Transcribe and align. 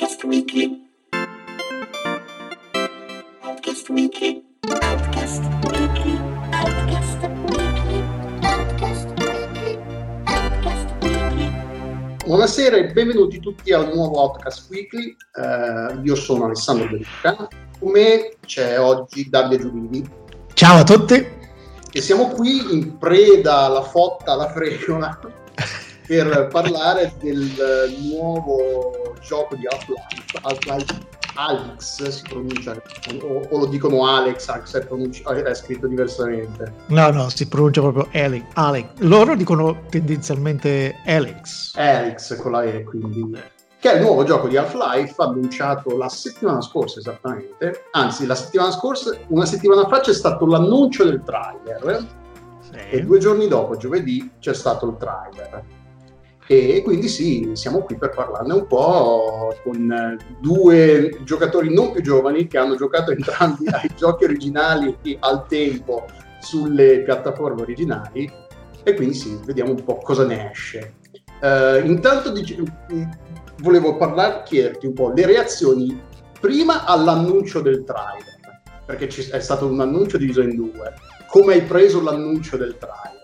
Outcast 0.00 0.24
Weekly. 0.24 0.88
Outcast 3.42 3.88
Weekly. 3.90 4.42
Outcast 4.80 5.42
Weekly. 5.68 6.18
Outcast 6.52 7.18
Weekly. 7.50 8.06
Outcast 8.40 9.08
Weekly. 9.18 9.78
Outcast 10.24 11.02
Weekly. 11.02 11.52
Buonasera 12.24 12.76
e 12.76 12.92
benvenuti 12.92 13.40
tutti 13.40 13.74
al 13.74 13.92
nuovo 13.92 14.20
Outcast 14.20 14.70
Weekly. 14.70 15.14
Eh, 15.34 16.00
io 16.02 16.14
sono 16.14 16.46
Alessandro 16.46 16.88
De 16.88 16.96
Luca. 16.96 17.48
Con 17.78 17.90
me 17.90 18.36
c'è 18.46 18.80
oggi 18.80 19.28
Davide 19.28 19.64
Giulini 19.64 20.08
Ciao 20.54 20.78
a 20.78 20.84
tutti. 20.84 21.26
e 21.92 22.00
siamo 22.00 22.28
qui 22.28 22.72
in 22.72 22.96
preda 22.96 23.66
alla 23.66 23.82
fotta, 23.82 24.32
alla 24.32 24.50
fregola 24.50 25.20
per 26.10 26.48
parlare 26.48 27.12
del 27.20 27.48
nuovo 28.10 29.14
gioco 29.20 29.54
di 29.54 29.64
Half-Life, 29.64 30.38
Half-Life 30.42 30.98
Alex 31.36 32.08
si 32.08 32.22
pronuncia, 32.28 32.74
o, 33.22 33.46
o 33.48 33.58
lo 33.58 33.66
dicono 33.66 34.04
Alex, 34.08 34.48
anche 34.48 34.66
se 34.66 34.80
è, 34.80 34.86
pronunci- 34.86 35.22
è 35.22 35.54
scritto 35.54 35.86
diversamente. 35.86 36.72
No, 36.86 37.10
no, 37.10 37.28
si 37.28 37.46
pronuncia 37.46 37.80
proprio 37.80 38.08
Alex. 38.12 38.42
Alex. 38.54 38.86
Loro 38.98 39.36
dicono 39.36 39.82
tendenzialmente 39.88 40.96
Alex. 41.06 41.76
Alex 41.76 42.36
con 42.38 42.50
la 42.52 42.64
E 42.64 42.82
quindi 42.82 43.38
che 43.78 43.92
è 43.92 43.94
il 43.94 44.02
nuovo 44.02 44.24
gioco 44.24 44.48
di 44.48 44.56
Half-Life 44.56 45.14
annunciato 45.22 45.96
la 45.96 46.08
settimana 46.08 46.60
scorsa 46.60 46.98
esattamente 46.98 47.84
anzi 47.92 48.26
la 48.26 48.34
settimana 48.34 48.72
scorsa 48.72 49.16
una 49.28 49.46
settimana 49.46 49.86
fa 49.86 50.00
c'è 50.00 50.12
stato 50.12 50.44
l'annuncio 50.44 51.04
del 51.04 51.22
trailer 51.24 52.06
e 52.90 52.96
Sì. 52.98 53.04
due 53.06 53.18
giorni 53.18 53.48
dopo 53.48 53.76
giovedì 53.78 54.32
c'è 54.38 54.52
stato 54.52 54.86
il 54.86 54.96
trailer 54.98 55.62
e 56.50 56.82
quindi 56.82 57.06
sì 57.08 57.50
siamo 57.52 57.82
qui 57.82 57.96
per 57.96 58.10
parlarne 58.10 58.52
un 58.54 58.66
po' 58.66 59.54
con 59.62 59.90
eh, 59.92 60.16
due 60.40 61.20
giocatori 61.22 61.72
non 61.72 61.92
più 61.92 62.02
giovani 62.02 62.48
che 62.48 62.58
hanno 62.58 62.74
giocato 62.74 63.12
entrambi 63.12 63.68
ai 63.68 63.90
giochi 63.96 64.24
originali 64.24 64.96
al 65.20 65.46
tempo 65.46 66.06
sulle 66.40 67.02
piattaforme 67.02 67.62
originali 67.62 68.28
e 68.82 68.94
quindi 68.94 69.14
sì 69.14 69.38
vediamo 69.44 69.70
un 69.70 69.84
po' 69.84 69.98
cosa 69.98 70.26
ne 70.26 70.50
esce 70.50 70.94
eh, 71.40 71.82
intanto 71.84 72.30
dice- 72.32 72.56
volevo 73.60 73.96
parlare, 73.96 74.42
chiederti 74.44 74.86
un 74.86 74.92
po' 74.92 75.12
le 75.12 75.26
reazioni 75.26 76.00
prima 76.40 76.84
all'annuncio 76.84 77.60
del 77.60 77.84
trailer, 77.84 78.62
perché 78.84 79.08
ci- 79.08 79.28
è 79.30 79.40
stato 79.40 79.66
un 79.66 79.80
annuncio 79.80 80.18
diviso 80.18 80.42
in 80.42 80.54
due. 80.54 80.94
Come 81.28 81.54
hai 81.54 81.62
preso 81.62 82.02
l'annuncio 82.02 82.56
del 82.56 82.76
trailer? 82.78 83.19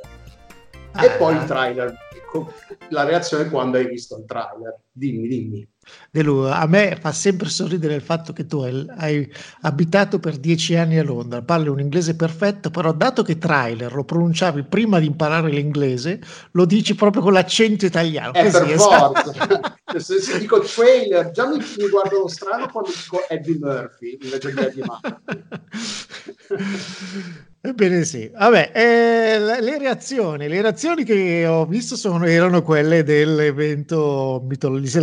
E 1.03 1.07
Ah, 1.07 1.17
poi 1.19 1.37
il 1.37 1.45
trailer, 1.45 1.95
co- 2.31 2.53
la 2.89 3.05
reazione 3.05 3.51
quando 3.51 3.77
hai 3.77 3.87
visto 3.87 4.17
il 4.17 4.25
trailer. 4.25 4.79
Dimmi, 4.91 5.29
dimmi. 5.29 5.69
De 6.11 6.25
a 6.51 6.67
me 6.67 6.97
fa 7.01 7.13
sempre 7.13 7.49
sorridere 7.49 7.95
il 7.95 8.01
fatto 8.01 8.33
che 8.33 8.47
tu 8.47 8.61
hai, 8.61 8.85
hai 8.97 9.33
abitato 9.61 10.19
per 10.19 10.37
dieci 10.39 10.75
anni 10.75 10.99
a 10.99 11.05
Londra, 11.05 11.43
parli 11.43 11.69
un 11.69 11.79
inglese 11.79 12.17
perfetto, 12.17 12.71
però 12.71 12.93
dato 12.93 13.23
che 13.23 13.39
trailer 13.39 13.95
lo 13.95 14.05
pronunciavi 14.05 14.65
prima 14.65 14.99
di 14.99 15.07
imparare 15.07 15.51
l'inglese, 15.51 16.21
lo 16.53 16.65
dici 16.65 16.95
proprio 16.95 17.23
con 17.23 17.35
l'accento 17.35 17.85
italiano. 17.87 18.33
È 18.33 18.43
Così, 18.43 18.59
per 18.59 18.71
esatto. 18.73 19.33
forza. 19.33 19.75
Se, 19.97 20.21
se 20.21 20.39
dico 20.41 20.59
trailer, 20.61 21.31
già 21.31 21.49
mi, 21.49 21.57
mi 21.57 21.89
guardano 21.89 22.27
strano 22.27 22.69
quando 22.69 22.91
dico 22.91 23.27
Eddie 23.29 23.57
Murphy 23.59 24.19
invece 24.21 24.53
di 24.53 24.61
Eddie 24.61 24.85
Murphy. 24.85 25.17
Ebbene 27.67 28.05
sì, 28.05 28.31
vabbè, 28.33 28.71
eh, 28.73 29.61
le 29.61 29.79
reazioni, 29.79 30.47
le 30.47 30.63
reazioni 30.63 31.03
che 31.03 31.45
ho 31.49 31.67
visto 31.67 31.97
sono, 31.97 32.25
erano 32.25 32.63
quelle 32.63 33.03
dell'evento 33.03 34.41
mitologico. 34.47 34.99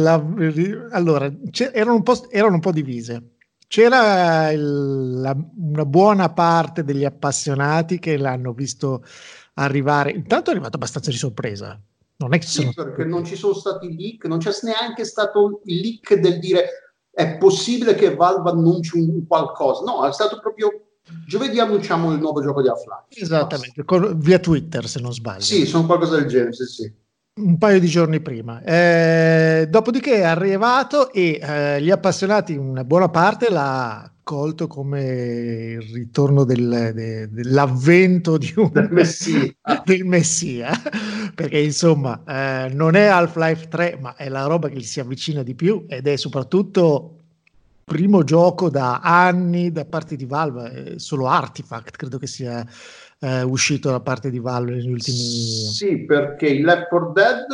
Allora, 0.92 1.30
erano 1.74 1.96
un 1.96 2.04
po', 2.04 2.32
erano 2.32 2.54
un 2.54 2.60
po' 2.62 2.72
divise. 2.72 3.32
C'era 3.68 4.50
il- 4.52 5.20
la- 5.20 5.36
una 5.58 5.86
buona 5.86 6.32
parte 6.32 6.86
degli 6.86 7.04
appassionati 7.04 8.00
che 8.00 8.16
l'hanno 8.16 8.54
visto 8.54 9.04
arrivare. 9.56 10.12
Intanto 10.12 10.50
è 10.50 10.54
arrivato 10.54 10.78
abbastanza 10.78 11.10
di 11.10 11.18
sorpresa. 11.18 11.78
Non 12.16 12.34
è 12.34 12.38
che 12.38 12.48
Sì, 12.48 12.62
sono 12.62 12.72
perché 12.72 13.04
non 13.04 13.26
ci 13.26 13.36
sono 13.36 13.56
stati 13.56 13.94
leak, 13.94 14.24
non 14.26 14.38
c'è 14.38 14.52
neanche 14.62 15.04
stato 15.04 15.60
il 15.66 15.82
leak 15.82 16.14
del 16.14 16.40
dire 16.40 16.66
è 17.12 17.36
possibile 17.38 17.94
che 17.96 18.16
Valve 18.16 18.52
annunci 18.52 18.98
un 18.98 19.28
qualcosa. 19.28 19.84
No, 19.84 20.08
è 20.08 20.14
stato 20.14 20.40
proprio 20.40 20.70
giovedì 21.28 21.60
annunciamo 21.60 22.12
il 22.14 22.20
nuovo 22.20 22.42
gioco 22.42 22.62
di 22.62 22.68
Half-Life. 22.68 23.22
esattamente 23.24 23.84
con- 23.84 24.18
via 24.20 24.40
Twitter, 24.40 24.88
se 24.88 25.00
non 25.00 25.14
sbaglio. 25.14 25.42
Sì, 25.42 25.66
sono 25.66 25.86
qualcosa 25.86 26.16
del 26.18 26.28
genere, 26.28 26.54
sì, 26.54 26.66
sì. 26.66 26.94
un 27.42 27.58
paio 27.58 27.80
di 27.80 27.88
giorni 27.88 28.20
prima. 28.22 28.62
Eh, 28.64 29.68
dopodiché 29.70 30.16
è 30.18 30.24
arrivato 30.24 31.12
e 31.12 31.40
eh, 31.42 31.82
gli 31.82 31.90
appassionati, 31.90 32.56
una 32.56 32.84
buona 32.84 33.10
parte, 33.10 33.50
l'ha 33.50 34.08
colto 34.24 34.68
come 34.68 35.76
il 35.82 35.82
ritorno 35.94 36.46
del- 36.46 36.92
de- 36.94 37.30
dell'avvento 37.30 38.38
di 38.38 38.54
un, 38.56 38.70
Del 38.72 38.90
Messia. 38.92 39.52
del 39.84 40.06
Messia. 40.06 40.72
Perché 41.36 41.58
insomma 41.60 42.24
eh, 42.26 42.70
non 42.74 42.96
è 42.96 43.06
Half-Life 43.06 43.68
3, 43.68 43.98
ma 44.00 44.16
è 44.16 44.30
la 44.30 44.46
roba 44.46 44.70
che 44.70 44.76
gli 44.78 44.84
si 44.84 45.00
avvicina 45.02 45.42
di 45.44 45.56
più 45.56 45.86
ed 45.90 46.08
è 46.08 46.16
soprattutto 46.16 47.23
primo 47.84 48.24
gioco 48.24 48.70
da 48.70 49.00
anni 49.00 49.72
da 49.72 49.86
parte 49.86 50.16
di 50.16 50.26
Valve, 50.26 50.94
eh, 50.94 51.00
solo 51.00 51.28
Artifact 51.28 51.96
credo 51.98 52.18
che 52.18 52.28
sia 52.28 52.66
eh, 53.20 53.42
uscito 53.44 53.90
da 53.90 54.00
parte 54.00 54.30
di 54.30 54.40
Valve 54.40 54.72
negli 54.72 54.92
ultimi 54.92 55.18
Sì, 55.18 56.06
perché 56.06 56.48
i 56.48 56.62
Left 56.62 56.88
4 56.90 57.12
Dead 57.12 57.46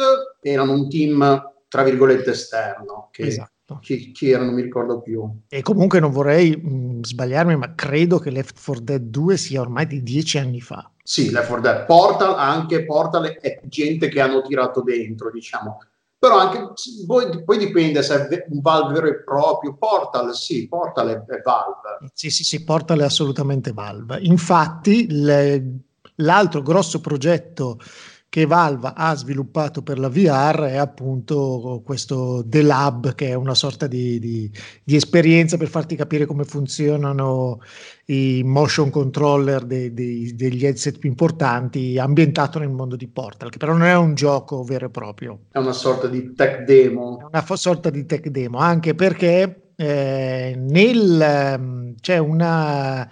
erano 0.41 0.73
un 0.73 0.89
team, 0.89 1.51
tra 1.67 1.83
virgolette, 1.83 2.31
esterno. 2.31 3.09
Che, 3.11 3.23
Esatto. 3.23 3.79
chi, 3.81 4.11
chi 4.11 4.31
erano, 4.31 4.45
non 4.45 4.55
mi 4.55 4.61
ricordo 4.63 5.01
più. 5.01 5.29
E 5.47 5.61
comunque 5.61 5.99
non 5.99 6.11
vorrei 6.11 6.55
mh, 6.55 7.03
sbagliarmi, 7.03 7.55
ma 7.55 7.75
credo 7.75 8.17
che 8.17 8.31
Left 8.31 8.63
4 8.63 8.83
Dead 8.83 9.01
2 9.01 9.37
sia 9.37 9.61
ormai 9.61 9.85
di 9.85 10.01
dieci 10.01 10.37
anni 10.37 10.61
fa. 10.61 10.89
Sì, 11.03 11.29
Left 11.29 11.47
4 11.47 11.61
Dead. 11.61 11.85
Portal, 11.85 12.35
anche 12.37 12.85
Portal 12.85 13.25
è 13.39 13.59
gente 13.65 14.09
che 14.09 14.21
hanno 14.21 14.41
tirato 14.41 14.81
dentro, 14.81 15.29
diciamo. 15.31 15.79
Però 16.19 16.37
anche, 16.37 16.73
poi, 17.07 17.43
poi 17.45 17.57
dipende 17.57 18.03
se 18.03 18.27
è 18.27 18.45
un 18.49 18.59
Valve 18.59 18.93
vero 18.93 19.07
e 19.07 19.23
proprio. 19.23 19.77
Portal, 19.77 20.35
sì, 20.35 20.67
Portal 20.67 21.07
è, 21.07 21.13
è 21.13 21.41
Valve. 21.41 22.11
Sì, 22.13 22.29
sì, 22.29 22.43
sì, 22.43 22.63
portale 22.65 23.05
assolutamente 23.05 23.71
Valve. 23.71 24.19
Infatti, 24.23 25.05
il- 25.09 25.79
l'altro 26.15 26.61
grosso 26.61 26.99
progetto 26.99 27.79
che 28.29 28.45
Valve 28.45 28.93
ha 28.95 29.15
sviluppato 29.15 29.81
per 29.81 29.97
la 29.97 30.07
VR 30.07 30.61
è 30.69 30.77
appunto 30.77 31.81
questo 31.83 32.43
The 32.45 32.61
Lab, 32.61 33.15
che 33.15 33.29
è 33.29 33.33
una 33.33 33.55
sorta 33.55 33.87
di, 33.87 34.19
di- 34.19 34.51
di 34.83 34.95
esperienza 34.95 35.57
per 35.57 35.67
farti 35.67 35.95
capire 35.95 36.25
come 36.27 36.43
funzionano 36.43 37.59
i 38.05 38.43
motion 38.45 38.91
controller 38.91 39.65
dei- 39.65 39.93
dei- 39.93 40.35
degli 40.35 40.63
headset 40.65 40.99
più 40.99 41.09
importanti, 41.09 41.97
ambientato 41.97 42.59
nel 42.59 42.69
mondo 42.69 42.95
di 42.95 43.07
Portal, 43.07 43.49
che 43.49 43.57
però 43.57 43.71
non 43.73 43.83
è 43.87 43.95
un 43.95 44.13
gioco 44.13 44.63
vero 44.63 44.85
e 44.85 44.89
proprio. 44.89 45.39
È 45.51 45.57
una 45.57 45.73
sorta 45.73 46.07
di 46.07 46.33
tech 46.33 46.63
demo. 46.65 47.19
È 47.21 47.23
una 47.25 47.41
fo- 47.41 47.55
sorta 47.55 47.89
di 47.89 48.05
tech 48.05 48.27
demo, 48.29 48.59
anche 48.59 48.93
perché 48.93 49.71
eh, 49.75 50.53
nel, 50.57 51.21
ehm, 51.21 51.95
c'è 51.99 52.17
una, 52.17 53.09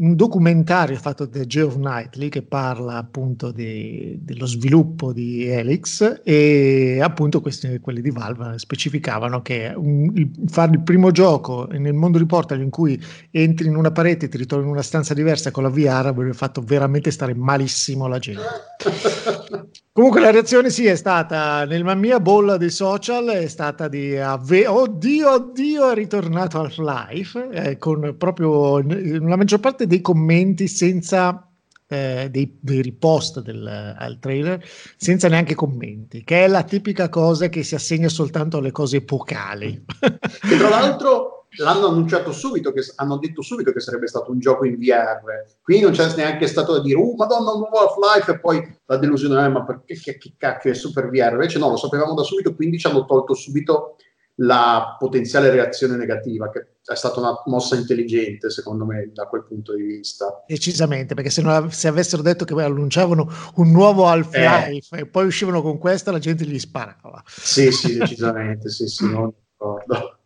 un 0.00 0.16
documentario 0.16 0.96
fatto 0.96 1.26
da 1.26 1.44
Geoff 1.44 1.74
Knightley 1.74 2.30
che 2.30 2.42
parla 2.42 2.96
appunto 2.96 3.50
di- 3.52 4.18
dello 4.22 4.46
sviluppo 4.46 5.12
di 5.12 5.44
Helix 5.44 6.22
e 6.24 7.00
appunto 7.02 7.40
questi, 7.40 7.78
quelli 7.80 8.00
di 8.00 8.10
Valve 8.10 8.58
specificavano 8.58 9.42
che 9.42 9.72
un- 9.76 10.10
il- 10.14 10.30
fare 10.46 10.72
il 10.72 10.80
primo 10.80 11.10
gioco 11.10 11.68
nel 11.70 11.92
mondo 11.92 12.18
di 12.18 12.24
Portal 12.26 12.60
in 12.62 12.70
cui 12.70 12.98
entri 13.30 13.66
in 13.66 13.76
una 13.76 13.90
parete 13.90 14.26
e 14.26 14.28
ti 14.28 14.38
ritrovi 14.38 14.64
in 14.64 14.70
una 14.70 14.82
stanza 14.82 15.12
diversa 15.12 15.50
con 15.50 15.62
la 15.64 15.68
VR 15.68 16.06
avrebbe 16.06 16.32
fatto 16.32 16.62
veramente 16.62 17.10
stare 17.10 17.34
malissimo 17.34 18.06
la 18.06 18.18
gente. 18.18 18.42
Comunque 19.92 20.20
la 20.20 20.30
reazione 20.30 20.70
sì 20.70 20.86
è 20.86 20.94
stata 20.94 21.64
nella 21.64 21.94
mia 21.94 22.20
bolla 22.20 22.56
dei 22.56 22.70
social 22.70 23.26
è 23.26 23.48
stata 23.48 23.88
di 23.88 24.16
avve- 24.16 24.68
oddio 24.68 25.32
oddio 25.32 25.90
è 25.90 25.94
ritornato 25.94 26.60
Half-Life 26.60 27.48
eh, 27.50 27.76
con 27.76 28.14
proprio 28.16 28.78
la 28.80 29.36
maggior 29.36 29.58
parte 29.58 29.88
dei 29.88 30.00
commenti 30.00 30.68
senza 30.68 31.44
eh, 31.88 32.28
dei, 32.30 32.56
dei 32.60 32.82
ripost 32.82 33.42
del, 33.42 33.66
al 33.66 34.20
trailer 34.20 34.64
senza 34.96 35.26
neanche 35.26 35.56
commenti 35.56 36.22
che 36.22 36.44
è 36.44 36.46
la 36.46 36.62
tipica 36.62 37.08
cosa 37.08 37.48
che 37.48 37.64
si 37.64 37.74
assegna 37.74 38.08
soltanto 38.08 38.58
alle 38.58 38.70
cose 38.70 38.98
epocali. 38.98 39.86
Tra 39.98 40.68
l'altro 40.68 41.39
l'hanno 41.58 41.88
annunciato 41.88 42.32
subito, 42.32 42.72
che, 42.72 42.82
hanno 42.96 43.18
detto 43.18 43.42
subito 43.42 43.72
che 43.72 43.80
sarebbe 43.80 44.06
stato 44.06 44.30
un 44.30 44.38
gioco 44.38 44.64
in 44.64 44.76
VR. 44.76 45.44
Quindi 45.62 45.84
non 45.84 45.92
c'è 45.92 46.14
neanche 46.16 46.46
stato 46.46 46.72
da 46.74 46.80
dire, 46.80 46.98
uh, 46.98 47.14
madonna, 47.16 47.52
un 47.52 47.58
nuovo 47.60 47.78
Half-Life, 47.78 48.32
e 48.32 48.40
poi 48.40 48.78
la 48.86 48.96
delusione, 48.96 49.44
eh, 49.44 49.48
ma 49.48 49.64
perché 49.64 49.94
che, 49.94 50.18
che 50.18 50.34
cacchio 50.36 50.70
è 50.70 50.74
super 50.74 51.08
VR? 51.08 51.32
Invece 51.32 51.58
no, 51.58 51.68
lo 51.68 51.76
sapevamo 51.76 52.14
da 52.14 52.22
subito, 52.22 52.54
quindi 52.54 52.78
ci 52.78 52.86
hanno 52.86 53.04
tolto 53.04 53.34
subito 53.34 53.96
la 54.42 54.96
potenziale 54.98 55.50
reazione 55.50 55.96
negativa, 55.96 56.48
che 56.50 56.66
è 56.82 56.94
stata 56.94 57.20
una 57.20 57.42
mossa 57.46 57.76
intelligente, 57.76 58.48
secondo 58.48 58.86
me, 58.86 59.10
da 59.12 59.26
quel 59.26 59.44
punto 59.44 59.74
di 59.74 59.82
vista. 59.82 60.44
Decisamente, 60.46 61.14
perché 61.14 61.30
se, 61.30 61.42
av- 61.42 61.68
se 61.68 61.88
avessero 61.88 62.22
detto 62.22 62.44
che 62.44 62.54
annunciavano 62.54 63.28
un 63.56 63.70
nuovo 63.70 64.06
Half-Life 64.06 64.96
e 64.96 65.06
poi 65.06 65.26
uscivano 65.26 65.60
con 65.60 65.78
questa, 65.78 66.10
la 66.10 66.18
gente 66.18 66.44
gli 66.44 66.58
sparava. 66.58 67.22
Sì, 67.26 67.70
sì, 67.70 67.98
decisamente, 67.98 68.70
sì, 68.70 68.86
sì, 68.86 69.10
non 69.10 69.30
ricordo. 69.60 70.19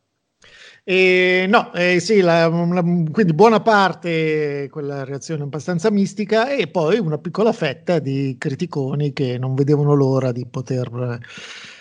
E 0.86 1.46
no, 1.48 1.72
eh, 1.72 1.98
sì, 1.98 2.20
la, 2.20 2.46
la, 2.46 2.82
quindi 2.82 3.32
buona 3.32 3.60
parte 3.60 4.68
quella 4.70 5.02
reazione 5.02 5.42
abbastanza 5.42 5.90
mistica 5.90 6.54
e 6.54 6.66
poi 6.66 6.98
una 6.98 7.16
piccola 7.16 7.54
fetta 7.54 7.98
di 7.98 8.36
criticoni 8.38 9.14
che 9.14 9.38
non 9.38 9.54
vedevano 9.54 9.94
l'ora 9.94 10.30
di 10.30 10.46
poter 10.46 11.18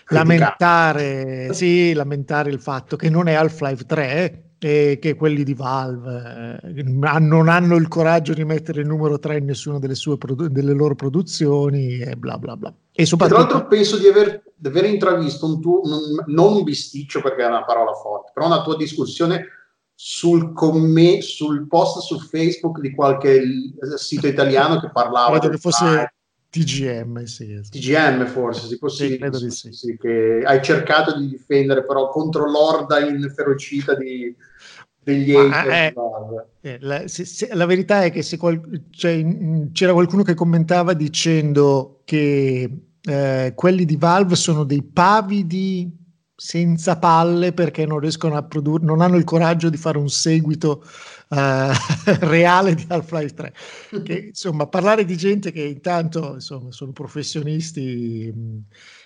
lamentare, 0.07 1.53
sì, 1.53 1.91
lamentare 1.91 2.49
il 2.49 2.61
fatto 2.61 2.95
che 2.95 3.09
non 3.09 3.27
è 3.27 3.33
Half-Life 3.33 3.83
3 3.85 4.43
e 4.65 4.97
che 5.01 5.15
quelli 5.15 5.43
di 5.43 5.53
Valve 5.53 6.59
eh, 6.63 6.83
non 6.83 7.49
hanno 7.49 7.75
il 7.75 7.89
coraggio 7.89 8.33
di 8.33 8.45
mettere 8.45 8.79
il 8.79 8.87
numero 8.87 9.19
3 9.19 9.39
in 9.39 9.45
nessuna 9.45 9.77
delle, 9.77 9.95
sue 9.95 10.17
produ- 10.17 10.47
delle 10.47 10.71
loro 10.71 10.95
produzioni 10.95 11.99
e 11.99 12.15
bla 12.15 12.37
bla 12.37 12.55
bla. 12.55 12.73
E 12.93 13.05
soprattutto... 13.05 13.41
Tra 13.41 13.51
l'altro 13.51 13.67
penso 13.67 13.97
di 13.97 14.07
aver, 14.07 14.41
di 14.55 14.67
aver 14.67 14.85
intravisto 14.85 15.45
un 15.45 15.59
tuo, 15.59 15.81
un, 15.81 16.23
non 16.27 16.53
un 16.53 16.63
bisticcio 16.63 17.21
perché 17.21 17.43
è 17.43 17.47
una 17.47 17.65
parola 17.65 17.91
forte, 17.91 18.31
però 18.33 18.45
una 18.45 18.61
tua 18.61 18.77
discussione 18.77 19.47
sul, 19.93 20.53
comm- 20.53 21.19
sul 21.19 21.67
post 21.67 21.99
su 21.99 22.17
Facebook 22.19 22.79
di 22.79 22.95
qualche 22.95 23.43
sito 23.95 24.27
italiano 24.27 24.79
che 24.79 24.91
parlava... 24.91 25.37
Credo 25.39 25.49
che 25.49 25.57
fosse 25.59 26.13
TGM, 26.53 27.23
sì. 27.23 27.59
TGM 27.67 28.27
forse, 28.27 28.67
si 28.67 28.77
può 28.77 28.87
sì, 28.87 29.17
credo 29.17 29.39
di 29.39 29.49
sì. 29.49 29.73
sì. 29.73 29.97
che 29.97 30.43
hai 30.45 30.63
cercato 30.63 31.17
di 31.17 31.27
difendere 31.27 31.83
però 31.83 32.09
contro 32.09 32.47
l'orda 32.47 32.99
inferocita 32.99 33.95
di, 33.95 34.35
degli 35.03 35.35
hater. 35.35 35.93
Eh, 36.61 36.69
eh, 36.69 36.77
la, 36.81 37.07
se, 37.07 37.25
se, 37.25 37.49
la, 37.53 37.65
verità 37.65 38.03
è 38.03 38.11
che 38.11 38.25
qual, 38.37 38.61
cioè, 38.89 39.25
c'era 39.71 39.93
qualcuno 39.93 40.23
che 40.23 40.33
commentava 40.33 40.93
dicendo 40.93 42.01
che 42.05 42.69
eh, 43.01 43.51
quelli 43.55 43.85
di 43.85 43.97
Valve 43.97 44.35
sono 44.35 44.63
dei 44.63 44.81
pavidi 44.81 46.01
senza 46.35 46.97
palle 46.97 47.53
perché 47.53 47.85
non 47.85 47.99
riescono 47.99 48.35
a 48.35 48.43
produrre, 48.43 48.85
non 48.85 49.01
hanno 49.01 49.17
il 49.17 49.23
coraggio 49.23 49.69
di 49.69 49.77
fare 49.77 49.97
un 49.97 50.09
seguito 50.09 50.83
uh, 51.29 51.35
reale 52.19 52.75
di 52.75 52.85
Half-Life 52.87 53.33
3. 53.33 53.53
Che, 54.03 54.25
insomma, 54.27 54.67
parlare 54.67 55.05
di 55.05 55.15
gente 55.15 55.51
che 55.51 55.61
intanto 55.61 56.33
insomma, 56.33 56.71
sono 56.71 56.91
professionisti 56.91 58.31
mh, 58.33 58.57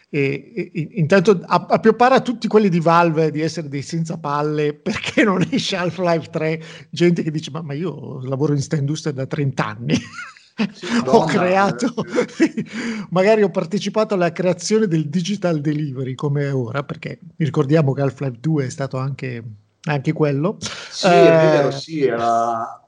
e, 0.09 0.71
e, 0.73 0.87
intanto 0.93 1.41
a, 1.45 1.65
a 1.67 2.21
tutti 2.21 2.47
quelli 2.47 2.69
di 2.69 2.79
Valve 2.79 3.29
di 3.29 3.41
essere 3.41 3.67
dei 3.67 3.81
senza 3.81 4.17
palle 4.17 4.73
perché 4.79 5.23
non 5.23 5.45
esce 5.49 5.75
Half-Life 5.75 6.29
3, 6.29 6.63
gente 6.89 7.23
che 7.23 7.31
dice 7.31 7.51
ma, 7.51 7.61
ma 7.61 7.73
io 7.73 8.21
lavoro 8.21 8.53
in 8.53 8.61
sta 8.61 8.77
industria 8.77 9.13
da 9.13 9.25
30 9.25 9.65
anni. 9.65 9.95
Sì, 10.71 10.87
ho 11.05 11.25
creato, 11.25 11.93
magari 13.11 13.43
ho 13.43 13.49
partecipato 13.49 14.13
alla 14.13 14.31
creazione 14.31 14.87
del 14.87 15.07
digital 15.07 15.61
delivery 15.61 16.15
come 16.15 16.45
è 16.45 16.53
ora, 16.53 16.83
perché 16.83 17.19
ricordiamo 17.37 17.93
che 17.93 18.01
Half-Life 18.01 18.37
2 18.39 18.65
è 18.65 18.69
stato 18.69 18.97
anche 18.97 19.43
anche 19.93 20.13
quello. 20.13 20.57
Sì, 20.59 21.07
eh, 21.07 21.27
è 21.27 21.51
vero, 21.51 21.71
sì, 21.71 22.03
era... 22.03 22.85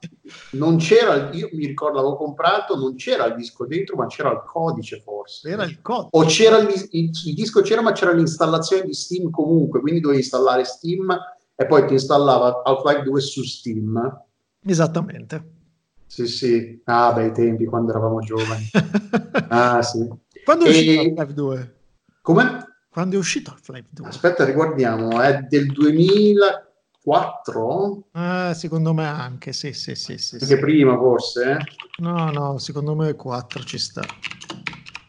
non 0.52 0.76
c'era, 0.76 1.30
io 1.32 1.48
mi 1.52 1.66
ricordo, 1.66 1.96
l'avevo 1.96 2.16
comprato, 2.16 2.76
non 2.76 2.94
c'era 2.94 3.26
il 3.26 3.34
disco 3.34 3.66
dentro, 3.66 3.96
ma 3.96 4.06
c'era 4.06 4.30
il 4.30 4.42
codice 4.44 5.00
forse. 5.00 5.48
Era 5.48 5.64
il 5.64 5.80
codice. 5.80 6.08
O 6.12 6.24
c'era 6.24 6.58
il, 6.58 6.88
il, 6.90 7.10
il 7.24 7.34
disco 7.34 7.60
c'era, 7.62 7.82
ma 7.82 7.92
c'era 7.92 8.12
l'installazione 8.12 8.84
di 8.84 8.94
Steam 8.94 9.30
comunque, 9.30 9.80
quindi 9.80 10.00
dovevi 10.00 10.20
installare 10.20 10.64
Steam 10.64 11.16
e 11.54 11.66
poi 11.66 11.86
ti 11.86 11.92
installava 11.92 12.62
Half-Life 12.64 13.02
2 13.02 13.20
su 13.20 13.42
Steam. 13.42 14.24
Esattamente. 14.64 15.58
Sì, 16.06 16.26
sì. 16.26 16.80
Ah, 16.84 17.12
bei 17.12 17.32
tempi, 17.32 17.66
quando 17.66 17.90
eravamo 17.90 18.20
giovani. 18.20 18.68
ah, 19.48 19.82
sì. 19.82 20.08
Quando 20.42 20.64
è 20.64 20.68
e... 20.68 20.70
uscito 20.70 21.00
Half-Life 21.00 21.34
2? 21.34 21.74
Come? 22.22 22.64
Quando 22.90 23.16
è 23.16 23.18
uscito 23.18 23.50
Half-Life 23.50 23.88
2? 23.90 24.08
Aspetta, 24.08 24.44
riguardiamo, 24.44 25.20
è 25.20 25.42
del 25.42 25.66
2000 25.66 26.69
4? 27.02 28.08
Eh, 28.12 28.52
secondo 28.54 28.92
me 28.92 29.06
anche, 29.06 29.52
sì, 29.52 29.72
sì, 29.72 29.94
sì. 29.94 30.18
sì 30.18 30.34
anche 30.34 30.46
sì. 30.46 30.58
prima 30.58 30.96
forse? 30.96 31.58
No, 31.96 32.30
no, 32.30 32.58
secondo 32.58 32.94
me 32.94 33.14
4 33.14 33.62
ci 33.62 33.78
sta. 33.78 34.06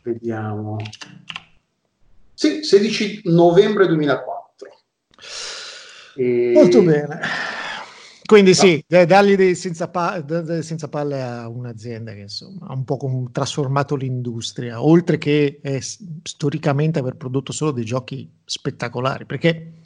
Vediamo. 0.04 0.78
Sì, 2.34 2.64
16 2.64 3.22
novembre 3.26 3.88
2004. 3.88 4.70
E... 6.16 6.52
Molto 6.54 6.82
bene. 6.82 7.20
Quindi 8.26 8.54
sì, 8.54 8.82
dargli 8.88 9.36
dei 9.36 9.56
senza, 9.56 9.90
pa- 9.90 10.24
senza, 10.62 10.88
palle 10.88 11.22
a 11.22 11.50
un'azienda 11.50 12.14
che 12.14 12.22
insomma 12.22 12.68
ha 12.68 12.74
un 12.74 12.86
po' 12.86 12.98
trasformato 13.30 13.98
l'industria, 13.98 14.82
oltre 14.82 15.18
che 15.18 15.60
eh, 15.62 15.82
storicamente 15.82 17.00
aver 17.00 17.18
prodotto 17.18 17.52
solo 17.52 17.72
dei 17.72 17.84
giochi 17.84 18.32
spettacolari, 18.46 19.26
perché 19.26 19.82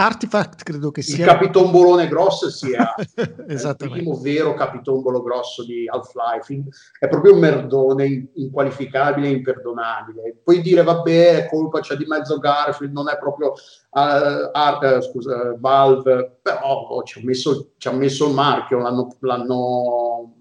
Artifact 0.00 0.62
credo 0.62 0.92
che 0.92 1.02
sia... 1.02 1.24
Il 1.24 1.30
capitombolone 1.30 2.06
grosso 2.06 2.50
sia 2.50 2.94
il 3.16 3.74
primo 3.76 4.16
vero 4.20 4.54
capitombolo 4.54 5.22
grosso 5.22 5.64
di 5.64 5.88
Half-Life. 5.88 6.62
È 7.00 7.08
proprio 7.08 7.34
un 7.34 7.40
merdone 7.40 8.30
inqualificabile 8.34 9.26
e 9.26 9.32
imperdonabile. 9.32 10.36
Puoi 10.42 10.60
dire, 10.60 10.84
vabbè, 10.84 11.44
è 11.44 11.48
colpa, 11.48 11.80
c'è 11.80 11.96
di 11.96 12.04
mezzo 12.06 12.38
Garfield, 12.38 12.92
non 12.92 13.08
è 13.08 13.18
proprio 13.18 13.48
uh, 13.48 14.50
Art, 14.52 14.82
uh, 14.84 15.00
scusa, 15.00 15.56
Valve, 15.58 16.38
però 16.42 16.86
oh, 16.90 17.02
ci, 17.02 17.18
ha 17.18 17.22
messo, 17.24 17.72
ci, 17.76 17.88
ha 17.88 17.92
messo, 17.92 18.28
il 18.28 18.34
marchio, 18.34 18.78
l'hanno, 18.78 19.16
l'hanno 19.20 20.34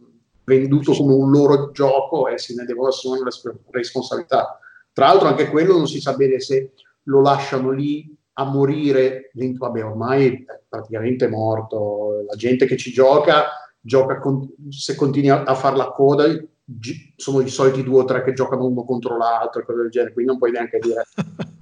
venduto 0.44 0.94
come 0.94 1.14
un 1.14 1.32
loro 1.32 1.72
gioco 1.72 2.28
e 2.28 2.38
se 2.38 2.54
ne 2.54 2.64
devono 2.64 2.90
assumere 2.90 3.24
la 3.24 3.54
responsabilità. 3.72 4.60
Tra 4.94 5.08
l'altro 5.08 5.28
anche 5.28 5.50
quello 5.50 5.76
non 5.76 5.88
si 5.88 6.00
sa 6.00 6.14
bene 6.14 6.40
se 6.40 6.74
lo 7.04 7.22
lasciano 7.22 7.72
lì 7.72 8.17
a 8.40 8.44
morire 8.46 9.32
dentro, 9.34 9.68
vabbè 9.68 9.84
ormai 9.84 10.46
è 10.46 10.62
praticamente 10.68 11.28
morto, 11.28 12.24
la 12.28 12.36
gente 12.36 12.68
che 12.68 12.78
ci 12.78 12.92
gioca, 12.92 13.46
gioca 13.80 14.20
con, 14.20 14.48
se 14.70 14.96
continui 14.96 15.30
a, 15.30 15.56
fare 15.56 15.76
la 15.76 15.90
coda, 15.90 16.26
sono 17.16 17.42
i 17.42 17.50
soliti 17.50 17.82
due 17.84 18.02
o 18.02 18.06
tre 18.06 18.24
che 18.24 18.34
giocano 18.34 18.66
uno 18.66 18.84
contro 18.84 19.18
l'altro 19.18 19.62
e 19.62 19.66
cose 19.66 19.82
del 19.82 19.90
genere, 19.90 20.14
quindi 20.14 20.32
non 20.32 20.40
puoi 20.40 20.52
neanche 20.52 20.78
dire... 20.80 21.04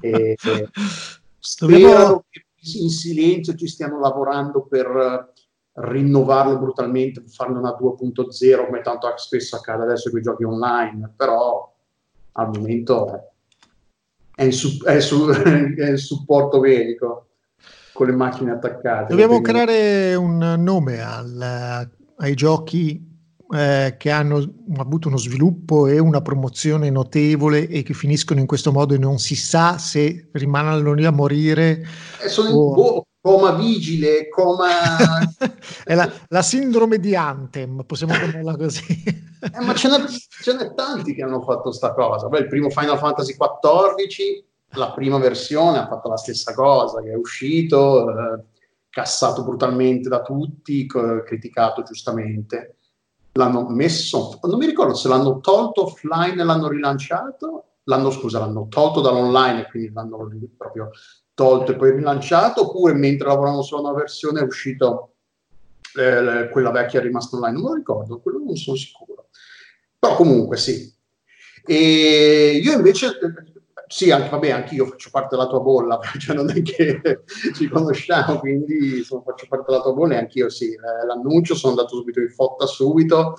eh, 0.01 0.36
eh, 0.44 0.69
spero 1.39 2.25
che 2.30 2.44
in 2.81 2.89
silenzio 2.89 3.56
ci 3.56 3.68
stiano 3.68 3.98
lavorando 4.00 4.66
per 4.66 5.31
rinnovarlo 5.75 6.57
brutalmente, 6.57 7.24
farne 7.27 7.57
una 7.57 7.77
2.0 7.80 8.66
come 8.66 8.81
tanto 8.81 9.13
spesso 9.16 9.56
accade 9.56 9.83
adesso 9.83 10.10
con 10.10 10.19
i 10.19 10.24
giochi 10.24 10.44
online, 10.44 11.13
però 11.16 11.74
al 12.33 12.50
momento... 12.50 13.13
Eh, 13.13 13.33
è 14.36 14.44
in, 14.44 14.52
su, 14.52 14.84
è 14.84 15.00
su, 15.00 15.30
è 15.32 15.90
in 15.90 15.98
supporto 15.98 16.60
velico 16.60 17.30
con 17.94 18.08
le 18.08 18.14
macchine 18.14 18.51
attaccate. 18.51 19.08
Dobbiamo 19.08 19.39
creare 19.39 20.15
un 20.15 20.56
nome 20.60 21.00
al, 21.00 21.89
ai 22.18 22.34
giochi 22.36 23.13
eh, 23.54 23.96
che 23.98 24.12
hanno 24.12 24.54
avuto 24.77 25.08
uno 25.08 25.18
sviluppo 25.18 25.88
e 25.88 25.98
una 26.00 26.22
promozione 26.22 26.89
notevole 26.89 27.68
e 27.68 27.84
che 27.84 27.94
finiscono 27.94 28.42
in 28.42 28.48
questo 28.48 28.74
modo 28.74 28.94
e 28.94 28.98
non 28.98 29.18
si 29.18 29.36
sa 29.36 29.77
se 29.77 30.27
rimangono 30.34 30.94
lì 30.94 31.06
a 31.06 31.12
morire. 31.12 31.86
Eh, 32.22 32.27
sono 32.27 32.50
o... 32.50 32.68
in, 32.68 32.74
boh, 32.74 33.06
coma 33.25 33.53
vigile, 33.53 34.29
coma... 34.29 34.67
è 35.84 35.96
la, 35.96 36.08
la, 36.27 36.41
sindrome 36.44 37.00
di 37.00 37.15
Anthem, 37.15 37.82
possiamo 37.84 38.13
chiamarla 38.13 38.55
così. 38.55 38.84
eh, 39.03 39.65
ma 39.65 39.74
ce 39.74 39.89
n'è, 39.89 40.05
ce 40.08 40.53
n'è, 40.53 40.75
tanti 40.75 41.15
che 41.15 41.24
hanno 41.24 41.41
fatto 41.41 41.72
sta 41.72 41.91
cosa. 41.94 42.27
Beh, 42.27 42.41
il 42.41 42.48
primo 42.48 42.70
Final 42.70 43.00
Fantasy 43.00 43.36
XIV, 43.36 44.44
la 44.77 44.91
prima 44.91 45.17
versione, 45.17 45.79
ha 45.79 45.88
fatto 45.88 46.08
la 46.08 46.17
stessa 46.17 46.53
cosa, 46.53 47.01
che 47.01 47.13
è 47.13 47.15
uscito, 47.15 48.12
eh, 48.12 48.44
cassato 48.91 49.44
brutalmente 49.44 50.08
da 50.08 50.22
tutti, 50.22 50.86
c- 50.86 51.24
criticato 51.24 51.82
giustamente. 51.82 52.77
L'hanno 53.32 53.67
messo, 53.70 54.38
non 54.44 54.60
mi 54.60 54.67
ricordo 54.67 54.94
se 54.94 55.08
l'hanno 55.08 55.39
tolto 55.39 55.86
offline 55.86 56.39
e 56.39 56.44
l'hanno 56.44 56.67
rilanciato, 56.67 57.77
l'hanno, 57.86 58.12
scusa, 58.12 58.38
l'hanno 58.38 58.67
tolto 58.70 59.01
dall'online 59.01 59.62
e 59.62 59.67
quindi 59.67 59.91
l'hanno 59.91 60.29
proprio 60.55 60.91
tolto 61.36 61.74
e 61.74 61.75
poi 61.75 61.92
rilanciato, 61.92 62.62
oppure 62.62 62.94
mentre 62.94 63.27
lavoravano 63.27 63.62
sulla 63.62 63.82
nuova 63.82 64.00
versione 64.00 64.39
è 64.39 64.44
uscito 64.44 65.12
eh, 65.96 66.50
quella 66.50 66.72
vecchia 66.72 67.00
è 67.00 67.04
rimasta 67.04 67.36
online, 67.36 67.60
non 67.60 67.70
lo 67.70 67.75
ricordo, 67.75 68.20
quello 68.20 68.39
non 68.39 68.56
sono 68.56 68.75
sicuro. 68.75 69.27
Però 70.00 70.15
comunque 70.15 70.58
sì. 70.58 70.92
E 71.65 72.60
io 72.63 72.74
invece, 72.74 73.18
sì, 73.88 74.12
anche, 74.12 74.30
vabbè, 74.30 74.50
anche 74.51 74.75
io 74.75 74.86
faccio 74.86 75.10
parte 75.12 75.36
della 75.36 75.48
tua 75.48 75.60
bolla, 75.60 76.00
cioè 76.18 76.36
non 76.36 76.50
è 76.50 76.62
che 76.62 77.24
ci 77.54 77.68
conosciamo, 77.68 78.39
quindi 78.39 78.98
insomma, 78.98 79.24
faccio 79.24 79.46
parte 79.48 79.72
della 79.72 79.82
tua 79.82 79.94
bolla 79.94 80.15
e 80.15 80.18
anch'io 80.18 80.50
sì. 80.50 80.72
Eh, 80.72 81.06
l'annuncio 81.06 81.54
sono 81.56 81.74
andato 81.74 81.98
subito 81.98 82.20
in 82.20 82.30
fotta 82.30 82.65
subito 82.65 83.36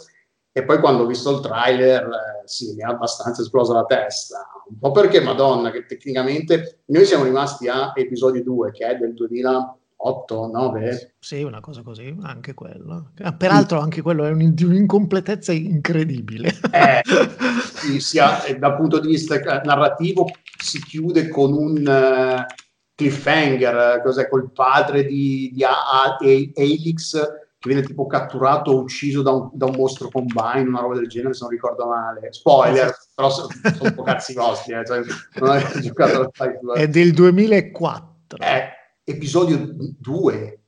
e 0.57 0.65
poi 0.65 0.81
quando 0.81 1.03
ho 1.03 1.07
visto 1.07 1.33
il 1.33 1.41
trailer, 1.41 2.05
eh, 2.05 2.49
sì, 2.49 2.73
mi 2.73 2.83
ha 2.83 2.89
abbastanza 2.89 3.43
esplosa 3.43 3.75
la 3.75 3.85
testa. 3.85 4.39
Un 4.71 4.79
po' 4.79 4.91
perché, 4.91 5.21
madonna, 5.21 5.71
che 5.71 5.85
tecnicamente 5.85 6.79
noi 6.87 7.05
siamo 7.05 7.25
rimasti 7.25 7.69
a 7.69 7.93
episodio 7.95 8.43
2, 8.43 8.73
che 8.73 8.87
è 8.87 8.97
del 8.97 9.13
2008, 9.13 10.51
9. 10.51 11.15
Sì, 11.19 11.43
una 11.43 11.61
cosa 11.61 11.83
così, 11.83 12.17
anche 12.23 12.55
quello. 12.55 13.11
Ah, 13.19 13.35
peraltro 13.35 13.81
anche 13.81 14.01
quello 14.01 14.25
è 14.25 14.31
un, 14.31 14.55
di 14.55 14.65
un'incompletezza 14.65 15.53
incredibile. 15.53 16.49
Eh, 16.71 17.03
sì, 17.75 18.01
sia, 18.01 18.39
dal 18.59 18.77
punto 18.77 18.99
di 18.99 19.09
vista 19.09 19.39
narrativo 19.63 20.25
si 20.59 20.83
chiude 20.83 21.29
con 21.29 21.53
un... 21.53 21.87
Uh, 21.87 22.65
cliffhanger, 22.97 24.01
cos'è 24.03 24.27
col 24.27 24.51
padre 24.53 25.05
di, 25.05 25.51
di 25.53 25.63
A- 25.63 25.71
A- 25.71 26.17
Alix 26.19 27.45
che 27.67 27.75
viene 27.75 27.87
tipo 27.87 28.07
catturato 28.07 28.71
o 28.71 28.81
ucciso 28.81 29.23
da 29.23 29.33
un, 29.33 29.51
da 29.53 29.67
un, 29.67 29.75
mostro 29.77 30.09
combine, 30.09 30.69
una 30.69 30.81
roba 30.81 30.95
del 30.95 31.09
genere, 31.09 31.35
se 31.35 31.41
non 31.43 31.51
ricordo 31.51 31.87
male. 31.87 32.33
Spoiler, 32.33 32.95
però 33.15 33.31
sono, 33.31 33.49
sono 33.63 33.89
un 33.91 33.95
po' 33.95 34.03
cazzi 34.03 34.35
vostri, 34.35 34.75
eh, 34.75 34.85
cioè, 34.85 35.01
non 35.41 35.51
avete 35.51 35.81
giocato 35.81 36.21
al 36.21 36.31
Five 36.33 36.61
È 36.75 36.89
del 36.89 37.13
2004. 37.13 38.39
Eh, 38.39 38.69
episodio 39.05 39.75
2. 39.99 40.61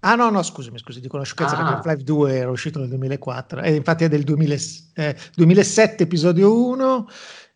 Ah 0.00 0.14
no, 0.14 0.30
no, 0.30 0.42
scusami, 0.42 0.78
scusi, 0.78 1.00
dico 1.00 1.16
una 1.16 1.24
sciocchezza 1.24 1.52
ah. 1.52 1.56
perché 1.56 1.72
Half-Life 1.74 2.04
2 2.04 2.34
era 2.34 2.50
uscito 2.50 2.78
nel 2.78 2.88
2004 2.88 3.60
e 3.60 3.74
infatti 3.74 4.04
è 4.04 4.08
del 4.08 4.22
2000, 4.24 4.54
eh, 4.94 5.16
2007 5.34 6.04
episodio 6.04 6.54
1 6.68 7.06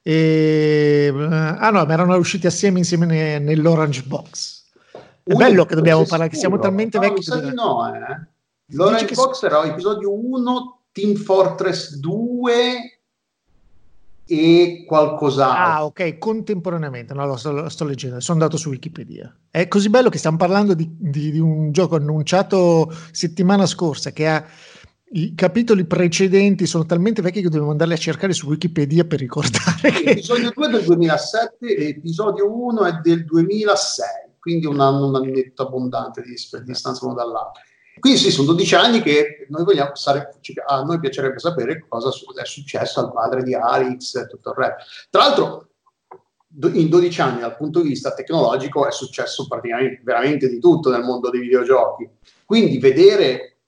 e... 0.02 1.10
Ah 1.30 1.70
no, 1.70 1.84
ma 1.86 1.92
erano 1.92 2.14
usciti 2.16 2.46
assieme 2.46 2.78
insieme 2.78 3.38
nell'Orange 3.38 4.02
Box. 4.02 4.64
È 4.92 5.32
Uno 5.32 5.38
bello 5.38 5.64
che 5.64 5.74
dobbiamo 5.74 6.04
parlare, 6.04 6.28
che 6.28 6.36
siamo 6.36 6.58
talmente 6.58 6.98
no, 6.98 7.02
vecchi. 7.04 7.14
Mi 7.14 7.22
sa 7.22 7.40
di 7.40 7.54
no, 7.54 7.94
eh. 7.94 8.32
L'Orange 8.68 9.14
Box 9.14 9.40
che... 9.40 9.46
era 9.46 9.64
episodio 9.64 10.12
1, 10.12 10.80
Team 10.92 11.14
Fortress 11.14 11.96
2 11.96 12.98
e 14.26 14.84
qualcos'altro. 14.86 15.62
Ah, 15.62 15.84
ok, 15.84 16.18
contemporaneamente, 16.18 17.12
no, 17.12 17.26
lo 17.26 17.36
sto, 17.36 17.52
lo 17.52 17.68
sto, 17.68 17.84
leggendo, 17.84 18.20
sono 18.20 18.38
andato 18.38 18.56
su 18.56 18.70
Wikipedia. 18.70 19.34
È 19.50 19.68
così 19.68 19.90
bello 19.90 20.08
che 20.08 20.18
stiamo 20.18 20.36
parlando 20.36 20.74
di, 20.74 20.88
di, 20.98 21.30
di, 21.30 21.38
un 21.38 21.72
gioco 21.72 21.96
annunciato 21.96 22.90
settimana 23.10 23.66
scorsa 23.66 24.12
che 24.12 24.26
ha 24.26 24.44
i 25.16 25.34
capitoli 25.36 25.84
precedenti 25.84 26.66
sono 26.66 26.86
talmente 26.86 27.22
vecchi 27.22 27.40
che 27.40 27.48
dobbiamo 27.48 27.70
andarli 27.70 27.92
a 27.92 27.98
cercare 27.98 28.32
su 28.32 28.48
Wikipedia 28.48 29.04
per 29.04 29.20
ricordare. 29.20 29.90
Che... 29.92 30.10
Episodio 30.10 30.50
2 30.52 30.66
è 30.66 30.70
del 30.70 30.84
2007 30.84 31.76
e 31.76 31.88
episodio 31.88 32.52
1 32.52 32.84
è 32.84 32.92
del 33.00 33.24
2006, 33.24 34.06
quindi 34.40 34.66
un 34.66 34.80
anno, 34.80 35.08
un 35.08 35.16
annetto 35.16 35.66
abbondante 35.66 36.22
di 36.22 36.30
distanza 36.30 37.04
uno 37.04 37.14
dall'altro. 37.14 37.62
Quindi 37.98 38.18
sì, 38.18 38.30
sono 38.30 38.48
12 38.48 38.74
anni 38.74 39.02
che 39.02 39.46
noi 39.48 39.64
vogliamo, 39.64 39.92
a 40.66 40.82
noi 40.82 40.98
piacerebbe 40.98 41.38
sapere 41.38 41.84
cosa 41.88 42.08
è 42.08 42.44
successo 42.44 43.00
al 43.00 43.12
padre 43.12 43.42
di 43.42 43.54
Alex 43.54 44.16
e 44.16 44.26
tutto 44.26 44.50
il 44.50 44.56
resto. 44.56 44.84
Tra 45.10 45.22
l'altro, 45.22 45.68
in 46.72 46.88
12 46.88 47.20
anni 47.20 47.40
dal 47.40 47.56
punto 47.56 47.80
di 47.80 47.88
vista 47.88 48.14
tecnologico 48.14 48.86
è 48.86 48.92
successo 48.92 49.46
praticamente 49.46 50.00
veramente 50.04 50.48
di 50.48 50.58
tutto 50.58 50.90
nel 50.90 51.02
mondo 51.02 51.30
dei 51.30 51.40
videogiochi. 51.40 52.08
Quindi 52.44 52.78
vedere 52.78 53.58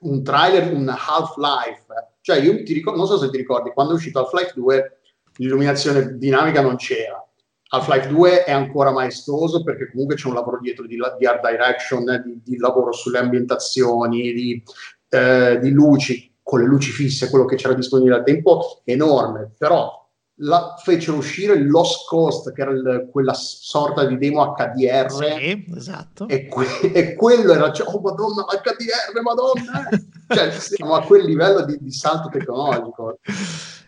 un 0.00 0.22
trailer, 0.22 0.72
un 0.72 0.88
Half-Life, 0.88 1.86
cioè 2.20 2.38
io 2.38 2.62
ti 2.64 2.72
ricordo, 2.72 2.98
non 2.98 3.06
so 3.06 3.18
se 3.18 3.30
ti 3.30 3.36
ricordi, 3.36 3.70
quando 3.72 3.92
è 3.92 3.96
uscito 3.96 4.18
Half-Life 4.20 4.52
2 4.54 4.98
l'illuminazione 5.36 6.18
dinamica 6.18 6.60
non 6.60 6.76
c'era 6.76 7.24
Half-Life 7.74 8.08
2 8.08 8.44
è 8.44 8.52
ancora 8.52 8.92
maestoso 8.92 9.62
perché 9.62 9.90
comunque 9.90 10.14
c'è 10.14 10.28
un 10.28 10.34
lavoro 10.34 10.58
dietro 10.60 10.86
di, 10.86 10.98
di 11.18 11.26
art 11.26 11.48
direction, 11.48 12.04
di, 12.22 12.40
di, 12.44 12.58
lavoro 12.58 12.92
sulle 12.92 13.18
ambientazioni, 13.18 14.32
di, 14.32 14.62
eh, 15.08 15.58
di, 15.58 15.70
luci, 15.70 16.36
con 16.42 16.60
le 16.60 16.66
luci 16.66 16.90
fisse, 16.90 17.30
quello 17.30 17.46
che 17.46 17.56
c'era 17.56 17.72
disponibile 17.72 18.16
al 18.16 18.24
tempo, 18.24 18.82
enorme. 18.84 19.52
Però 19.56 20.06
la, 20.36 20.74
fecero 20.82 21.16
uscire 21.16 21.58
Lost 21.60 22.06
Coast, 22.08 22.52
che 22.52 22.60
era 22.60 22.72
il, 22.72 23.08
quella 23.10 23.32
sorta 23.32 24.04
di 24.04 24.18
demo 24.18 24.52
HDR. 24.54 25.10
Sì, 25.10 25.64
esatto. 25.74 26.28
E, 26.28 26.48
que- 26.48 26.92
e 26.92 27.14
quello 27.14 27.54
era, 27.54 27.72
cioè, 27.72 27.86
oh 27.86 28.00
madonna, 28.00 28.44
l'HDR, 28.50 29.22
madonna! 29.22 29.88
cioè, 30.28 30.50
siamo 30.50 30.94
a 30.94 31.02
quel 31.06 31.24
livello 31.24 31.64
di, 31.64 31.78
di 31.80 31.90
salto 31.90 32.28
tecnologico. 32.28 33.18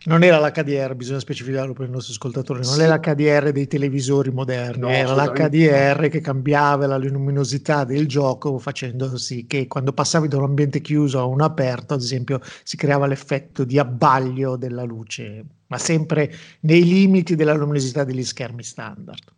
Non 0.07 0.23
era 0.23 0.39
l'HDR, 0.39 0.95
bisogna 0.95 1.19
specificarlo 1.19 1.73
per 1.73 1.89
i 1.89 1.91
nostri 1.91 2.13
ascoltatori, 2.13 2.61
non 2.61 2.75
sì. 2.75 2.83
è 2.83 2.89
l'HDR 2.89 3.53
dei 3.53 3.67
televisori 3.67 4.31
moderni, 4.31 4.81
no, 4.81 4.89
era 4.91 5.15
l'HDR 5.15 6.09
che 6.09 6.21
cambiava 6.21 6.87
la 6.87 6.99
luminosità 6.99 7.85
del 7.85 8.07
gioco 8.07 8.59
facendo 8.59 9.17
sì 9.17 9.47
che 9.47 9.67
quando 9.67 9.95
passavi 9.95 10.29
da 10.29 10.37
un 10.37 10.45
ambiente 10.45 10.83
chiuso 10.83 11.19
a 11.21 11.25
un 11.25 11.41
aperto, 11.41 11.95
ad 11.95 12.01
esempio, 12.01 12.41
si 12.65 12.77
creava 12.77 13.07
l'effetto 13.07 13.65
di 13.65 13.79
abbaglio 13.79 14.57
della 14.57 14.83
luce, 14.83 15.43
ma 15.69 15.79
sempre 15.79 16.31
nei 16.61 16.85
limiti 16.85 17.35
della 17.35 17.55
luminosità 17.55 18.05
degli 18.05 18.25
schermi 18.25 18.63
standard. 18.63 19.33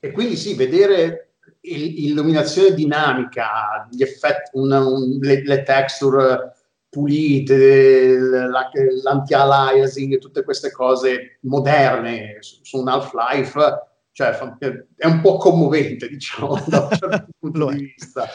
E 0.00 0.10
quindi 0.10 0.36
sì, 0.36 0.54
vedere 0.54 1.34
illuminazione 1.60 2.74
dinamica, 2.74 3.86
gli 3.88 4.02
effetti, 4.02 4.50
una, 4.54 4.84
un, 4.84 5.18
le, 5.20 5.42
le 5.44 5.62
texture 5.62 6.51
pulite, 6.92 8.18
l'anti-aliasing, 8.18 10.18
tutte 10.18 10.44
queste 10.44 10.70
cose 10.70 11.38
moderne 11.44 12.36
su, 12.40 12.80
un 12.80 12.88
Half-Life, 12.88 13.58
cioè 14.12 14.38
è 14.96 15.06
un 15.06 15.22
po' 15.22 15.38
commovente, 15.38 16.06
diciamo, 16.06 16.62
da 16.68 16.80
un 16.80 16.88
certo 16.90 17.28
punto 17.40 17.70
di 17.70 17.94
vista. 17.96 18.28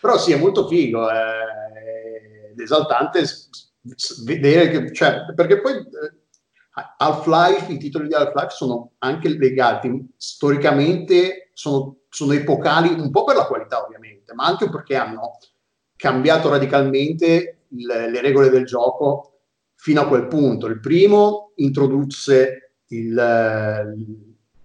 Però 0.00 0.18
sì, 0.18 0.32
è 0.32 0.36
molto 0.36 0.66
figo, 0.66 1.08
è 1.08 2.52
esaltante 2.56 3.22
vedere 4.24 4.70
che, 4.70 4.92
cioè, 4.92 5.32
perché 5.36 5.60
poi 5.60 5.74
eh, 5.74 5.84
Half-Life, 6.96 7.70
i 7.70 7.78
titoli 7.78 8.08
di 8.08 8.14
Half-Life 8.14 8.50
sono 8.50 8.94
anche 8.98 9.28
legati 9.28 10.12
storicamente, 10.16 11.50
sono, 11.52 11.98
sono 12.08 12.32
epocali 12.32 12.92
un 12.92 13.12
po' 13.12 13.22
per 13.22 13.36
la 13.36 13.46
qualità 13.46 13.80
ovviamente, 13.80 14.34
ma 14.34 14.46
anche 14.46 14.68
perché 14.68 14.96
hanno 14.96 15.38
cambiato 15.94 16.48
radicalmente 16.48 17.58
il, 17.72 17.86
le 17.86 18.20
regole 18.20 18.50
del 18.50 18.64
gioco 18.64 19.32
fino 19.74 20.00
a 20.00 20.06
quel 20.06 20.28
punto. 20.28 20.66
Il 20.66 20.80
primo 20.80 21.52
introdusse 21.56 22.74
il, 22.88 23.94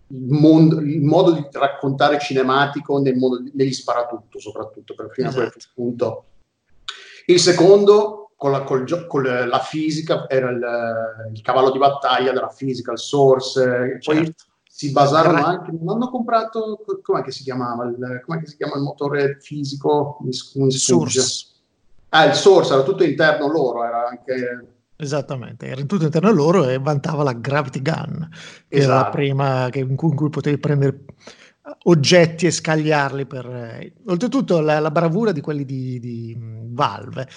il, 0.10 0.30
mondo, 0.30 0.80
il 0.80 1.02
modo 1.02 1.32
di 1.32 1.48
raccontare 1.52 2.20
cinematico 2.20 3.00
nel 3.00 3.16
mondo, 3.16 3.50
negli 3.54 3.74
sparatutto, 3.74 4.40
soprattutto 4.40 4.94
per 4.94 5.10
fino 5.12 5.30
esatto. 5.30 5.44
a 5.44 5.48
quel 5.48 5.58
esatto. 5.58 5.74
punto. 5.74 6.26
Il 7.26 7.40
secondo, 7.40 8.32
con 8.36 8.52
la, 8.52 8.62
col, 8.62 9.08
con 9.08 9.24
la 9.24 9.60
fisica, 9.60 10.30
era 10.30 10.50
il, 10.50 11.32
il, 11.34 11.42
cavallo 11.42 11.72
di 11.72 11.80
battaglia 11.80 12.32
della 12.32 12.50
fisica, 12.50 12.92
il 12.92 13.00
source. 13.00 13.98
Poi 14.04 14.16
certo. 14.18 14.44
si 14.70 14.92
basarono 14.92 15.44
anche, 15.44 15.72
non 15.72 15.96
hanno 15.96 16.10
comprato, 16.10 16.86
com'è 17.02 17.30
si 17.30 17.44
chiamava? 17.44 17.86
Il, 17.86 18.22
com'è 18.24 18.40
che 18.40 18.48
si 18.48 18.56
chiama 18.56 18.76
il 18.76 18.84
motore 18.84 19.38
fisico? 19.42 20.20
Mi, 20.22 20.30
mi 20.54 20.72
Source. 20.72 21.56
Ah, 22.10 22.26
il 22.26 22.34
source 22.34 22.74
era 22.74 22.84
tutto 22.84 23.04
interno 23.04 23.48
loro, 23.48 23.84
era 23.84 24.08
anche... 24.08 24.68
Esattamente, 25.00 25.68
era 25.68 25.82
tutto 25.84 26.06
interno 26.06 26.32
loro 26.32 26.68
e 26.68 26.80
vantava 26.80 27.22
la 27.22 27.34
Gravity 27.34 27.82
Gun, 27.82 28.28
che 28.68 28.78
esatto. 28.78 28.84
era 28.84 28.94
la 28.94 29.00
esatto. 29.00 29.12
prima 29.12 29.68
che, 29.70 29.80
in, 29.80 29.96
cui, 29.96 30.10
in, 30.10 30.16
cui, 30.16 30.30
potevi 30.30 30.58
prendere 30.58 31.04
oggetti 31.84 32.46
e 32.46 32.52
scagliarli 32.52 33.26
per... 33.26 33.46
Eh. 33.46 33.94
Oltretutto 34.08 34.60
la, 34.60 34.80
la, 34.80 34.92
bravura 34.92 35.32
di 35.32 35.42
quelli 35.42 35.66
di, 35.66 36.00
di, 36.00 36.36
Valve 36.40 37.28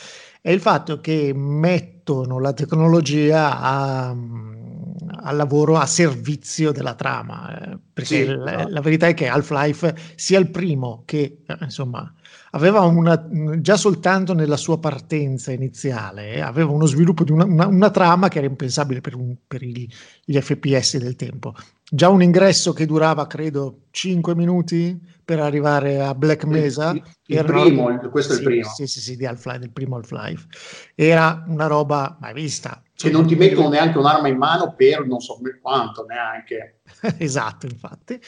è 0.41 0.51
il 0.51 0.61
fatto 0.61 1.01
che 1.01 1.33
mettono 1.35 2.39
la 2.39 2.53
tecnologia 2.53 3.61
a, 3.61 4.09
al 4.09 5.37
lavoro 5.37 5.77
a 5.77 5.87
servizio 5.87 6.73
della 6.73 6.95
trama, 6.95 7.73
eh, 7.73 7.79
perché 7.93 8.25
sì, 8.25 8.27
la, 8.27 8.55
esatto. 8.55 8.69
la, 8.71 8.81
verità 8.81 9.07
è 9.09 9.15
che 9.15 9.29
Half-Life 9.29 9.95
sia 10.15 10.39
il 10.39 10.51
primo 10.51 11.03
che, 11.05 11.43
eh, 11.47 11.57
insomma, 11.61 12.11
aveva 12.51 12.81
una, 12.81 13.27
già 13.61 13.77
soltanto 13.77 14.35
nella 14.35 14.57
sua 14.57 14.79
partenza 14.79 15.53
iniziale, 15.53 16.35
eh, 16.35 16.41
aveva 16.41 16.71
uno 16.71 16.87
sviluppo 16.87 17.25
di 17.25 17.33
una, 17.33 17.45
una, 17.45 17.67
una, 17.67 17.91
trama 17.91 18.29
che 18.29 18.39
era 18.39 18.47
impensabile 18.47 19.01
per, 19.01 19.15
un, 19.15 19.37
per 19.47 19.63
gli, 19.63 19.87
gli, 20.25 20.39
FPS 20.39 20.99
del 20.99 21.17
tempo. 21.17 21.55
Già 21.93 22.09
un 22.09 22.23
ingresso 22.23 22.73
che 22.73 22.87
durava, 22.87 23.27
credo, 23.27 23.87
5 23.91 24.35
minuti 24.35 24.99
per 25.25 25.41
arrivare 25.41 26.01
a 26.01 26.15
Black 26.15 26.45
Mesa. 26.45 26.91
Il, 26.91 27.03
il, 27.27 27.45
primo, 27.45 27.87
una, 27.87 27.99
questo 28.09 28.33
sì, 28.33 28.39
è 28.39 28.43
il 28.43 28.49
primo. 28.49 28.69
Sì, 28.69 28.87
sì, 28.87 29.01
sì, 29.01 29.17
di 29.17 29.27
Half-Life, 29.27 29.59
del 29.59 29.71
primo 29.71 29.97
Half-Life. 29.97 30.47
Era 30.95 31.45
una 31.49 31.67
roba 31.67 32.17
mai 32.21 32.33
vista. 32.33 32.83
Che 32.95 33.11
non 33.11 33.27
ti 33.27 33.35
mettono 33.35 33.69
neanche 33.71 33.99
un'arma 33.99 34.29
in 34.29 34.37
mano 34.37 34.75
per 34.75 35.07
non 35.07 35.21
so 35.21 35.39
quanto 35.61 36.05
neanche. 36.07 36.81
esatto, 37.19 37.67
infatti. 37.67 38.21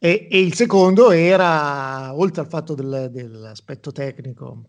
E, 0.00 0.28
e, 0.30 0.40
il 0.40 0.54
secondo 0.54 1.10
era, 1.10 2.14
oltre 2.14 2.42
al 2.42 2.48
fatto 2.48 2.74
del, 2.74 3.08
dell'aspetto 3.10 3.90
tecnico 3.90 4.62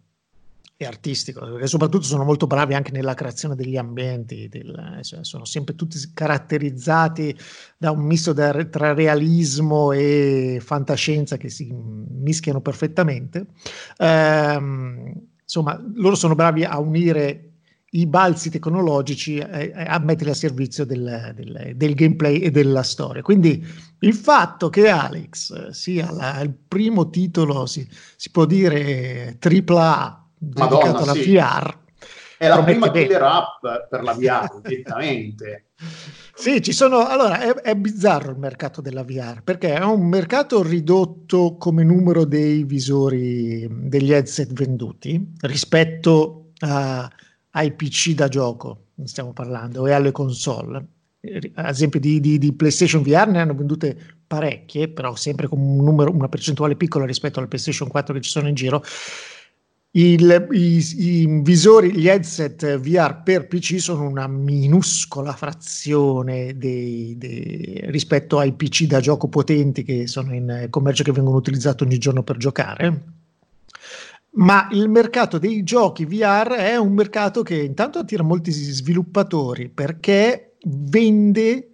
e 0.75 0.85
artistico, 0.85 1.41
perché 1.41 1.67
soprattutto 1.67 2.05
sono 2.05 2.23
molto 2.23 2.47
bravi 2.47 2.73
anche 2.73 2.91
nella 2.91 3.13
creazione 3.13 3.53
degli 3.53 3.77
ambienti, 3.77 4.47
del, 4.47 4.99
cioè 5.03 5.23
sono 5.23 5.45
sempre 5.45 5.75
tutti 5.75 5.97
caratterizzati 6.13 7.37
da 7.77 7.91
un 7.91 7.99
misto 7.99 8.33
da, 8.33 8.53
tra 8.65 8.93
realismo 8.93 9.91
e 9.91 10.59
fantascienza 10.63 11.37
che 11.37 11.49
si 11.49 11.71
mischiano 11.71 12.61
perfettamente. 12.61 13.47
Ehm, 13.97 15.13
insomma, 15.43 15.79
loro 15.95 16.15
sono 16.15 16.33
bravi 16.33 16.63
a 16.63 16.79
unire 16.79 17.48
i 17.91 18.05
balzi 18.05 18.49
tecnologici 18.49 19.37
eh, 19.37 19.73
a 19.75 19.97
metterli 19.99 20.31
a 20.31 20.35
servizio 20.35 20.85
del, 20.85 21.33
del, 21.35 21.71
del, 21.75 21.93
gameplay 21.95 22.39
e 22.39 22.51
della 22.51 22.83
storia. 22.83 23.21
Quindi 23.21 23.65
il 23.99 24.13
fatto 24.13 24.69
che 24.69 24.89
Alex 24.89 25.69
sia 25.69 26.11
la, 26.11 26.39
il 26.41 26.53
primo 26.53 27.09
titolo, 27.09 27.65
si, 27.65 27.87
si, 28.15 28.29
può 28.29 28.45
dire, 28.45 29.37
AAA 29.41 30.27
dedicato 30.37 30.75
Madonna, 30.75 30.99
alla 30.99 31.13
sì. 31.13 31.33
VR, 31.33 31.77
È 32.37 32.47
la 32.47 32.63
prima 32.63 32.89
bene. 32.89 33.05
killer 33.05 33.23
app 33.23 33.61
per 33.89 34.03
la 34.03 34.13
VR, 34.13 34.61
direttamente. 34.63 35.65
Sì, 36.35 36.61
ci 36.61 36.71
sono. 36.71 37.07
Allora, 37.07 37.39
è, 37.39 37.49
è 37.53 37.75
bizzarro 37.75 38.31
il 38.31 38.37
mercato 38.37 38.81
della 38.81 39.03
VR 39.03 39.41
perché 39.43 39.73
è 39.73 39.83
un 39.83 40.07
mercato 40.07 40.61
ridotto 40.61 41.57
come 41.57 41.83
numero 41.83 42.23
dei 42.23 42.63
visori 42.63 43.67
degli 43.69 44.13
headset 44.13 44.53
venduti 44.53 45.33
rispetto 45.41 46.51
a- 46.59 47.09
ai 47.51 47.73
PC 47.73 48.13
da 48.13 48.27
gioco, 48.27 48.87
stiamo 49.03 49.33
parlando, 49.33 49.87
e 49.87 49.91
alle 49.91 50.11
console. 50.11 50.87
Ad 51.55 51.69
esempio, 51.69 51.99
di, 51.99 52.19
di- 52.19 52.37
di 52.37 52.53
PlayStation 52.53 53.01
VR 53.01 53.27
ne 53.29 53.41
hanno 53.41 53.53
vendute 53.55 53.97
parecchie, 54.25 54.87
però 54.89 55.15
sempre 55.15 55.47
con 55.47 55.59
un 55.59 55.83
numero, 55.83 56.11
una 56.13 56.29
percentuale 56.29 56.75
piccola 56.75 57.05
rispetto 57.05 57.39
alle 57.39 57.47
PlayStation 57.47 57.89
4 57.89 58.13
che 58.13 58.21
ci 58.21 58.29
sono 58.29 58.47
in 58.47 58.55
giro. 58.55 58.81
Il- 59.91 60.47
i, 60.51 60.77
i 61.23 61.41
visori, 61.41 61.91
gli 61.91 62.07
headset 62.07 62.77
VR 62.77 63.23
per 63.23 63.47
PC 63.47 63.79
sono 63.79 64.07
una 64.07 64.27
minuscola 64.27 65.33
frazione 65.33 66.55
dei- 66.57 67.17
dei- 67.17 67.81
rispetto 67.85 68.37
ai 68.37 68.53
PC 68.53 68.83
da 68.85 68.99
gioco 68.99 69.27
potenti 69.29 69.83
che 69.83 70.05
sono 70.07 70.33
in 70.35 70.67
commercio 70.69 71.03
che 71.03 71.11
vengono 71.11 71.37
utilizzati 71.37 71.83
ogni 71.83 71.97
giorno 71.97 72.21
per 72.23 72.37
giocare. 72.37 73.03
Ma 74.31 74.67
il 74.71 74.89
mercato 74.89 75.37
dei 75.37 75.63
giochi 75.63 76.05
VR 76.05 76.53
è 76.53 76.75
un 76.77 76.93
mercato 76.93 77.41
che 77.41 77.55
intanto 77.55 77.99
attira 77.99 78.23
molti 78.23 78.51
sviluppatori 78.51 79.69
perché 79.69 80.55
vende 80.65 81.71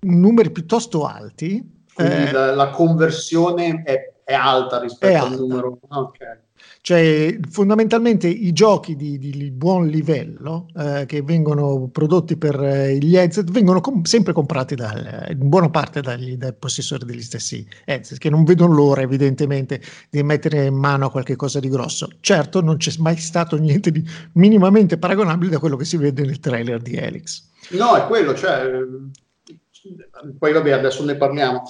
numeri 0.00 0.50
piuttosto 0.50 1.04
alti. 1.04 1.82
Quindi 1.92 2.14
eh, 2.14 2.32
la, 2.32 2.54
la 2.54 2.70
conversione 2.70 3.82
è, 3.82 4.12
è 4.24 4.34
alta 4.34 4.78
rispetto 4.80 5.12
È 5.12 5.16
al 5.16 5.26
alta. 5.26 5.36
numero. 5.40 5.78
Ok. 5.88 6.42
Cioè, 6.86 7.38
fondamentalmente 7.48 8.28
i 8.28 8.52
giochi 8.52 8.94
di, 8.94 9.16
di- 9.16 9.50
buon 9.50 9.86
livello 9.86 10.66
eh, 10.76 11.04
che 11.06 11.22
vengono 11.22 11.88
prodotti 11.90 12.36
per 12.36 12.62
eh, 12.62 12.98
gli 12.98 13.16
headset 13.16 13.50
vengono 13.50 13.80
com- 13.80 14.02
sempre 14.02 14.34
comprati 14.34 14.74
dal- 14.74 15.28
in 15.30 15.48
buona 15.48 15.70
parte 15.70 16.02
dagli, 16.02 16.36
dai 16.36 16.52
possessori 16.52 17.06
degli 17.06 17.22
stessi 17.22 17.66
headset, 17.86 18.18
che 18.18 18.28
non 18.28 18.44
vedono 18.44 18.74
l'ora 18.74 19.00
evidentemente 19.00 19.80
di 20.10 20.22
mettere 20.22 20.66
in 20.66 20.74
mano 20.74 21.06
a 21.06 21.10
qualche 21.10 21.36
cosa 21.36 21.58
di 21.58 21.70
grosso. 21.70 22.06
Certo, 22.20 22.60
non 22.60 22.76
c'è 22.76 22.92
mai 22.98 23.16
stato 23.16 23.56
niente 23.56 23.90
di 23.90 24.04
minimamente 24.34 24.98
paragonabile 24.98 25.52
da 25.52 25.58
quello 25.60 25.76
che 25.76 25.86
si 25.86 25.96
vede 25.96 26.22
nel 26.22 26.38
trailer 26.38 26.82
di 26.82 26.96
Helix. 26.96 27.48
No, 27.70 27.94
è 27.96 28.04
quello, 28.06 28.34
cioè, 28.34 28.62
eh, 28.62 30.32
poi 30.38 30.52
vabbè, 30.52 30.72
adesso 30.72 31.02
ne 31.02 31.16
parliamo. 31.16 31.62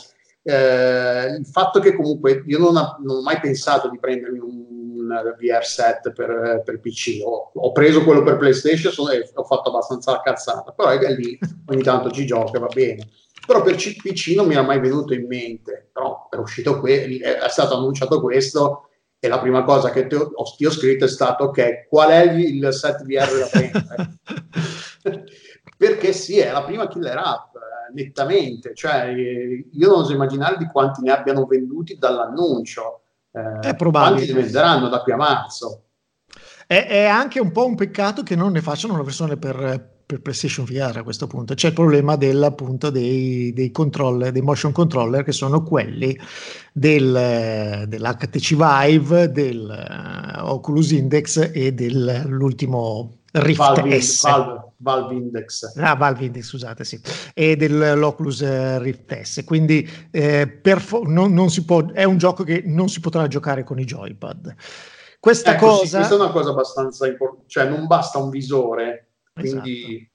Eh, 0.42 1.36
il 1.38 1.46
fatto 1.46 1.78
che 1.78 1.94
comunque 1.94 2.42
io 2.46 2.58
non, 2.58 2.76
ha- 2.76 2.98
non 3.00 3.18
ho 3.18 3.22
mai 3.22 3.38
pensato 3.38 3.88
di 3.88 3.98
prendermi 4.00 4.40
un, 4.40 4.64
VR 5.06 5.64
set 5.64 6.12
per, 6.12 6.62
per 6.64 6.80
PC, 6.80 7.20
ho, 7.24 7.50
ho 7.54 7.72
preso 7.72 8.04
quello 8.04 8.22
per 8.22 8.36
PlayStation 8.36 9.10
e 9.10 9.30
ho 9.34 9.44
fatto 9.44 9.70
abbastanza 9.70 10.12
la 10.12 10.20
cazzata, 10.22 10.72
però 10.72 10.88
è, 10.90 10.98
è 10.98 11.14
lì, 11.14 11.38
ogni 11.66 11.82
tanto 11.82 12.10
ci 12.10 12.26
gioca, 12.26 12.58
va 12.58 12.66
bene. 12.66 13.08
Però 13.46 13.62
per 13.62 13.74
C- 13.76 13.96
PC 14.00 14.34
non 14.34 14.46
mi 14.46 14.54
era 14.54 14.62
mai 14.62 14.80
venuto 14.80 15.12
in 15.12 15.26
mente, 15.26 15.90
però 15.92 16.28
è 16.30 16.36
uscito 16.36 16.80
que- 16.80 17.18
è 17.18 17.48
stato 17.48 17.76
annunciato 17.76 18.20
questo 18.20 18.88
e 19.18 19.28
la 19.28 19.38
prima 19.40 19.62
cosa 19.64 19.90
che 19.90 20.06
ti 20.06 20.14
ho, 20.14 20.30
ho- 20.34 20.44
scritto 20.70 21.04
è 21.04 21.08
stato 21.08 21.44
ok, 21.44 21.86
qual 21.88 22.10
è 22.10 22.32
il 22.32 22.68
set 22.72 23.04
VR 23.04 23.38
da 23.38 23.48
prendere? 23.50 24.18
perché 25.76 26.12
sì, 26.12 26.38
è 26.38 26.50
la 26.52 26.64
prima 26.64 26.88
killer 26.88 27.18
app, 27.18 27.54
eh, 27.56 27.92
nettamente. 27.94 28.74
Cioè, 28.74 29.04
io 29.72 29.88
non 29.88 30.00
oso 30.00 30.12
immaginare 30.12 30.56
di 30.56 30.66
quanti 30.66 31.02
ne 31.02 31.12
abbiano 31.12 31.46
venduti 31.46 31.96
dall'annuncio. 31.98 33.03
Eh, 33.34 33.68
È 33.68 33.74
probabile. 33.74 34.14
Quanti 34.14 34.32
ne 34.32 34.42
venderanno 34.42 34.88
da 34.88 35.02
qui 35.02 35.12
a 35.12 35.16
marzo? 35.16 35.82
È, 36.66 36.86
è 36.86 37.04
anche 37.04 37.40
un 37.40 37.50
po' 37.50 37.66
un 37.66 37.74
peccato 37.74 38.22
che 38.22 38.36
non 38.36 38.52
ne 38.52 38.62
facciano 38.62 38.94
una 38.94 39.02
versione 39.02 39.36
per, 39.36 40.02
per 40.06 40.20
PlayStation 40.22 40.64
VR 40.64 40.98
a 40.98 41.02
questo 41.02 41.26
punto. 41.26 41.54
C'è 41.54 41.68
il 41.68 41.74
problema 41.74 42.14
del, 42.16 42.42
appunto 42.42 42.90
dei, 42.90 43.52
dei 43.52 43.72
controller, 43.72 44.30
dei 44.30 44.40
motion 44.40 44.70
controller 44.70 45.24
che 45.24 45.32
sono 45.32 45.64
quelli 45.64 46.16
del, 46.72 47.84
dell'HTC 47.88 48.54
Vive, 48.54 49.32
del 49.32 49.68
eh, 49.68 50.40
Oculus 50.40 50.92
Index 50.92 51.50
e 51.52 51.72
dell'ultimo 51.72 53.18
Rift 53.32 53.58
Valve, 53.58 54.00
S. 54.00 54.22
Valve, 54.22 54.73
Valve 54.84 55.14
Index. 55.14 55.76
Ah, 55.76 55.94
Valve 55.94 56.26
Index, 56.26 56.46
scusate, 56.46 56.84
sì, 56.84 57.00
e 57.32 57.56
dell'Oculus 57.56 58.42
eh, 58.42 58.78
Rift 58.78 59.18
S. 59.18 59.42
Quindi 59.44 59.88
eh, 60.10 60.46
per 60.46 60.80
fo- 60.80 61.02
non, 61.04 61.32
non 61.32 61.48
si 61.50 61.64
può, 61.64 61.90
è 61.90 62.04
un 62.04 62.18
gioco 62.18 62.44
che 62.44 62.62
non 62.66 62.90
si 62.90 63.00
potrà 63.00 63.26
giocare 63.26 63.64
con 63.64 63.78
i 63.78 63.84
joypad. 63.84 64.54
Questa 65.18 65.54
Ecco, 65.54 65.72
sì, 65.76 65.80
cosa 65.80 65.96
questa 65.96 66.14
è 66.14 66.18
una 66.18 66.30
cosa 66.30 66.50
abbastanza 66.50 67.06
importante, 67.06 67.44
cioè 67.48 67.66
non 67.66 67.86
basta 67.86 68.18
un 68.18 68.28
visore, 68.28 69.12
Esatto. 69.32 69.62
quindi 69.62 70.10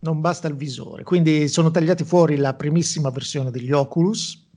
non 0.00 0.20
basta 0.22 0.48
il 0.48 0.54
visore, 0.56 1.02
quindi 1.02 1.48
sono 1.48 1.70
tagliati 1.70 2.02
fuori 2.04 2.36
la 2.36 2.54
primissima 2.54 3.10
versione 3.10 3.50
degli 3.50 3.72
Oculus 3.72 4.48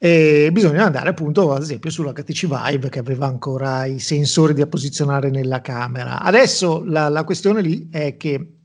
e 0.00 0.50
bisogna 0.52 0.84
andare 0.84 1.08
appunto 1.08 1.52
ad 1.52 1.62
esempio 1.62 1.90
sull'HTC 1.90 2.46
Vive 2.46 2.88
che 2.88 3.00
aveva 3.00 3.26
ancora 3.26 3.84
i 3.84 3.98
sensori 3.98 4.54
da 4.54 4.66
posizionare 4.66 5.30
nella 5.30 5.60
camera. 5.60 6.20
Adesso 6.20 6.84
la, 6.84 7.08
la 7.08 7.24
questione 7.24 7.62
lì 7.62 7.88
è 7.90 8.16
che 8.16 8.57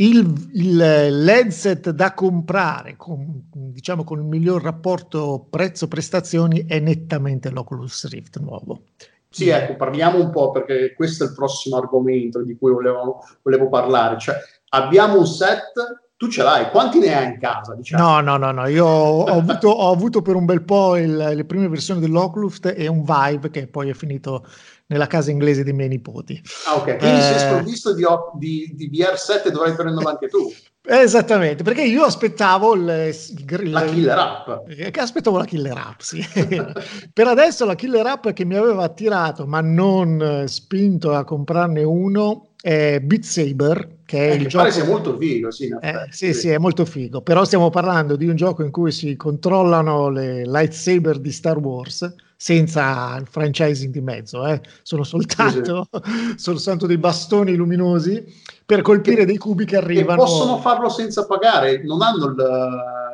il, 0.00 0.50
il, 0.52 0.76
l'headset 0.76 1.90
da 1.90 2.14
comprare 2.14 2.94
con, 2.96 3.42
diciamo, 3.52 4.04
con 4.04 4.18
il 4.18 4.24
miglior 4.24 4.62
rapporto 4.62 5.46
prezzo-prestazioni 5.50 6.66
è 6.66 6.78
nettamente 6.78 7.50
l'Oculus 7.50 8.08
Rift 8.08 8.38
nuovo. 8.38 8.82
Sì, 9.28 9.48
ecco, 9.48 9.76
parliamo 9.76 10.18
un 10.20 10.30
po' 10.30 10.52
perché 10.52 10.94
questo 10.94 11.24
è 11.24 11.26
il 11.26 11.34
prossimo 11.34 11.76
argomento 11.76 12.42
di 12.42 12.56
cui 12.56 12.72
volevo, 12.72 13.24
volevo 13.42 13.68
parlare. 13.68 14.18
Cioè, 14.18 14.36
abbiamo 14.70 15.18
un 15.18 15.26
set, 15.26 15.72
tu 16.16 16.28
ce 16.28 16.42
l'hai, 16.44 16.70
quanti 16.70 17.00
ne 17.00 17.14
hai 17.16 17.26
in 17.32 17.38
casa? 17.40 17.74
Diciamo? 17.74 18.02
No, 18.02 18.20
no, 18.20 18.36
no, 18.36 18.52
no, 18.52 18.66
io 18.68 18.86
ho 18.86 19.24
avuto, 19.24 19.68
ho 19.68 19.92
avuto 19.92 20.22
per 20.22 20.36
un 20.36 20.44
bel 20.44 20.62
po' 20.62 20.96
il- 20.96 21.16
le 21.34 21.44
prime 21.44 21.68
versioni 21.68 22.00
dell'Oculus 22.00 22.60
e 22.62 22.86
un 22.86 23.02
Vive 23.02 23.50
che 23.50 23.66
poi 23.66 23.90
è 23.90 23.94
finito 23.94 24.46
nella 24.88 25.06
casa 25.06 25.30
inglese 25.30 25.64
dei 25.64 25.72
miei 25.72 25.88
nipoti. 25.88 26.40
Ah, 26.66 26.76
ok, 26.76 26.96
quindi 26.98 27.18
Eh. 27.18 27.22
sei 27.22 27.38
sprovvisto 27.38 27.94
di, 27.94 28.04
di, 28.38 28.74
di 28.74 28.90
VR7 28.90 29.50
dovrai 29.50 29.74
prenderlo 29.74 30.08
anche 30.08 30.28
tu. 30.28 30.52
Esattamente, 30.90 31.62
perché 31.62 31.82
io 31.82 32.02
aspettavo 32.04 32.74
il, 32.74 33.12
il- 33.50 33.70
La 33.70 33.84
killer 33.84 34.18
app. 34.18 34.48
Eh, 34.70 34.90
aspettavo 34.96 35.36
la 35.36 35.44
killer 35.44 35.76
app, 35.76 36.00
sì. 36.00 36.24
per 37.12 37.26
adesso 37.26 37.66
la 37.66 37.74
killer 37.74 38.06
app 38.06 38.28
che 38.30 38.44
mi 38.46 38.56
aveva 38.56 38.84
attirato 38.84 39.46
ma 39.46 39.60
non 39.60 40.20
eh, 40.22 40.48
spinto 40.48 41.12
a 41.14 41.24
comprarne 41.24 41.82
uno 41.82 42.46
è 42.60 43.00
Beat 43.00 43.22
Saber, 43.22 43.96
che 44.06 44.28
è 44.28 44.30
Eh, 44.30 44.34
il 44.36 44.42
che 44.44 44.48
gioco... 44.48 44.64
pare 44.64 44.74
sia 44.74 44.84
molto 44.84 45.16
figo, 45.18 45.50
sì, 45.50 45.68
Eh, 45.80 46.06
sì, 46.10 46.32
sì, 46.32 46.48
è 46.48 46.58
molto 46.58 46.86
figo, 46.86 47.20
però 47.20 47.44
stiamo 47.44 47.68
parlando 47.68 48.16
di 48.16 48.26
un 48.26 48.34
gioco 48.36 48.62
in 48.64 48.70
cui 48.70 48.90
si 48.90 49.14
controllano 49.16 50.08
le 50.08 50.46
lightsaber 50.46 51.18
di 51.18 51.30
Star 51.32 51.58
Wars 51.58 52.14
senza 52.40 53.16
il 53.18 53.26
franchising 53.26 53.92
di 53.92 54.00
mezzo, 54.00 54.46
eh. 54.46 54.60
sono, 54.82 55.02
soltanto, 55.02 55.88
sono 56.36 56.56
soltanto 56.56 56.86
dei 56.86 56.96
bastoni 56.96 57.56
luminosi 57.56 58.24
per 58.68 58.82
colpire 58.82 59.16
Che- 59.20 59.24
dei 59.24 59.38
cubi 59.38 59.64
che 59.64 59.78
Che 59.78 59.82
arrivano. 59.82 60.20
possono 60.22 60.58
farlo 60.58 60.90
senza 60.90 61.24
pagare, 61.24 61.82
non 61.84 62.02
hanno 62.02 62.26
il... 62.26 62.36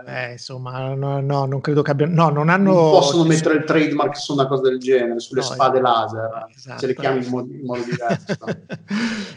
Eh, 0.07 0.33
insomma, 0.33 0.93
no, 0.95 1.21
no, 1.21 1.47
non 1.47 1.61
credo 1.61 1.81
che 1.83 1.93
abbiano. 1.93 2.13
No, 2.25 2.29
non 2.29 2.49
hanno. 2.49 2.73
non 2.73 2.91
possono 2.91 3.23
mettere 3.23 3.55
il 3.55 3.65
trademark 3.65 4.17
su 4.19 4.33
una 4.33 4.49
cosa 4.49 4.63
del 4.63 4.79
genere, 4.81 5.21
sulle 5.21 5.41
No, 5.43 5.47
spade 5.47 5.79
esatto. 5.79 5.99
laser, 6.01 6.47
Esatto. 6.57 6.79
se 6.81 6.87
le 6.89 6.95
chiami 6.97 7.25
in 7.25 7.31
modo, 7.31 7.53
in 7.53 7.65
modo 7.65 7.83
diverso. 7.89 8.37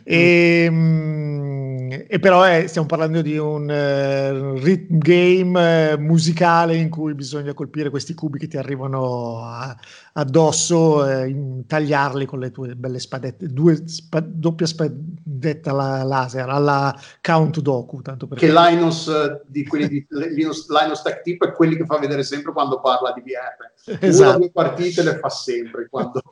e, 0.04 0.68
mm, 0.70 1.92
e 2.10 2.20
però 2.20 2.46
eh, 2.50 2.68
stiamo 2.68 2.88
parlando 2.88 3.22
di 3.22 3.38
un 3.38 3.70
eh, 3.70 4.60
rhythm 4.60 4.98
game 4.98 5.92
eh, 5.92 5.98
musicale 5.98 6.76
in 6.76 6.90
cui 6.90 7.14
bisogna 7.14 7.54
colpire 7.54 7.90
questi 7.90 8.14
cubi 8.14 8.40
che 8.40 8.48
ti 8.48 8.58
arrivano 8.58 9.42
a- 9.44 9.76
addosso, 10.18 11.08
eh, 11.08 11.64
tagliarli 11.68 12.26
con 12.26 12.40
le 12.40 12.50
tue 12.50 12.76
belle 12.76 13.00
spadette, 13.00 13.48
due 13.48 13.88
spa- 13.88 14.24
doppia 14.26 14.66
spadetta 14.66 15.72
la- 15.72 16.04
laser 16.04 16.50
alla 16.50 16.96
Count 17.22 17.60
Doku, 17.60 18.02
tanto 18.02 18.26
per 18.28 18.40
che 18.40 18.52
Linus 18.52 19.08
eh, 19.08 19.42
di 19.46 19.64
quelli 19.66 19.88
di 19.88 20.06
Linus, 20.10 20.68
Linus 20.70 21.04
Tech 21.04 21.22
Tip 21.22 21.46
è 21.46 21.52
quelli 21.52 21.76
che 21.76 21.86
fa 21.86 22.00
vedere 22.00 22.24
sempre 22.24 22.52
quando 22.52 22.80
parla 22.82 23.14
di 23.14 23.22
VR. 23.22 23.92
Una 23.92 24.00
Esatto. 24.08 24.38
due 24.40 24.52
partite 24.52 25.04
le 25.04 25.18
fa 25.20 25.30
sempre 25.30 25.88
quando... 25.90 26.22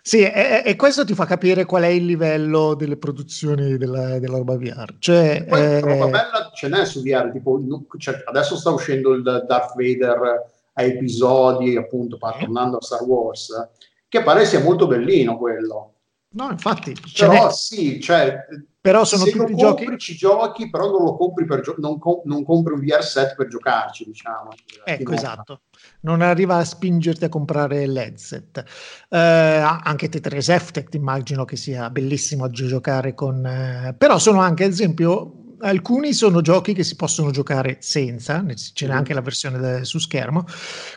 Sì, 0.00 0.22
e, 0.22 0.62
e 0.64 0.74
questo 0.74 1.04
ti 1.04 1.12
fa 1.12 1.26
capire 1.26 1.66
qual 1.66 1.82
è 1.82 1.88
il 1.88 2.06
livello 2.06 2.72
delle 2.74 2.96
produzioni 2.96 3.76
della, 3.76 4.18
della 4.18 4.38
roba 4.38 4.56
VR. 4.56 4.94
Cioè, 4.98 5.44
Poi 5.46 5.60
eh, 5.60 5.80
roba 5.80 6.06
bella 6.06 6.50
ce 6.54 6.68
n'è 6.68 6.86
su 6.86 7.02
VR, 7.02 7.30
tipo 7.30 7.60
cioè, 7.98 8.22
adesso 8.24 8.56
sta 8.56 8.70
uscendo 8.70 9.12
il 9.12 9.22
Darth 9.22 9.74
Vader 9.76 10.56
a 10.78 10.82
episodi, 10.82 11.76
appunto, 11.76 12.16
tornando 12.18 12.76
a 12.76 12.82
Star 12.82 13.02
Wars, 13.02 13.68
che 14.08 14.22
pare 14.22 14.44
sia 14.46 14.60
molto 14.62 14.86
bellino 14.86 15.36
quello. 15.36 15.92
No, 16.30 16.50
infatti, 16.50 16.94
Però 17.16 17.50
sì, 17.50 18.00
cioè, 18.00 18.44
Però 18.80 19.04
sono 19.04 19.24
se 19.24 19.30
tutti 19.32 19.54
compri 19.54 19.84
giochi. 19.86 19.98
ci 19.98 20.14
giochi, 20.14 20.70
però 20.70 20.90
non 20.90 21.02
lo 21.02 21.16
compri 21.16 21.46
per 21.46 21.62
gio- 21.62 21.74
non, 21.78 21.98
com- 21.98 22.20
non 22.24 22.44
compri 22.44 22.74
un 22.74 22.80
VR 22.80 23.02
set 23.02 23.34
per 23.34 23.48
giocarci, 23.48 24.04
diciamo. 24.04 24.50
Ecco, 24.84 25.12
esatto. 25.12 25.62
Non 26.02 26.20
arriva 26.22 26.56
a 26.58 26.64
spingerti 26.64 27.24
a 27.24 27.28
comprare 27.28 27.86
l'headset. 27.86 28.62
Eh, 29.08 29.18
anche 29.18 30.08
Tetris 30.08 30.48
Effect 30.50 30.94
immagino 30.94 31.44
che 31.44 31.56
sia 31.56 31.90
bellissimo 31.90 32.44
a 32.44 32.50
giocare 32.50 33.14
con... 33.14 33.44
eh, 33.44 33.94
però 33.96 34.18
sono 34.18 34.40
anche, 34.40 34.64
ad 34.64 34.70
esempio, 34.70 35.47
alcuni 35.60 36.12
sono 36.12 36.40
giochi 36.40 36.72
che 36.72 36.84
si 36.84 36.96
possono 36.96 37.30
giocare 37.30 37.76
senza, 37.80 38.44
ce 38.72 38.86
n'è 38.86 38.92
Mhm. 38.92 38.96
anche 38.98 39.14
la 39.14 39.20
versione 39.20 39.58
de- 39.58 39.84
su 39.84 39.98
schermo. 39.98 40.44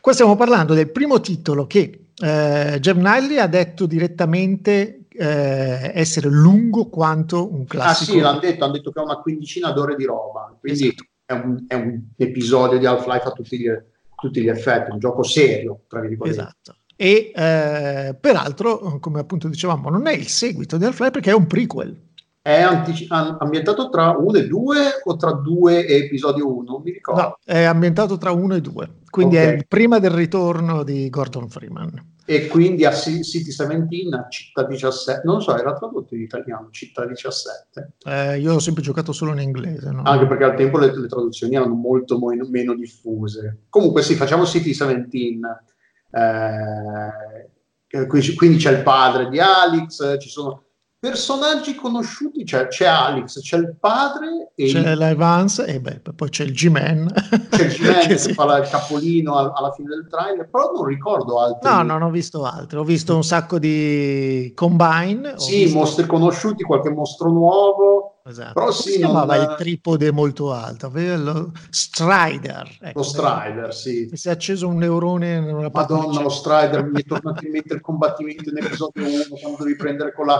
Qua 0.01 0.13
stiamo 0.13 0.35
parlando 0.35 0.73
del 0.73 0.91
primo 0.91 1.19
titolo 1.21 1.67
che 1.67 2.07
eh, 2.23 2.77
Jeff 2.79 2.95
Niley 2.97 3.37
ha 3.37 3.47
detto 3.47 3.85
direttamente 3.85 5.05
eh, 5.13 5.91
essere 5.93 6.29
lungo 6.29 6.87
quanto 6.89 7.51
un 7.53 7.61
Ah 7.61 7.65
classico. 7.65 8.11
sì, 8.13 8.19
l'hanno 8.19 8.39
detto, 8.39 8.63
hanno 8.63 8.73
detto 8.73 8.91
che 8.91 8.99
ha 8.99 9.03
una 9.03 9.17
quindicina 9.17 9.71
d'ore 9.71 9.95
di 9.95 10.05
roba, 10.05 10.55
quindi 10.59 10.83
Esatto. 10.87 11.03
è, 11.25 11.33
un, 11.33 11.65
è 11.67 11.73
un 11.75 12.01
episodio 12.15 12.77
di 12.79 12.85
Half-Life 12.85 13.27
a 13.27 13.31
tutti 13.31 13.57
gli, 13.59 13.67
tutti 14.15 14.41
gli 14.41 14.47
effetti, 14.47 14.91
un 14.91 14.99
gioco 14.99 15.23
serio, 15.23 15.81
tra 15.87 15.99
virgolette. 15.99 16.39
Esatto. 16.39 16.75
E 16.95 17.31
eh, 17.35 18.15
peraltro, 18.19 18.99
come 18.99 19.19
appunto 19.19 19.47
dicevamo, 19.47 19.89
non 19.89 20.05
è 20.07 20.13
il 20.13 20.27
seguito 20.27 20.77
di 20.77 20.85
Half-Life 20.85 21.11
perché 21.11 21.31
è 21.31 21.35
un 21.35 21.47
prequel. 21.47 22.09
È 22.43 22.59
am- 22.59 23.37
ambientato 23.39 23.89
tra 23.89 24.17
1 24.17 24.37
e 24.39 24.47
2 24.47 24.75
o 25.03 25.15
tra 25.15 25.31
2 25.31 25.85
e 25.85 25.95
episodio 26.05 26.51
1? 26.51 26.63
Non 26.71 26.81
mi 26.81 26.91
ricordo. 26.91 27.21
No, 27.21 27.37
è 27.45 27.61
ambientato 27.63 28.17
tra 28.17 28.31
uno 28.31 28.55
e 28.55 28.61
due, 28.61 29.01
quindi 29.11 29.37
Ok. 29.37 29.43
è 29.43 29.65
prima 29.67 29.99
del 29.99 30.09
ritorno 30.09 30.81
di 30.83 31.07
Gordon 31.11 31.47
Freeman. 31.49 32.09
E 32.25 32.47
quindi 32.47 32.83
a 32.85 32.93
City 32.93 33.43
17, 33.43 34.15
a 34.15 34.27
Città 34.29 34.63
17, 34.63 35.21
non 35.25 35.41
so, 35.41 35.55
era 35.55 35.73
tradotto 35.73 36.15
in 36.15 36.21
italiano, 36.21 36.69
Città 36.71 37.05
17. 37.05 37.93
Eh, 38.05 38.39
io 38.39 38.53
ho 38.55 38.59
sempre 38.59 38.81
giocato 38.81 39.11
solo 39.11 39.33
in 39.33 39.39
inglese. 39.39 39.91
no? 39.91 40.01
Anche 40.03 40.25
perché 40.25 40.43
al 40.45 40.55
tempo 40.55 40.79
le, 40.79 40.97
le 40.97 41.07
traduzioni 41.07 41.55
erano 41.55 41.75
molto 41.75 42.17
mo- 42.17 42.33
meno 42.49 42.73
diffuse. 42.73 43.65
Comunque 43.69 44.01
sì, 44.01 44.15
facciamo 44.15 44.45
City 44.45 44.69
17. 44.73 45.09
eh, 46.11 48.07
quindi 48.07 48.57
c'è 48.57 48.71
il 48.71 48.81
padre 48.83 49.29
di 49.29 49.39
Alex, 49.39 50.17
ci 50.19 50.29
sono 50.29 50.63
personaggi 51.01 51.73
conosciuti, 51.73 52.45
cioè, 52.45 52.67
c'è 52.67 52.85
Alex, 52.85 53.41
c'è 53.41 53.57
il 53.57 53.75
padre 53.79 54.51
e 54.53 54.67
C'è 54.67 54.93
l'Evans 54.93 55.63
e 55.67 55.79
beh, 55.81 56.01
poi 56.15 56.29
c'è 56.29 56.43
il 56.43 56.51
G-Man. 56.53 57.11
c'è 57.49 57.63
il 57.63 57.71
G-Man 57.73 57.99
che 58.05 58.07
che 58.09 58.17
sì. 58.19 58.33
fa 58.33 58.55
il 58.59 58.69
capolino 58.69 59.33
al- 59.35 59.51
alla 59.55 59.71
fine 59.71 59.87
del 59.89 60.05
trailer, 60.07 60.47
però 60.47 60.71
non 60.71 60.85
ricordo 60.85 61.39
altri. 61.39 61.67
No, 61.67 61.81
non 61.81 62.03
ho 62.03 62.11
visto 62.11 62.43
altro. 62.45 62.81
Ho 62.81 62.83
visto 62.83 63.15
un 63.15 63.23
sacco 63.23 63.57
di 63.57 64.51
Combine. 64.53 65.33
Sì, 65.39 65.63
visto- 65.63 65.77
mostri 65.79 66.05
conosciuti, 66.05 66.63
qualche 66.63 66.91
mostro 66.91 67.31
nuovo. 67.31 68.05
Esatto. 68.23 68.53
però 68.53 68.69
sì, 68.71 68.91
si 68.91 68.97
chiamava 68.97 69.35
non- 69.35 69.49
il 69.49 69.55
tripode 69.57 70.11
molto 70.11 70.53
alto? 70.53 70.85
Aveva 70.85 71.17
lo 71.17 71.51
Strider. 71.71 72.77
ecco. 72.79 72.99
Lo 72.99 73.03
Strider, 73.03 73.73
sì. 73.73 74.07
Mi 74.11 74.17
si 74.17 74.27
è 74.27 74.31
acceso 74.31 74.67
un 74.67 74.77
neurone 74.77 75.39
Madonna, 75.73 76.21
lo 76.21 76.29
Strider 76.29 76.83
mi 76.85 77.01
è 77.01 77.03
tornato 77.03 77.43
in 77.43 77.51
mente 77.53 77.73
il 77.73 77.81
combattimento 77.81 78.51
in 78.51 78.57
episodio 78.57 79.03
1 79.03 79.23
quando 79.41 79.63
devi 79.63 79.75
prendere 79.75 80.13
con 80.13 80.27
la, 80.27 80.39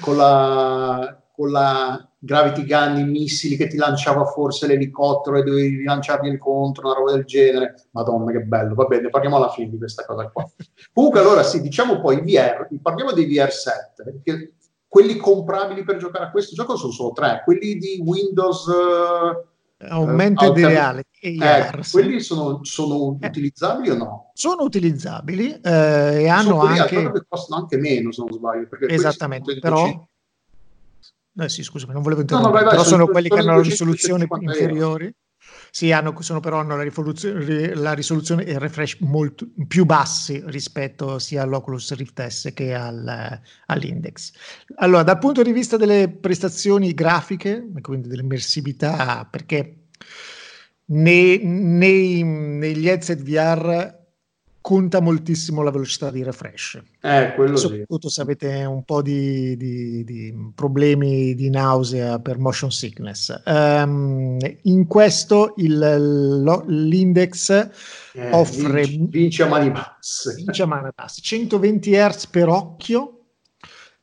con 0.00 0.16
la, 0.16 1.20
con 1.32 1.50
la 1.50 2.08
Gravity 2.18 2.64
Gun 2.64 2.98
i 2.98 3.04
missili 3.04 3.56
che 3.56 3.68
ti 3.68 3.76
lanciava 3.76 4.24
forse 4.24 4.66
l'elicottero 4.66 5.36
e 5.36 5.42
dovevi 5.42 5.76
rilanciargli 5.76 6.36
contro, 6.38 6.86
una 6.86 6.96
roba 6.96 7.12
del 7.12 7.24
genere. 7.24 7.86
Madonna, 7.92 8.32
che 8.32 8.40
bello. 8.40 8.74
Va 8.74 8.84
bene, 8.84 9.08
parliamo 9.08 9.36
alla 9.36 9.50
fine 9.50 9.70
di 9.70 9.78
questa 9.78 10.04
cosa 10.04 10.28
qua. 10.28 10.44
Comunque, 10.92 11.20
allora 11.20 11.42
sì, 11.42 11.60
diciamo 11.60 12.00
poi 12.00 12.20
VR, 12.20 12.68
parliamo 12.82 13.12
dei 13.12 13.26
VR 13.26 13.50
7, 13.50 14.20
che 14.22 14.52
quelli 14.88 15.16
comprabili 15.16 15.84
per 15.84 15.96
giocare 15.96 16.24
a 16.24 16.30
questo 16.30 16.54
gioco 16.54 16.76
sono 16.76 16.92
solo 16.92 17.12
tre, 17.12 17.42
quelli 17.44 17.76
di 17.76 18.02
Windows... 18.04 18.68
eh, 18.68 19.88
Augmented 19.88 20.56
eh, 20.56 20.66
reality 20.66 21.15
eh, 21.34 21.70
quelli 21.90 22.20
sono, 22.20 22.64
sono 22.64 23.16
Eh. 23.20 23.26
utilizzabili 23.28 23.90
o 23.90 23.96
no? 23.96 24.30
sono 24.34 24.62
utilizzabili 24.62 25.52
eh, 25.60 26.22
e 26.22 26.28
hanno 26.28 26.42
sono 26.42 26.60
anche 26.60 27.10
che 27.12 27.24
costano 27.28 27.60
anche 27.62 27.76
meno 27.78 28.12
se 28.12 28.22
non 28.22 28.32
sbaglio 28.32 28.68
esattamente 28.88 29.58
però 29.58 30.06
eh, 31.38 31.48
sì, 31.50 31.62
scusami, 31.62 31.92
non 31.92 32.02
volevo 32.02 32.22
No, 32.22 32.26
no, 32.26 32.36
interrompere, 32.38 32.52
vai, 32.52 32.62
vai, 32.64 32.70
però 32.72 32.82
sono- 32.84 32.96
sono 33.02 33.12
quelli 33.12 33.28
che 33.28 33.38
hanno 33.38 33.56
la 33.56 33.62
250 33.62 34.08
risoluzione 34.08 34.24
euro. 34.24 34.44
inferiori. 34.44 35.14
Sì, 35.70 35.92
hanno, 35.92 36.18
sono 36.22 36.40
però 36.40 36.60
hanno 36.60 36.76
la, 36.76 36.82
rivoluzione- 36.82 37.74
la 37.74 37.92
risoluzione 37.92 38.44
e 38.46 38.52
il 38.52 38.58
refresh 38.58 38.96
molto 39.00 39.46
più 39.68 39.84
bassi 39.84 40.42
rispetto 40.46 41.18
sia 41.18 41.42
all'Oculus 41.42 41.92
Rift 41.94 42.26
S 42.26 42.52
che 42.54 42.74
al- 42.74 43.40
all'Index. 43.66 44.32
Allora, 44.76 45.02
dal 45.02 45.18
punto 45.18 45.42
di 45.42 45.52
vista 45.52 45.76
delle 45.76 46.08
prestazioni 46.08 46.94
grafiche, 46.94 47.68
quindi 47.82 48.08
dell'immersività, 48.08 49.28
perché 49.30 49.88
nei- 50.86 51.40
nei- 51.44 52.22
negli 52.22 52.88
headset 52.88 53.20
VR 53.22 53.94
conta 54.60 55.00
moltissimo 55.00 55.62
la 55.62 55.70
velocità 55.70 56.10
di 56.10 56.24
refresh. 56.24 56.82
Eh 57.00 57.34
quello 57.36 57.56
sì. 57.56 57.68
Soprattutto 57.68 58.08
se 58.08 58.20
avete 58.20 58.64
un 58.64 58.82
po' 58.84 59.00
di, 59.00 59.56
di- 59.56 60.02
di 60.02 60.34
problemi 60.56 61.36
di 61.36 61.50
nausea 61.50 62.18
per 62.18 62.38
motion 62.38 62.72
sickness. 62.72 63.42
Ehm, 63.44 64.38
in 64.62 64.86
questo 64.88 65.54
il- 65.58 66.40
lo- 66.42 66.64
l'index 66.66 67.50
Eh, 68.14 68.30
offre 68.32 68.82
vinci, 68.86 69.06
vinci 69.18 69.42
a 69.42 69.46
mani 69.46 69.70
basse. 69.70 70.34
Vince 70.34 70.62
a 70.62 70.66
mano 70.66 70.90
basse, 70.92 71.20
120 71.22 71.92
Hz 71.94 72.26
per 72.26 72.48
occhio 72.48 73.15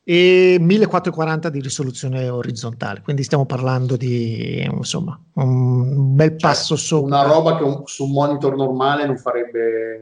e 0.05 0.57
1440 0.59 1.49
di 1.49 1.61
risoluzione 1.61 2.27
orizzontale, 2.27 3.01
quindi 3.01 3.23
stiamo 3.23 3.45
parlando 3.45 3.95
di 3.95 4.61
insomma 4.63 5.17
un 5.35 6.13
bel 6.15 6.31
Cioè, 6.31 6.39
passo 6.39 6.75
sopra. 6.75 7.21
una 7.21 7.27
roba 7.33 7.57
che 7.57 7.63
un- 7.63 7.83
su 7.85 8.03
un 8.03 8.11
monitor 8.11 8.55
normale 8.55 9.05
non 9.05 9.17
farebbe 9.17 9.95
eh, 9.95 9.99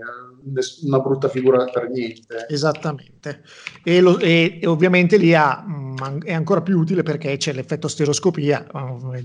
una 0.85 0.99
brutta 0.99 1.29
figura 1.29 1.65
per 1.65 1.89
niente 1.89 2.47
Esattamente, 2.49 3.43
e, 3.83 4.01
lo- 4.01 4.17
e- 4.17 4.57
e 4.59 4.65
ovviamente 4.67 5.17
lì 5.17 5.35
ha, 5.35 5.61
mh, 5.61 6.23
è 6.23 6.33
ancora 6.33 6.61
più 6.61 6.79
utile 6.79 7.03
perché 7.03 7.37
c'è 7.37 7.53
l'effetto 7.53 7.87
stereoscopia, 7.87 8.65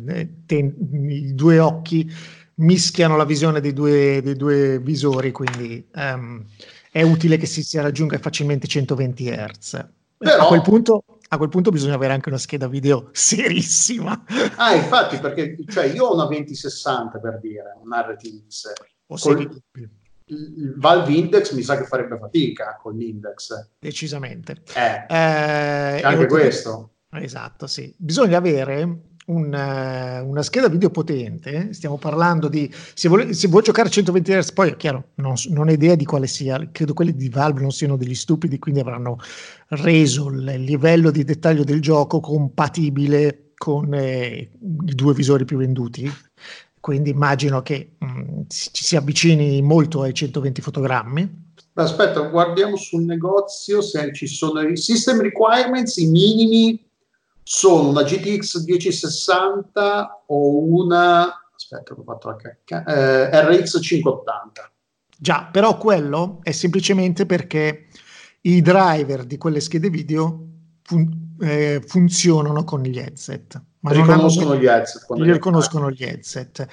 eh, 0.08 0.28
te- 0.44 0.74
i 1.08 1.34
due 1.34 1.58
occhi 1.58 2.06
mischiano 2.56 3.16
la 3.16 3.24
visione 3.24 3.60
dei 3.60 3.72
due, 3.72 4.20
dei 4.22 4.36
due 4.36 4.78
visori, 4.80 5.30
quindi 5.32 5.86
ehm, 5.94 6.44
è 6.90 7.02
utile 7.02 7.36
che 7.38 7.46
si, 7.46 7.62
si 7.62 7.78
raggiunga 7.78 8.18
facilmente 8.18 8.66
120 8.66 9.30
Hz. 9.30 9.88
Però- 10.18 10.44
A, 10.44 10.46
quel 10.48 10.62
punto, 10.62 11.04
a 11.28 11.36
quel 11.36 11.48
punto 11.48 11.70
bisogna 11.70 11.94
avere 11.94 12.12
anche 12.14 12.28
una 12.28 12.38
scheda 12.38 12.68
video 12.68 13.08
serissima. 13.12 14.24
ah 14.56 14.74
infatti 14.74 15.18
perché 15.18 15.56
cioè, 15.68 15.84
io 15.86 16.06
ho 16.06 16.14
una 16.14 16.26
2060 16.26 17.18
per 17.18 17.38
dire 17.40 17.76
un 17.82 17.90
RTX 17.92 18.72
O 19.08 19.16
Col- 19.18 19.62
il, 20.28 20.74
Valve 20.76 21.12
Index 21.12 21.52
mi 21.52 21.62
sa 21.62 21.76
che 21.76 21.84
farebbe 21.84 22.18
fatica 22.18 22.76
con 22.80 22.96
l'index 22.96 23.68
decisamente. 23.78 24.62
eh, 24.74 25.06
Eh, 25.08 26.00
anche 26.02 26.26
questo 26.26 26.90
Esatto, 27.10 27.66
sì. 27.66 27.94
Bisogna 27.96 28.36
avere 28.36 29.05
un, 29.26 29.52
eh, 29.52 30.20
una 30.20 30.42
scheda 30.42 30.68
video 30.68 30.90
potente. 30.90 31.72
Stiamo 31.72 31.96
parlando 31.96 32.48
di 32.48 32.72
se 32.94 33.08
vuoi, 33.08 33.34
se 33.34 33.48
vuoi 33.48 33.62
giocare 33.62 33.88
a 33.88 33.90
120 33.90 34.32
Hz, 34.32 34.52
poi 34.52 34.70
è 34.70 34.76
chiaro, 34.76 35.08
non, 35.16 35.34
non 35.48 35.68
ho 35.68 35.72
idea 35.72 35.94
di 35.94 36.04
quale 36.04 36.26
sia. 36.26 36.68
Credo 36.70 36.92
quelli 36.92 37.14
di 37.14 37.28
Valve 37.28 37.60
non 37.60 37.72
siano 37.72 37.96
degli 37.96 38.14
stupidi, 38.14 38.58
quindi 38.58 38.80
avranno 38.80 39.18
reso 39.68 40.28
il 40.28 40.44
livello 40.62 41.10
di 41.10 41.24
dettaglio 41.24 41.64
del 41.64 41.80
gioco 41.80 42.20
compatibile 42.20 43.52
con 43.56 43.92
eh, 43.94 44.50
i 44.60 44.94
due 44.94 45.14
visori 45.14 45.44
più 45.44 45.56
venduti. 45.56 46.10
Quindi 46.78 47.10
immagino 47.10 47.62
che 47.62 47.96
mh, 47.98 48.42
si- 48.46 48.68
ci 48.72 48.84
si 48.84 48.96
avvicini 48.96 49.60
molto 49.62 50.02
ai 50.02 50.14
120 50.14 50.60
fotogrammi. 50.60 51.44
Aspetta, 51.78 52.20
guardiamo 52.20 52.76
sul 52.76 53.02
negozio 53.02 53.82
se 53.82 54.10
ci 54.14 54.26
sono 54.26 54.62
i 54.62 54.76
system 54.78 55.20
requirements, 55.20 55.96
i 55.96 56.06
minimi 56.06 56.85
sono 57.48 57.90
una 57.90 58.02
GTX 58.02 58.64
1060 58.64 60.24
o 60.26 60.64
una 60.64 61.32
aspetta, 61.54 61.92
ho 61.94 62.02
fatto 62.02 62.28
la 62.28 62.36
cacca, 62.36 62.82
eh, 62.84 63.58
RX 63.58 63.80
580. 63.80 64.72
Già, 65.16 65.48
però 65.50 65.78
quello 65.78 66.40
è 66.42 66.50
semplicemente 66.50 67.24
perché 67.24 67.86
i 68.42 68.60
driver 68.60 69.24
di 69.24 69.38
quelle 69.38 69.60
schede 69.60 69.90
video 69.90 70.44
fun- 70.82 71.36
eh, 71.40 71.82
funzionano 71.86 72.64
con 72.64 72.82
gli 72.82 72.98
headset. 72.98 73.62
Ma 73.78 73.92
non 73.92 74.02
hanno- 74.02 74.12
riconoscono 74.12 74.56
gli 74.56 74.66
headset 74.66 75.04
li 75.10 75.32
riconoscono 75.32 75.90
gli 75.92 76.02
headset. 76.02 76.66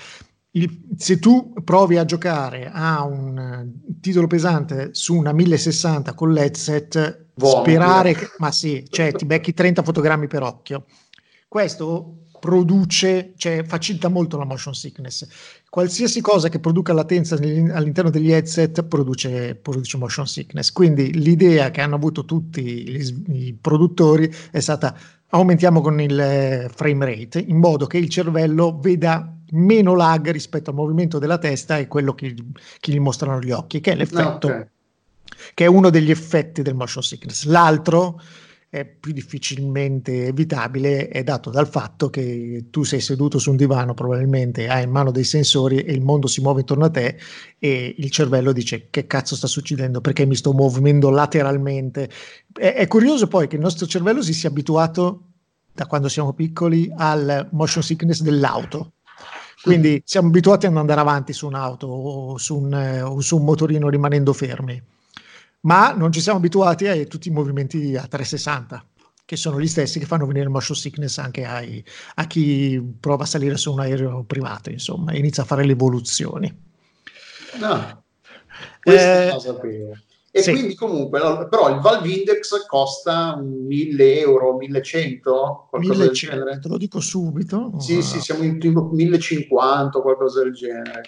Il- 0.55 0.81
se 0.97 1.17
tu 1.17 1.53
provi 1.63 1.97
a 1.97 2.05
giocare 2.05 2.69
a 2.71 3.03
un 3.03 3.37
eh, 3.37 3.97
titolo 3.99 4.27
pesante 4.27 4.89
su 4.93 5.15
una 5.15 5.31
1060 5.33 6.13
con 6.13 6.31
l'headset, 6.31 7.25
Vomiti. 7.35 7.71
sperare 7.71 8.13
che, 8.13 8.27
ma 8.37 8.51
sì, 8.51 8.85
cioè 8.89 9.11
ti 9.13 9.25
becchi 9.25 9.53
30 9.53 9.81
fotogrammi 9.81 10.27
per 10.27 10.43
occhio. 10.43 10.85
Questo 11.47 12.17
produce, 12.39 13.33
cioè 13.37 13.63
facilita 13.63 14.09
molto 14.09 14.37
la 14.37 14.43
motion 14.45 14.75
sickness. 14.75 15.25
Qualsiasi 15.69 16.21
cosa 16.21 16.49
che 16.49 16.59
produca 16.59 16.93
latenza 16.93 17.35
all'interno 17.35 18.09
degli 18.11 18.31
headset 18.31 18.83
produce, 18.83 19.55
produce 19.55 19.97
motion 19.97 20.27
sickness. 20.27 20.71
Quindi 20.71 21.13
l'idea 21.19 21.71
che 21.71 21.81
hanno 21.81 21.95
avuto 21.95 22.25
tutti 22.25 22.61
gli, 22.61 23.33
i 23.47 23.57
produttori 23.59 24.31
è 24.51 24.59
stata 24.59 24.95
aumentiamo 25.29 25.81
con 25.81 25.99
il 25.99 26.19
eh, 26.19 26.69
frame 26.71 27.05
rate 27.05 27.39
in 27.39 27.57
modo 27.57 27.87
che 27.87 27.97
il 27.97 28.09
cervello 28.09 28.77
veda 28.79 29.35
meno 29.53 29.95
lag 29.95 30.29
rispetto 30.29 30.69
al 30.69 30.75
movimento 30.75 31.19
della 31.19 31.37
testa 31.37 31.77
e 31.77 31.87
quello 31.87 32.13
che, 32.13 32.35
che 32.79 32.91
gli 32.91 32.99
mostrano 32.99 33.39
gli 33.39 33.51
occhi, 33.51 33.79
che 33.81 33.93
è 33.93 33.95
l'effetto, 33.95 34.47
okay. 34.47 34.67
che 35.53 35.65
è 35.65 35.67
uno 35.67 35.89
degli 35.89 36.11
effetti 36.11 36.61
del 36.61 36.75
motion 36.75 37.03
sickness. 37.03 37.45
L'altro 37.45 38.19
è 38.73 38.85
più 38.85 39.11
difficilmente 39.11 40.25
evitabile 40.25 41.07
è 41.07 41.21
dato 41.21 41.51
dal 41.51 41.67
fatto 41.67 42.09
che 42.09 42.65
tu 42.71 42.81
sei 42.81 43.01
seduto 43.01 43.37
su 43.37 43.51
un 43.51 43.55
divano, 43.55 43.93
probabilmente 43.93 44.67
hai 44.67 44.85
in 44.85 44.89
mano 44.89 45.11
dei 45.11 45.23
sensori 45.23 45.77
e 45.77 45.93
il 45.93 46.01
mondo 46.01 46.25
si 46.25 46.41
muove 46.41 46.61
intorno 46.61 46.85
a 46.85 46.89
te 46.89 47.19
e 47.59 47.93
il 47.95 48.09
cervello 48.09 48.51
dice 48.51 48.87
che 48.89 49.05
cazzo 49.05 49.35
sta 49.35 49.45
succedendo 49.45 50.01
perché 50.01 50.25
mi 50.25 50.33
sto 50.33 50.53
muovendo 50.53 51.11
lateralmente. 51.11 52.09
È, 52.51 52.73
è 52.73 52.87
curioso 52.87 53.27
poi 53.27 53.47
che 53.47 53.57
il 53.57 53.61
nostro 53.61 53.85
cervello 53.85 54.23
si 54.23 54.33
sia 54.33 54.49
abituato 54.49 55.25
da 55.71 55.85
quando 55.85 56.09
siamo 56.09 56.33
piccoli 56.33 56.91
al 56.97 57.49
motion 57.51 57.83
sickness 57.83 58.21
dell'auto. 58.21 58.93
Quindi 59.63 60.01
siamo 60.05 60.27
abituati 60.27 60.65
ad 60.65 60.75
andare 60.75 60.99
avanti 60.99 61.33
su 61.33 61.47
un'auto 61.47 61.87
o 61.87 62.37
su 62.37 62.57
un, 62.57 63.01
o 63.05 63.19
su 63.21 63.37
un 63.37 63.45
motorino 63.45 63.89
rimanendo 63.89 64.33
fermi 64.33 64.81
ma 65.63 65.93
non 65.93 66.11
ci 66.11 66.21
siamo 66.21 66.37
abituati 66.37 66.87
a 66.87 67.05
tutti 67.05 67.29
i 67.29 67.31
movimenti 67.31 67.95
a 67.95 68.05
360 68.07 68.85
che 69.25 69.35
sono 69.37 69.59
gli 69.59 69.67
stessi 69.67 69.99
che 69.99 70.05
fanno 70.05 70.25
venire 70.25 70.49
motion 70.49 70.75
sickness 70.75 71.17
anche 71.17 71.45
ai, 71.45 71.83
a 72.15 72.27
chi 72.27 72.81
prova 72.99 73.23
a 73.23 73.27
salire 73.27 73.55
su 73.55 73.71
un 73.71 73.79
aereo 73.79 74.23
privato, 74.23 74.69
insomma, 74.69 75.15
inizia 75.15 75.43
a 75.43 75.45
fare 75.45 75.63
le 75.63 75.71
evoluzioni. 75.71 76.53
No, 77.59 78.03
questa 78.81 79.27
eh, 79.27 79.31
cosa 79.31 79.57
E 80.35 80.41
sì. 80.41 80.51
quindi 80.51 80.73
comunque, 80.73 81.19
però 81.47 81.69
il 81.69 81.79
Valve 81.79 82.09
Index 82.09 82.65
costa 82.65 83.39
1000 83.39 84.19
euro, 84.19 84.55
1100, 84.57 85.67
qualcosa 85.69 85.93
1100, 85.93 86.05
del 86.05 86.11
genere. 86.43 86.59
Te 86.59 86.67
lo 86.69 86.77
dico 86.77 86.99
subito. 86.99 87.73
Sì, 87.77 88.01
sì, 88.01 88.19
siamo 88.19 88.41
in 88.43 88.57
1050, 88.59 89.99
qualcosa 89.99 90.41
del 90.41 90.53
genere. 90.53 91.03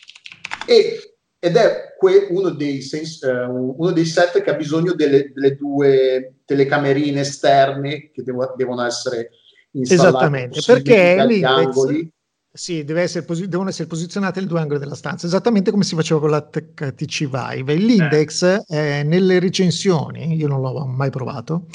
E 0.67 1.15
ed 1.39 1.55
è 1.55 1.95
que- 1.97 2.27
uno, 2.29 2.51
dei 2.51 2.81
sens- 2.81 3.21
uh, 3.21 3.75
uno, 3.77 3.91
dei 3.91 4.05
set 4.05 4.41
che 4.41 4.49
ha 4.51 4.55
bisogno 4.55 4.93
delle, 4.93 5.31
delle 5.33 5.55
due 5.55 6.41
telecamerine 6.45 7.21
esterne 7.21 8.11
che 8.11 8.21
devo- 8.21 8.53
devono 8.55 8.83
essere 8.83 9.31
installate. 9.71 10.07
Esattamente, 10.07 10.61
perché 10.65 11.25
l'index, 11.25 12.09
sì, 12.55 12.85
deve 12.85 13.01
essere 13.01 13.25
posi- 13.25 13.49
devono 13.49 13.67
essere 13.67 13.87
posizionate 13.87 14.39
in 14.39 14.47
due 14.47 14.61
angoli 14.61 14.79
della 14.79 14.95
stanza, 14.95 15.27
esattamente 15.27 15.71
come 15.71 15.83
si 15.83 15.93
faceva 15.93 16.21
con 16.21 16.29
la 16.29 16.41
TC 16.41 17.27
Vive. 17.27 17.75
L'index 17.75 18.63
eh. 18.67 19.03
nelle 19.03 19.39
recensioni, 19.39 20.35
io 20.35 20.47
non 20.47 20.61
l'ho 20.61 20.85
mai 20.85 21.09
provato, 21.09 21.65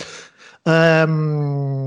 um, 0.62 1.79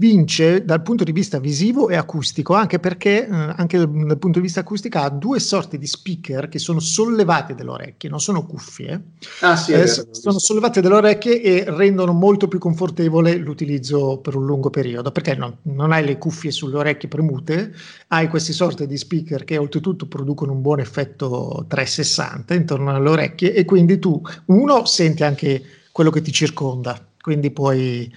vince 0.00 0.64
dal 0.64 0.80
punto 0.80 1.04
di 1.04 1.12
vista 1.12 1.38
visivo 1.38 1.90
e 1.90 1.94
acustico, 1.94 2.54
anche 2.54 2.78
perché 2.78 3.26
eh, 3.26 3.30
anche 3.30 3.76
dal, 3.76 4.16
punto 4.18 4.38
di 4.38 4.46
vista 4.46 4.60
acustico 4.60 4.98
ha 4.98 5.10
due 5.10 5.38
sorti 5.38 5.76
di 5.76 5.86
speaker 5.86 6.48
che 6.48 6.58
sono 6.58 6.80
sollevate 6.80 7.54
dalle 7.54 7.68
orecchie, 7.68 8.08
non 8.08 8.18
sono 8.18 8.46
cuffie, 8.46 9.02
ah, 9.40 9.56
sì, 9.56 9.72
eh, 9.72 9.86
sono 9.86 10.38
sollevate 10.38 10.80
dalle 10.80 10.94
orecchie 10.94 11.42
e 11.42 11.64
rendono 11.66 12.12
molto 12.14 12.48
più 12.48 12.58
confortevole 12.58 13.34
l'utilizzo 13.36 14.16
per 14.22 14.36
un 14.36 14.46
lungo 14.46 14.70
periodo, 14.70 15.12
perché 15.12 15.34
no, 15.34 15.58
non 15.64 15.92
hai 15.92 16.02
le 16.02 16.16
cuffie 16.16 16.50
sulle 16.50 16.78
orecchie 16.78 17.10
premute, 17.10 17.74
hai 18.08 18.28
queste 18.28 18.54
sorte 18.54 18.86
di 18.86 18.96
speaker 18.96 19.44
che 19.44 19.58
oltretutto 19.58 20.06
producono 20.06 20.52
un 20.52 20.62
buon 20.62 20.80
effetto 20.80 21.66
360 21.68 22.54
intorno 22.54 22.96
alle 22.96 23.10
orecchie 23.10 23.52
e 23.52 23.66
quindi 23.66 23.98
tu, 23.98 24.18
uno, 24.46 24.86
senti 24.86 25.24
anche 25.24 25.62
quello 25.92 26.08
che 26.08 26.22
ti 26.22 26.32
circonda, 26.32 26.98
quindi 27.20 27.50
puoi 27.50 28.10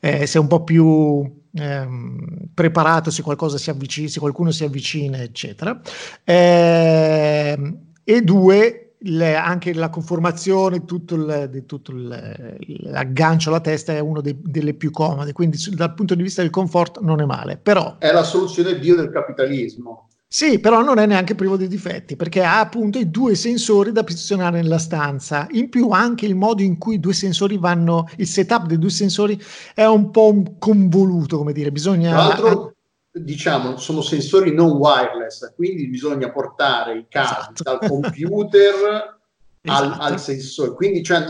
eh, 0.00 0.26
sei 0.26 0.40
un 0.40 0.46
po' 0.46 0.64
più 0.64 1.40
ehm, 1.54 2.48
preparato 2.54 3.10
se 3.10 3.22
qualcosa 3.22 3.58
si 3.58 3.70
avvicina, 3.70 4.08
se 4.08 4.20
qualcuno 4.20 4.50
si 4.50 4.64
avvicina, 4.64 5.20
eccetera. 5.20 5.80
Eh, 6.24 7.74
e 8.04 8.22
due, 8.22 8.94
le, 9.00 9.36
anche 9.36 9.74
la 9.74 9.90
conformazione, 9.90 10.84
tutto, 10.84 11.14
il, 11.14 11.64
tutto 11.66 11.92
il, 11.92 12.56
l'aggancio 12.82 13.50
alla 13.50 13.60
testa 13.60 13.92
è 13.92 13.98
una 14.00 14.20
delle 14.22 14.74
più 14.74 14.90
comode, 14.90 15.32
quindi 15.32 15.58
dal 15.74 15.94
punto 15.94 16.14
di 16.14 16.22
vista 16.22 16.42
del 16.42 16.50
comfort 16.50 17.00
non 17.00 17.20
è 17.20 17.24
male. 17.24 17.58
Però, 17.58 17.98
è 17.98 18.12
la 18.12 18.24
soluzione 18.24 18.78
Dio 18.78 18.96
del 18.96 19.10
capitalismo. 19.10 20.07
Sì, 20.30 20.58
però 20.58 20.82
non 20.82 20.98
è 20.98 21.06
neanche 21.06 21.34
privo 21.34 21.56
di 21.56 21.68
difetti 21.68 22.14
perché 22.14 22.42
ha 22.42 22.60
appunto 22.60 22.98
i 22.98 23.10
due 23.10 23.34
sensori 23.34 23.92
da 23.92 24.04
posizionare 24.04 24.60
nella 24.60 24.76
stanza. 24.76 25.46
In 25.52 25.70
più 25.70 25.88
anche 25.88 26.26
il 26.26 26.34
modo 26.34 26.60
in 26.60 26.76
cui 26.76 26.96
i 26.96 27.00
due 27.00 27.14
sensori 27.14 27.56
vanno, 27.56 28.06
il 28.16 28.26
setup 28.26 28.66
dei 28.66 28.78
due 28.78 28.90
sensori 28.90 29.42
è 29.74 29.86
un 29.86 30.10
po' 30.10 30.56
convoluto, 30.58 31.38
come 31.38 31.54
dire, 31.54 31.72
bisogna... 31.72 32.10
Tra 32.10 32.18
l'altro, 32.18 32.74
diciamo, 33.10 33.78
sono 33.78 34.02
sensori 34.02 34.52
non 34.52 34.72
wireless, 34.72 35.54
quindi 35.54 35.88
bisogna 35.88 36.30
portare 36.30 36.98
i 36.98 37.06
cavi 37.08 37.26
esatto. 37.26 37.62
dal 37.62 37.88
computer 37.88 39.18
esatto. 39.62 39.84
al, 39.84 39.96
al, 39.98 40.20
sensore. 40.20 40.74
Quindi 40.74 41.02
cioè, 41.02 41.24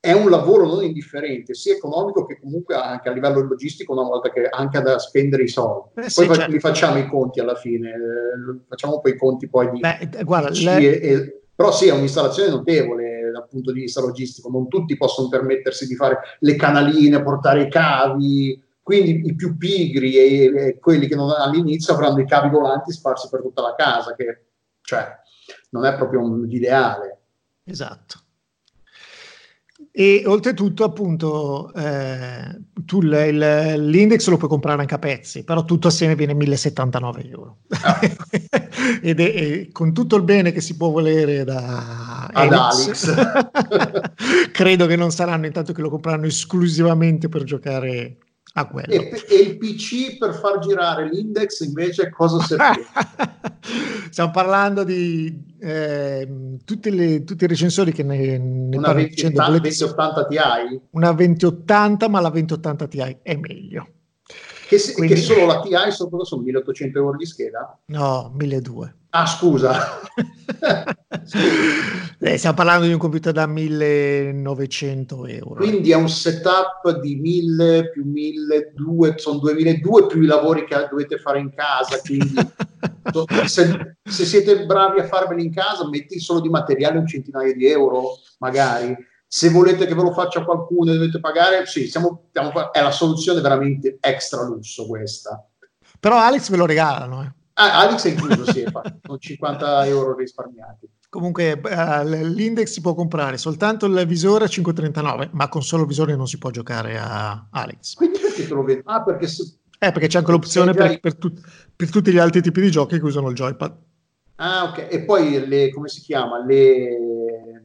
è 0.00 0.12
un 0.12 0.30
lavoro 0.30 0.66
non 0.66 0.84
indifferente, 0.84 1.54
sia 1.54 1.74
economico 1.74 2.24
che 2.24 2.38
comunque 2.38 2.76
anche 2.76 3.08
a 3.08 3.12
livello 3.12 3.40
logistico, 3.40 3.92
una 3.92 4.04
volta 4.04 4.30
che 4.30 4.48
anche 4.48 4.80
da 4.80 4.98
spendere 4.98 5.42
i 5.42 5.48
soldi. 5.48 5.88
Eh, 5.96 6.00
poi 6.02 6.10
sì, 6.10 6.24
certo. 6.26 6.50
li 6.50 6.60
facciamo 6.60 6.98
i 6.98 7.08
conti 7.08 7.40
alla 7.40 7.56
fine, 7.56 7.90
eh, 7.90 8.60
facciamo 8.68 9.00
poi 9.00 9.12
i 9.12 9.16
conti 9.16 9.48
poi 9.48 9.70
di... 9.70 9.80
Beh, 9.80 10.08
guarda, 10.22 10.50
le... 10.50 11.00
e, 11.00 11.42
però 11.54 11.72
sì, 11.72 11.88
è 11.88 11.92
un'installazione 11.92 12.50
notevole 12.50 13.30
dal 13.32 13.48
punto 13.48 13.72
di 13.72 13.80
vista 13.80 14.00
logistico, 14.00 14.48
non 14.48 14.68
tutti 14.68 14.96
possono 14.96 15.28
permettersi 15.28 15.88
di 15.88 15.96
fare 15.96 16.18
le 16.38 16.54
canaline, 16.54 17.22
portare 17.22 17.62
i 17.62 17.68
cavi, 17.68 18.62
quindi 18.80 19.26
i 19.26 19.34
più 19.34 19.56
pigri 19.56 20.16
e, 20.16 20.44
e 20.44 20.78
quelli 20.78 21.08
che 21.08 21.16
non 21.16 21.30
all'inizio 21.30 21.92
avranno 21.92 22.20
i 22.20 22.26
cavi 22.26 22.48
volanti 22.50 22.92
sparsi 22.92 23.28
per 23.28 23.42
tutta 23.42 23.62
la 23.62 23.74
casa, 23.76 24.14
che 24.14 24.44
cioè, 24.80 25.06
non 25.70 25.84
è 25.84 25.96
proprio 25.96 26.24
l'ideale. 26.44 27.20
Esatto. 27.64 28.20
E 30.00 30.22
oltretutto, 30.26 30.84
appunto, 30.84 31.74
eh, 31.74 32.56
tu 32.84 33.00
l- 33.00 33.08
l- 33.08 33.90
l'index 33.90 34.28
lo 34.28 34.36
puoi 34.36 34.48
comprare 34.48 34.80
anche 34.80 34.94
a 34.94 34.98
pezzi, 35.00 35.42
però 35.42 35.64
tutto 35.64 35.88
assieme 35.88 36.14
viene 36.14 36.34
1079 36.34 37.28
euro. 37.28 37.56
Ah. 37.82 37.98
Ed 39.02 39.18
è, 39.18 39.34
è, 39.34 39.68
con 39.72 39.92
tutto 39.92 40.14
il 40.14 40.22
bene 40.22 40.52
che 40.52 40.60
si 40.60 40.76
può 40.76 40.90
volere 40.90 41.42
da 41.42 42.28
Alex, 42.32 43.12
credo 44.52 44.86
che 44.86 44.94
non 44.94 45.10
saranno 45.10 45.46
intanto 45.46 45.72
che 45.72 45.82
lo 45.82 45.90
compreranno 45.90 46.26
esclusivamente 46.26 47.28
per 47.28 47.42
giocare 47.42 48.18
a 48.60 48.66
quello. 48.66 48.92
E, 48.92 49.24
e, 49.28 49.34
il 49.36 49.58
PC 49.58 50.18
per 50.18 50.34
far 50.34 50.58
girare 50.58 51.08
l'index 51.08 51.60
invece 51.60 52.10
cosa 52.10 52.40
serve? 52.40 52.86
Stiamo 54.10 54.30
parlando 54.30 54.84
di 54.84 55.56
eh, 55.60 56.56
tutti, 56.64 56.90
le, 56.90 57.24
tutti, 57.24 57.44
i 57.44 57.48
recensori 57.48 57.92
che 57.92 58.02
ne, 58.02 58.38
ne 58.38 58.76
una 58.76 58.92
2080, 58.92 59.48
2080 59.50 60.26
Ti? 60.26 60.36
Una 60.90 61.12
2080, 61.12 62.08
ma 62.08 62.20
la 62.20 62.30
2080 62.30 62.86
Ti 62.86 63.18
è 63.22 63.36
meglio. 63.36 63.86
Che, 64.68 64.76
se, 64.76 64.92
Quindi... 64.92 65.14
che 65.14 65.20
solo 65.20 65.46
la 65.46 65.60
TI 65.60 65.90
sono, 65.90 66.24
sono 66.24 66.42
1800 66.42 66.98
euro 66.98 67.16
di 67.16 67.24
scheda? 67.24 67.78
No, 67.86 68.30
1200. 68.36 68.96
Ah, 69.10 69.24
scusa. 69.24 70.02
eh, 72.20 72.36
stiamo 72.36 72.54
parlando 72.54 72.84
di 72.84 72.92
un 72.92 72.98
computer 72.98 73.32
da 73.32 73.46
1900 73.46 75.24
euro. 75.24 75.54
Quindi 75.54 75.90
è 75.90 75.94
un 75.94 76.10
setup 76.10 77.00
di 77.00 77.16
1000 77.16 77.92
più 77.92 78.04
1200, 78.04 79.18
sono 79.18 79.38
2002 79.38 80.06
più 80.06 80.20
i 80.20 80.26
lavori 80.26 80.66
che 80.66 80.86
dovete 80.90 81.16
fare 81.16 81.38
in 81.38 81.50
casa. 81.54 81.98
Quindi 82.00 82.34
se, 83.46 83.96
se 84.02 84.24
siete 84.26 84.66
bravi 84.66 85.00
a 85.00 85.06
farveli 85.06 85.46
in 85.46 85.54
casa, 85.54 85.88
metti 85.88 86.20
solo 86.20 86.40
di 86.40 86.50
materiale 86.50 86.98
un 86.98 87.06
centinaio 87.06 87.54
di 87.54 87.66
euro, 87.66 88.18
magari 88.40 88.94
se 89.30 89.50
volete 89.50 89.86
che 89.86 89.94
ve 89.94 90.02
lo 90.02 90.12
faccia 90.12 90.42
qualcuno 90.42 90.90
e 90.90 90.94
dovete 90.94 91.20
pagare, 91.20 91.66
sì, 91.66 91.86
siamo, 91.86 92.28
stiamo, 92.30 92.72
è 92.72 92.80
la 92.80 92.90
soluzione 92.90 93.42
veramente 93.42 93.98
extra 94.00 94.42
lusso 94.42 94.86
questa. 94.86 95.46
Però 96.00 96.16
Alex 96.16 96.48
ve 96.48 96.56
lo 96.56 96.64
regalano. 96.64 97.22
Eh. 97.22 97.32
Ah, 97.54 97.80
Alex 97.80 98.06
è 98.06 98.10
incluso, 98.10 98.50
sì, 98.50 98.64
sono 99.04 99.18
50 99.18 99.86
euro 99.86 100.16
risparmiati. 100.16 100.88
Comunque 101.10 101.60
uh, 101.62 102.06
l'index 102.06 102.70
si 102.70 102.80
può 102.80 102.94
comprare 102.94 103.36
soltanto 103.36 103.86
il 103.86 104.06
visore 104.06 104.44
a 104.44 104.48
539, 104.48 105.30
ma 105.32 105.48
con 105.48 105.62
solo 105.62 105.84
visore 105.84 106.16
non 106.16 106.26
si 106.26 106.38
può 106.38 106.50
giocare 106.50 106.98
a 106.98 107.48
Alex. 107.50 107.94
Quindi 107.94 108.18
perché 108.18 108.46
te 108.46 108.54
lo 108.54 108.62
vedo? 108.62 108.82
Ah, 108.84 109.02
perché... 109.02 109.26
Se... 109.26 109.42
Eh, 109.78 109.92
perché 109.92 110.06
c'è 110.06 110.18
anche 110.18 110.30
l'opzione 110.30 110.72
per, 110.72 111.00
per, 111.00 111.16
tu, 111.16 111.32
per, 111.76 111.90
tutti 111.90 112.12
gli 112.12 112.18
altri 112.18 112.40
tipi 112.40 112.60
di 112.60 112.70
giochi 112.70 112.98
che 112.98 113.04
usano 113.04 113.28
il 113.28 113.34
joypad. 113.34 113.76
Ah, 114.36 114.64
ok. 114.64 114.86
E 114.90 115.04
poi 115.04 115.46
le, 115.46 115.70
come 115.70 115.88
si 115.88 116.00
chiama? 116.00 116.44
Le 116.44 117.57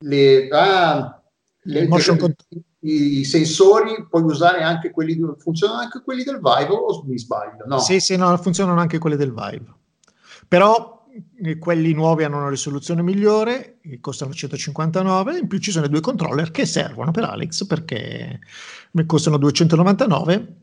le, 0.00 0.48
ah, 0.50 1.22
le, 1.62 1.88
con- 1.88 2.34
i 2.80 3.24
sensori 3.24 4.06
puoi 4.08 4.22
usare 4.22 4.62
anche 4.62 4.90
quelli, 4.90 5.18
funzionano 5.38 5.80
anche 5.80 6.02
quelli 6.02 6.22
del 6.22 6.40
Vive 6.40 6.72
o 6.72 7.02
mi 7.06 7.18
sbaglio? 7.18 7.64
No. 7.66 7.78
Sì, 7.78 8.00
sì, 8.00 8.16
no, 8.16 8.36
funzionano 8.38 8.80
anche 8.80 8.98
quelli 8.98 9.16
del 9.16 9.32
Vive. 9.32 9.74
Però 10.46 11.06
eh, 11.42 11.58
quelli 11.58 11.92
nuovi 11.92 12.24
hanno 12.24 12.38
una 12.38 12.48
risoluzione 12.48 13.02
migliore, 13.02 13.78
costano 14.00 14.32
159, 14.32 15.38
in 15.38 15.48
più 15.48 15.58
ci 15.58 15.70
sono 15.70 15.86
i 15.86 15.90
due 15.90 16.00
controller 16.00 16.50
che 16.50 16.66
servono 16.66 17.10
per 17.10 17.24
Alex 17.24 17.66
perché 17.66 18.40
costano 19.06 19.36
299 19.36 20.56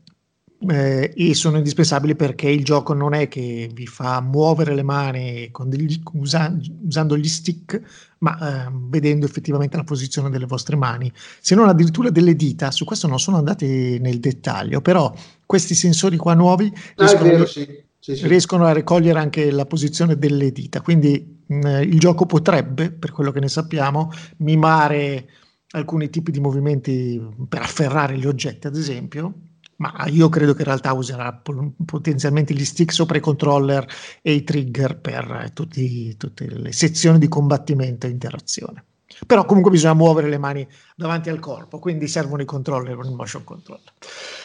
eh, 0.68 1.12
e 1.14 1.34
sono 1.34 1.58
indispensabili 1.58 2.16
perché 2.16 2.48
il 2.48 2.64
gioco 2.64 2.94
non 2.94 3.14
è 3.14 3.28
che 3.28 3.70
vi 3.72 3.86
fa 3.86 4.20
muovere 4.20 4.74
le 4.74 4.82
mani 4.82 5.50
degli, 5.66 6.00
usa, 6.14 6.56
usando 6.84 7.16
gli 7.16 7.28
stick, 7.28 7.80
ma 8.18 8.66
eh, 8.66 8.70
vedendo 8.88 9.26
effettivamente 9.26 9.76
la 9.76 9.84
posizione 9.84 10.30
delle 10.30 10.46
vostre 10.46 10.76
mani, 10.76 11.12
se 11.40 11.54
non 11.54 11.68
addirittura 11.68 12.10
delle 12.10 12.34
dita. 12.34 12.70
Su 12.70 12.84
questo 12.84 13.06
non 13.06 13.20
sono 13.20 13.36
andati 13.36 13.98
nel 13.98 14.18
dettaglio, 14.18 14.80
però 14.80 15.12
questi 15.44 15.74
sensori 15.74 16.16
qua 16.16 16.34
nuovi 16.34 16.72
ah, 16.74 16.80
riescono, 16.96 17.30
vero, 17.30 17.46
sì. 17.46 17.84
Sì, 17.98 18.16
sì. 18.16 18.26
riescono 18.26 18.64
a 18.64 18.72
raccogliere 18.72 19.18
anche 19.18 19.50
la 19.50 19.66
posizione 19.66 20.16
delle 20.16 20.52
dita. 20.52 20.80
Quindi 20.80 21.42
mh, 21.46 21.80
il 21.82 21.98
gioco 21.98 22.24
potrebbe, 22.24 22.90
per 22.90 23.12
quello 23.12 23.30
che 23.30 23.40
ne 23.40 23.48
sappiamo, 23.48 24.10
mimare 24.38 25.28
alcuni 25.70 26.08
tipi 26.08 26.30
di 26.30 26.40
movimenti 26.40 27.20
per 27.48 27.60
afferrare 27.60 28.16
gli 28.16 28.26
oggetti, 28.26 28.66
ad 28.66 28.76
esempio, 28.76 29.34
ma 29.76 30.06
io 30.08 30.28
credo 30.28 30.52
che 30.54 30.60
in 30.60 30.68
realtà 30.68 30.92
userà 30.92 31.40
potenzialmente 31.84 32.54
gli 32.54 32.64
stick 32.64 32.92
sopra 32.92 33.18
i 33.18 33.20
controller 33.20 33.86
e 34.22 34.32
i 34.32 34.44
trigger 34.44 34.98
per 34.98 35.50
tutti, 35.52 36.16
tutte 36.16 36.48
le 36.48 36.72
sezioni 36.72 37.18
di 37.18 37.28
combattimento 37.28 38.06
e 38.06 38.10
interazione. 38.10 38.84
Però 39.24 39.44
comunque 39.44 39.70
bisogna 39.70 39.94
muovere 39.94 40.28
le 40.28 40.36
mani 40.36 40.66
davanti 40.94 41.30
al 41.30 41.38
corpo, 41.38 41.78
quindi 41.78 42.06
servono 42.06 42.42
i 42.42 42.44
controller 42.44 42.96
con 42.96 43.06
il 43.06 43.14
motion 43.14 43.44
controller. 43.44 43.92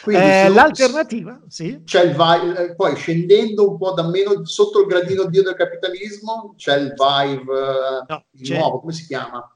Eh, 0.06 0.48
l'alternativa, 0.48 1.40
sì. 1.48 1.82
C'è 1.84 2.04
il 2.04 2.12
Vive, 2.12 2.70
eh, 2.70 2.74
poi 2.74 2.96
scendendo 2.96 3.70
un 3.70 3.76
po' 3.76 3.92
da 3.92 4.08
meno 4.08 4.44
sotto 4.46 4.80
il 4.80 4.86
gradino 4.86 5.24
dio 5.24 5.42
del 5.42 5.56
capitalismo, 5.56 6.54
c'è 6.56 6.76
il 6.78 6.94
Vive 6.96 7.42
eh, 7.42 8.04
no, 8.06 8.24
il 8.30 8.52
nuovo, 8.52 8.80
come 8.80 8.92
si 8.92 9.06
chiama? 9.06 9.46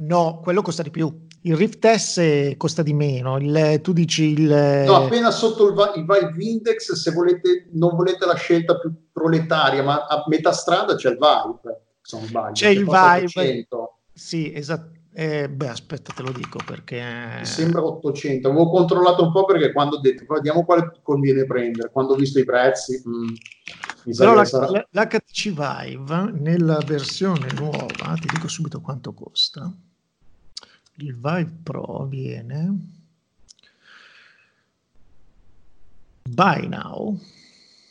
No, 0.00 0.40
quello 0.42 0.62
costa 0.62 0.82
di 0.82 0.90
più. 0.90 1.26
Il 1.42 1.56
Rift 1.56 1.86
S 1.86 2.54
costa 2.56 2.82
di 2.82 2.92
meno, 2.92 3.38
il, 3.38 3.80
tu 3.82 3.92
dici 3.92 4.24
il... 4.24 4.84
No, 4.86 4.96
appena 4.96 5.30
sotto 5.30 5.68
il, 5.68 5.74
il 5.96 6.04
Vive 6.04 6.44
Index, 6.44 6.92
se 6.92 7.12
volete, 7.12 7.68
non 7.72 7.96
volete 7.96 8.26
la 8.26 8.34
scelta 8.34 8.78
più 8.78 8.92
proletaria, 9.10 9.82
ma 9.82 10.06
a 10.06 10.22
metà 10.26 10.52
strada 10.52 10.94
c'è 10.96 11.10
il 11.10 11.18
Vive, 11.18 12.26
sbaglio. 12.26 12.52
C'è 12.52 12.68
il 12.68 12.84
Vive, 12.84 13.58
sì, 14.12 14.52
esatto. 14.52 14.98
Eh, 15.12 15.48
beh, 15.48 15.68
aspetta, 15.68 16.12
te 16.14 16.22
lo 16.22 16.30
dico 16.30 16.58
perché... 16.64 17.02
Mi 17.38 17.46
sembra 17.46 17.82
800, 17.84 18.48
avevo 18.48 18.70
controllato 18.70 19.24
un 19.24 19.32
po' 19.32 19.44
perché 19.44 19.72
quando 19.72 19.96
ho 19.96 20.00
detto, 20.00 20.24
vediamo 20.28 20.64
quale 20.64 20.92
conviene 21.02 21.46
prendere, 21.46 21.90
quando 21.90 22.12
ho 22.12 22.16
visto 22.16 22.38
i 22.38 22.44
prezzi... 22.44 23.02
Mm, 23.08 24.12
Però 24.16 24.34
la, 24.34 24.44
sarà... 24.44 24.70
la, 24.70 24.86
l'HTC 24.90 25.48
Vive 25.48 26.32
nella 26.38 26.78
versione 26.84 27.48
nuova, 27.54 28.14
ti 28.20 28.28
dico 28.30 28.46
subito 28.46 28.80
quanto 28.80 29.12
costa 29.14 29.70
il 31.02 31.14
Vive 31.14 31.52
Pro 31.62 32.06
viene 32.08 32.74
buy 36.22 36.66
now. 36.68 37.18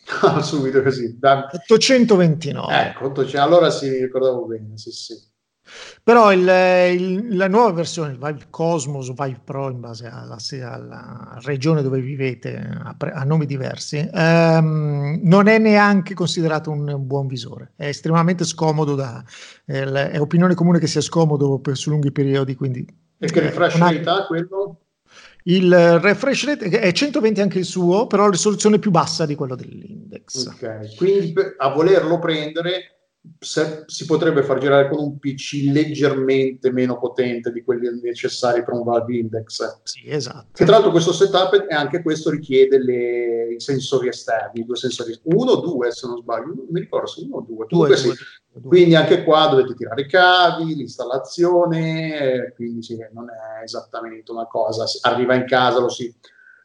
Subito 0.42 0.82
così 0.82 1.18
da... 1.20 1.50
829 1.52 2.88
ecco 2.88 3.06
800, 3.06 3.42
allora 3.42 3.70
sì 3.70 3.90
ricordavo 3.90 4.46
bene 4.46 4.78
sì 4.78 4.92
sì 4.92 5.14
però 6.04 6.32
il, 6.32 6.40
il, 6.40 7.36
la 7.38 7.48
nuova 7.48 7.72
versione, 7.72 8.12
il 8.12 8.18
Vive 8.18 8.48
Cosmos, 8.50 9.10
Vive 9.10 9.42
Pro, 9.44 9.70
in 9.70 9.80
base 9.80 10.08
alla, 10.08 10.38
alla 10.62 11.40
regione 11.44 11.82
dove 11.82 12.00
vivete, 12.02 12.58
a, 12.58 12.96
a 12.98 13.24
nomi 13.24 13.46
diversi, 13.46 14.10
ehm, 14.12 15.20
non 15.24 15.48
è 15.48 15.58
neanche 15.58 16.14
considerato 16.14 16.72
un 16.72 17.06
buon 17.06 17.28
visore. 17.28 17.74
È 17.76 17.86
estremamente 17.86 18.44
scomodo, 18.44 18.96
da, 18.96 19.24
eh, 19.66 20.10
è 20.12 20.20
opinione 20.20 20.56
comune 20.56 20.80
che 20.80 20.88
sia 20.88 21.02
scomodo 21.02 21.60
per, 21.60 21.78
su 21.78 21.90
lunghi 21.90 22.12
periodi. 22.12 22.56
Quindi, 22.56 22.86
e 23.18 23.28
che 23.28 23.40
refresh 23.42 23.76
eh, 23.76 23.80
rate 23.80 24.10
ha 24.10 24.26
quello? 24.26 24.82
Il 25.44 26.00
refresh 26.00 26.46
rate 26.46 26.70
è 26.70 26.92
120 26.92 27.42
anche 27.42 27.60
il 27.60 27.66
suo, 27.66 28.08
però 28.08 28.26
la 28.26 28.32
risoluzione 28.32 28.78
più 28.78 28.92
bassa 28.92 29.26
di 29.26 29.36
quello 29.36 29.56
dell'index. 29.56 30.48
Ok, 30.48 30.96
quindi 30.96 31.34
a 31.58 31.70
volerlo 31.70 32.20
prendere 32.20 32.99
se, 33.38 33.84
si 33.86 34.06
potrebbe 34.06 34.44
far 34.44 34.60
girare 34.60 34.90
con 34.90 35.00
un 35.00 35.20
PC 35.20 35.70
leggermente 35.72 36.72
meno 36.72 36.98
potente 36.98 37.52
di 37.52 37.64
quelli 37.64 37.90
necessari 38.02 38.64
per 38.64 38.74
un 38.74 38.84
Valve 38.84 39.18
Index. 39.18 39.82
Sì, 39.84 40.04
esatto. 40.06 40.48
Che 40.54 40.64
tra 40.64 40.76
l'altro 40.76 40.92
questo 40.92 41.12
setup 41.12 41.66
e 41.70 41.74
anche 41.74 42.02
questo 42.02 42.30
richiede 42.30 42.82
le, 42.82 43.54
i 43.56 43.60
sensori 43.60 44.08
esterni, 44.08 44.66
due 44.66 44.78
sensori, 44.78 45.18
uno 45.24 45.52
o 45.52 45.60
due 45.60 45.92
se 45.92 46.08
non 46.08 46.18
sbaglio, 46.18 46.54
non 46.56 46.68
mi 46.70 46.80
ricordo 46.80 47.08
se 47.08 47.22
uno 47.22 47.38
o 47.38 47.42
due. 47.42 47.66
due, 47.68 47.98
sì. 47.98 48.08
due, 48.08 48.16
due. 48.54 48.70
Quindi 48.70 48.96
anche 48.96 49.24
qua 49.24 49.48
dovete 49.48 49.76
tirare 49.76 50.02
i 50.02 50.08
cavi, 50.08 50.76
l'installazione, 50.76 52.54
quindi 52.56 52.82
sì, 52.84 52.98
non 53.12 53.28
è 53.30 53.64
esattamente 53.64 54.32
una 54.32 54.48
cosa, 54.48 54.86
arriva 55.02 55.36
in 55.36 55.46
casa 55.46 55.80
lo 55.80 55.90
si, 55.90 56.14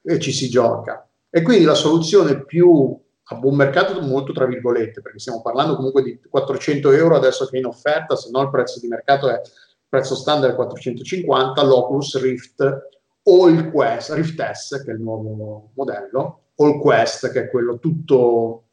e 0.03 0.19
ci 0.21 0.33
si 0.33 0.49
gioca. 0.49 1.07
E 1.29 1.43
quindi 1.43 1.65
la 1.65 1.75
soluzione 1.75 2.45
più 2.45 2.97
a 3.29 3.37
buon 3.37 3.57
mercato 3.57 4.01
molto 4.03 4.33
tra 4.33 4.47
virgolette, 4.47 5.01
perché 5.01 5.19
stiamo 5.19 5.41
parlando 5.41 5.77
comunque 5.77 6.03
di 6.03 6.21
400 6.29 6.91
euro 6.91 7.17
adesso 7.17 7.47
che 7.47 7.57
è 7.57 7.59
in 7.59 7.67
offerta, 7.67 8.17
se 8.17 8.31
no 8.31 8.43
il 8.43 8.51
prezzo 8.51 8.81
di 8.81 8.89
mercato 8.89 9.29
è 9.31 9.41
prezzo 9.89 10.15
standard 10.17 10.53
è 10.53 10.57
450, 10.57 11.63
l'Oculus 11.63 12.21
Rift 12.21 12.89
o 13.23 13.49
il 13.49 13.71
Quest, 13.71 14.11
Rift 14.11 14.51
S 14.51 14.83
che 14.83 14.91
è 14.91 14.95
il 14.95 15.01
nuovo 15.01 15.71
modello, 15.75 16.41
o 16.55 16.69
il 16.69 16.81
Quest 16.81 17.31
che 17.31 17.45
è 17.45 17.51
quello 17.51 17.79
tutto... 17.79 18.65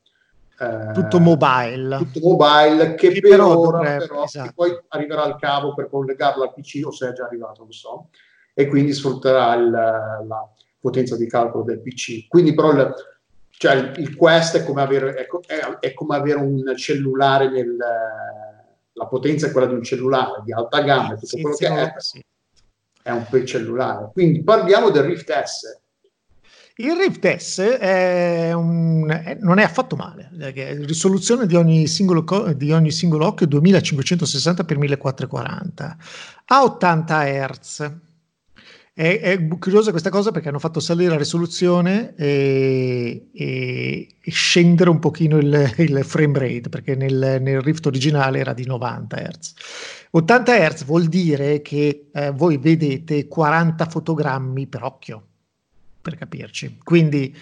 Eh, 0.59 0.91
tutto 0.93 1.19
mobile. 1.19 1.97
Tutto 1.97 2.19
mobile 2.21 2.95
che, 2.95 3.11
che 3.11 3.21
per 3.21 3.29
però 3.29 3.57
ora 3.57 3.77
dovrebbe, 3.77 4.07
però, 4.07 4.23
esatto. 4.23 4.51
poi 4.53 4.77
arriverà 4.89 5.23
al 5.23 5.37
cavo 5.37 5.73
per 5.73 5.89
collegarlo 5.89 6.43
al 6.43 6.53
PC 6.53 6.81
o 6.85 6.91
se 6.91 7.09
è 7.09 7.13
già 7.13 7.25
arrivato, 7.25 7.61
non 7.61 7.71
so, 7.71 8.09
e 8.53 8.67
quindi 8.67 8.91
sfrutterà 8.91 9.53
il, 9.55 9.69
la 9.69 10.49
potenza 10.79 11.15
di 11.15 11.27
calcolo 11.27 11.63
del 11.63 11.81
PC. 11.81 12.27
Quindi 12.27 12.53
però 12.53 12.71
il, 12.71 12.93
cioè 13.61 13.75
il, 13.75 13.93
il 13.97 14.15
Quest 14.15 14.57
è 14.57 14.63
come, 14.63 14.81
avere, 14.81 15.13
è, 15.13 15.27
è, 15.45 15.77
è 15.81 15.93
come 15.93 16.15
avere 16.15 16.39
un 16.39 16.73
cellulare 16.75 17.47
nel, 17.47 17.77
la 18.93 19.05
potenza 19.05 19.45
è 19.45 19.51
quella 19.51 19.67
di 19.67 19.75
un 19.75 19.83
cellulare 19.83 20.41
di 20.43 20.51
alta 20.51 20.81
gamma, 20.81 21.13
tutto 21.13 21.37
quello 21.39 21.55
che 21.55 21.67
è, 21.67 21.93
è 23.03 23.11
un 23.11 23.23
quel 23.29 23.45
cellulare. 23.45 24.09
Quindi 24.13 24.41
parliamo 24.41 24.89
del 24.89 25.03
Rift 25.03 25.31
S. 25.43 25.79
Il 26.77 26.95
Rift 26.95 27.35
S 27.35 27.59
è 27.59 28.51
un, 28.51 29.37
non 29.41 29.59
è 29.59 29.63
affatto 29.63 29.95
male, 29.95 30.31
risoluzione 30.31 31.45
di 31.45 31.55
ogni 31.55 31.85
singolo, 31.85 32.53
di 32.53 32.71
ogni 32.71 32.89
singolo 32.89 33.27
occhio 33.27 33.45
2560 33.45 34.63
x 34.63 34.73
1440 34.75 35.97
a 36.45 36.63
80 36.63 37.25
Hz 37.25 37.91
è, 38.93 39.19
è, 39.21 39.47
curiosa 39.57 39.91
questa 39.91 40.09
cosa 40.09 40.31
perché 40.31 40.49
hanno 40.49 40.59
fatto 40.59 40.81
salire 40.81 41.11
la 41.11 41.17
risoluzione 41.17 42.13
e, 42.15 43.29
e, 43.33 44.07
e 44.19 44.31
scendere 44.31 44.89
un 44.89 44.99
pochino 44.99 45.37
il, 45.37 45.73
il, 45.77 46.03
frame 46.03 46.37
rate 46.37 46.67
perché 46.69 46.95
nel, 46.95 47.37
nel, 47.41 47.61
Rift 47.61 47.85
originale 47.85 48.39
era 48.39 48.53
di 48.53 48.65
90 48.65 49.15
Hz. 49.15 49.53
80 50.11 50.69
Hz 50.69 50.83
vuol 50.83 51.05
dire 51.05 51.61
che 51.61 52.09
eh, 52.11 52.31
voi 52.31 52.57
vedete 52.57 53.29
40 53.29 53.85
fotogrammi 53.85 54.67
per 54.67 54.83
occhio, 54.83 55.27
per 56.01 56.17
capirci. 56.17 56.79
Quindi 56.83 57.33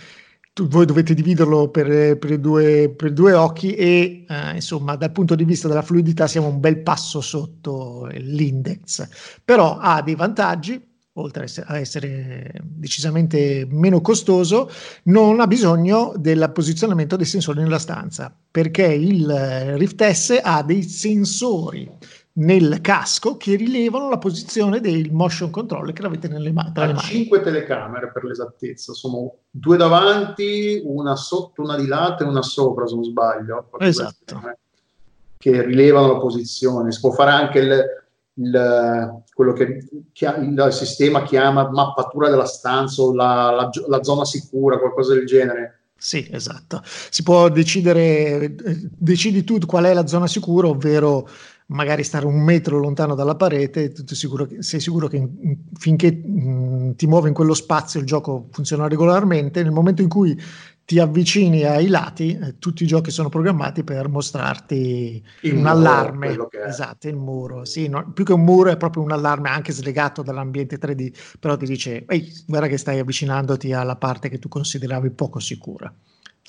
tu, 0.54 0.68
voi 0.68 0.86
dovete 0.86 1.16
dividerlo 1.16 1.70
per, 1.70 2.20
per, 2.20 2.38
due, 2.38 2.94
per 2.96 3.12
due, 3.12 3.34
occhi 3.34 3.74
e 3.74 4.24
eh, 4.28 4.54
insomma 4.54 4.96
dal 4.96 5.12
punto 5.12 5.34
di 5.34 5.46
vista 5.46 5.68
della 5.68 5.82
fluidità 5.82 6.28
siamo 6.28 6.48
un 6.48 6.60
bel 6.60 6.84
passo 6.84 7.22
sotto 7.22 8.08
l'index. 8.12 9.40
Però 9.44 9.80
ha 9.80 10.04
dei 10.04 10.14
vantaggi 10.14 10.89
oltre 11.14 11.48
a 11.66 11.78
essere 11.78 12.52
decisamente 12.62 13.68
meno 13.70 14.02
costoso, 14.02 14.70
non 15.04 15.40
ha 15.40 15.48
bisogno 15.48 16.14
del 16.16 16.52
posizionamento 16.54 17.16
dei 17.16 17.26
sensori 17.26 17.60
nella 17.60 17.80
stanza, 17.80 18.34
perché 18.50 18.86
il 18.86 19.28
Rift 19.78 20.08
S 20.10 20.40
ha 20.42 20.64
dei 20.64 20.84
sensori 20.84 21.90
nel 22.40 22.80
casco 22.80 23.36
che 23.36 23.56
rilevano 23.56 24.08
la 24.10 24.18
posizione 24.18 24.80
del 24.80 25.12
motion 25.12 25.50
controller 25.50 25.94
che 25.94 26.06
avete 26.06 26.28
nelle 26.30 26.54
ma- 26.54 26.72
tra 26.74 26.86
le 26.86 26.94
mani. 26.94 27.08
Cinque 27.08 27.42
telecamere 27.42 28.12
per 28.12 28.24
l'esattezza, 28.24 28.94
sono 28.94 29.40
due 29.50 29.76
davanti, 29.76 30.82
una 30.86 31.16
sotto, 31.16 31.62
una 31.64 31.76
di 31.76 31.88
lato 31.88 32.24
e 32.24 32.28
una 32.28 32.42
sopra, 32.42 32.88
se 32.88 32.96
non 32.96 33.04
sbaglio. 33.04 33.70
Esatto. 33.80 34.42
Che 35.38 35.64
rilevano 35.64 36.14
la 36.14 36.20
posizione. 36.20 36.92
Si 36.92 37.00
può 37.02 37.12
fare 37.12 37.32
anche 37.32 37.60
il, 37.60 37.84
il, 38.40 39.24
quello 39.34 39.54
che 39.54 39.64
il 39.64 40.68
sistema 40.72 41.24
chiama 41.24 41.70
mappatura 41.70 42.30
della 42.30 42.46
stanza 42.46 43.02
o 43.02 43.14
la, 43.14 43.52
la, 43.52 43.70
la, 43.88 44.04
zona 44.04 44.26
sicura, 44.26 44.80
qualcosa 44.80 45.14
del 45.14 45.26
genere. 45.26 45.82
Sì, 45.96 46.28
esatto. 46.32 46.82
Si 46.84 47.24
può 47.24 47.50
decidere, 47.50 48.56
decidi 48.98 49.44
tu 49.44 49.60
qual 49.66 49.84
è 49.84 49.94
la 49.94 50.08
zona 50.08 50.28
sicura, 50.28 50.68
ovvero 50.68 51.28
magari 51.68 52.04
stare 52.04 52.26
un 52.26 52.42
metro 52.42 52.80
lontano 52.80 53.16
dalla 53.16 53.36
parete, 53.36 53.94
sicuro 54.06 54.48
sei 54.60 54.80
sicuro 54.80 55.08
che 55.08 55.18
in, 55.18 55.58
finché 55.74 56.12
mh, 56.12 56.96
ti 56.96 57.06
muovi 57.06 57.28
in 57.28 57.34
quello 57.34 57.54
spazio 57.54 58.00
il 58.00 58.06
gioco 58.06 58.48
funziona 58.52 58.88
regolarmente, 58.88 59.62
nel 59.62 59.72
momento 59.72 60.02
in 60.02 60.10
cui 60.10 60.40
ti 60.90 60.98
avvicini 60.98 61.66
ai 61.66 61.86
lati, 61.86 62.36
eh, 62.36 62.58
tutti 62.58 62.82
i 62.82 62.88
giochi 62.88 63.12
sono 63.12 63.30
programmati 63.30 63.84
per 63.84 64.10
mostrarti 64.10 65.24
il 65.42 65.52
un 65.52 65.60
muro, 65.60 65.70
allarme. 65.70 66.36
Esatto, 66.66 67.08
il 67.08 67.16
muro. 67.16 67.64
Sì, 67.64 67.88
no, 67.88 68.12
più 68.12 68.26
che 68.26 68.34
un 68.34 68.44
muro 68.44 68.72
è 68.72 68.78
proprio 68.78 69.04
un 69.04 69.12
allarme 69.12 69.50
anche 69.50 69.72
slegato 69.72 70.24
dall'ambiente 70.24 70.80
3D, 70.80 71.38
però 71.40 71.58
ti 71.58 71.68
dice, 71.68 72.06
ehi, 72.08 72.34
guarda 72.48 72.66
che 72.66 72.78
stai 72.78 72.98
avvicinandoti 72.98 73.72
alla 73.72 73.98
parte 73.98 74.30
che 74.30 74.40
tu 74.40 74.48
consideravi 74.48 75.12
poco 75.12 75.38
sicura 75.38 75.94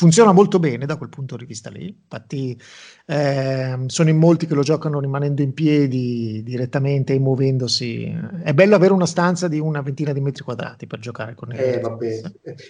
funziona 0.00 0.32
molto 0.32 0.58
bene 0.58 0.86
da 0.86 0.96
quel 0.96 1.10
punto 1.10 1.36
di 1.36 1.44
vista 1.44 1.68
lì. 1.68 1.88
Infatti, 1.88 2.58
eh, 3.04 3.84
sono 3.86 4.08
in 4.08 4.16
molti 4.16 4.46
che 4.46 4.54
lo 4.54 4.62
giocano 4.62 4.98
rimanendo 4.98 5.42
in 5.42 5.52
piedi 5.52 6.42
direttamente 6.42 7.12
e 7.12 7.18
muovendosi. 7.18 8.10
È 8.42 8.54
bello 8.54 8.76
avere 8.76 8.94
una 8.94 9.04
stanza 9.04 9.46
di 9.46 9.58
una 9.58 9.82
ventina 9.82 10.14
di 10.14 10.22
metri 10.22 10.42
quadrati 10.42 10.86
per 10.86 11.00
giocare 11.00 11.34
con 11.34 11.52
il 11.52 11.60
eh, 11.60 11.80
vabbè. 11.80 12.20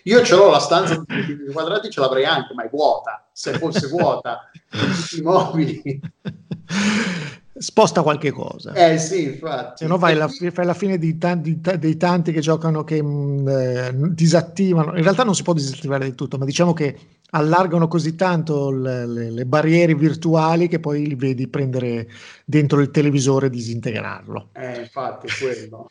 Io 0.04 0.24
ce 0.24 0.34
l'ho 0.34 0.50
la 0.50 0.58
stanza 0.58 1.00
di 1.06 1.36
di 1.46 1.52
quadrati, 1.52 1.88
ce 1.88 2.00
l'avrei 2.00 2.24
anche, 2.24 2.52
ma 2.52 2.64
è 2.64 2.68
vuota. 2.68 3.28
Se 3.32 3.52
fosse 3.52 3.86
vuota, 3.86 4.50
tutti 4.68 5.20
i 5.20 5.22
mobili. 5.22 6.00
sposta 7.60 8.02
qualche 8.02 8.30
cosa. 8.30 8.72
Eh 8.72 8.98
sì, 8.98 9.24
infatti. 9.24 9.84
Se 9.84 9.86
no 9.86 9.98
fai 9.98 10.16
la, 10.16 10.28
fai 10.28 10.64
la 10.64 10.74
fine 10.74 10.96
di 10.96 11.18
tanti, 11.18 11.60
dei 11.78 11.96
tanti 11.98 12.32
che 12.32 12.40
giocano 12.40 12.84
che 12.84 13.02
mh, 13.02 13.06
mm, 13.06 13.48
eh, 13.48 13.90
disattivano. 14.12 14.96
In 14.96 15.02
realtà 15.02 15.24
non 15.24 15.34
si 15.34 15.42
può 15.42 15.52
disattivare 15.52 16.04
del 16.04 16.14
tutto, 16.14 16.38
ma 16.38 16.46
diciamo 16.46 16.72
che 16.72 16.98
allargano 17.32 17.86
così 17.86 18.16
tanto 18.16 18.70
le, 18.70 19.06
le, 19.06 19.30
le, 19.30 19.44
barriere 19.44 19.94
virtuali 19.94 20.68
che 20.68 20.80
poi 20.80 21.06
li 21.06 21.14
vedi 21.14 21.46
prendere 21.48 22.08
dentro 22.44 22.80
il 22.80 22.90
televisore 22.90 23.46
e 23.46 23.50
disintegrarlo. 23.50 24.48
Eh, 24.54 24.80
infatti, 24.80 25.28
quello. 25.38 25.90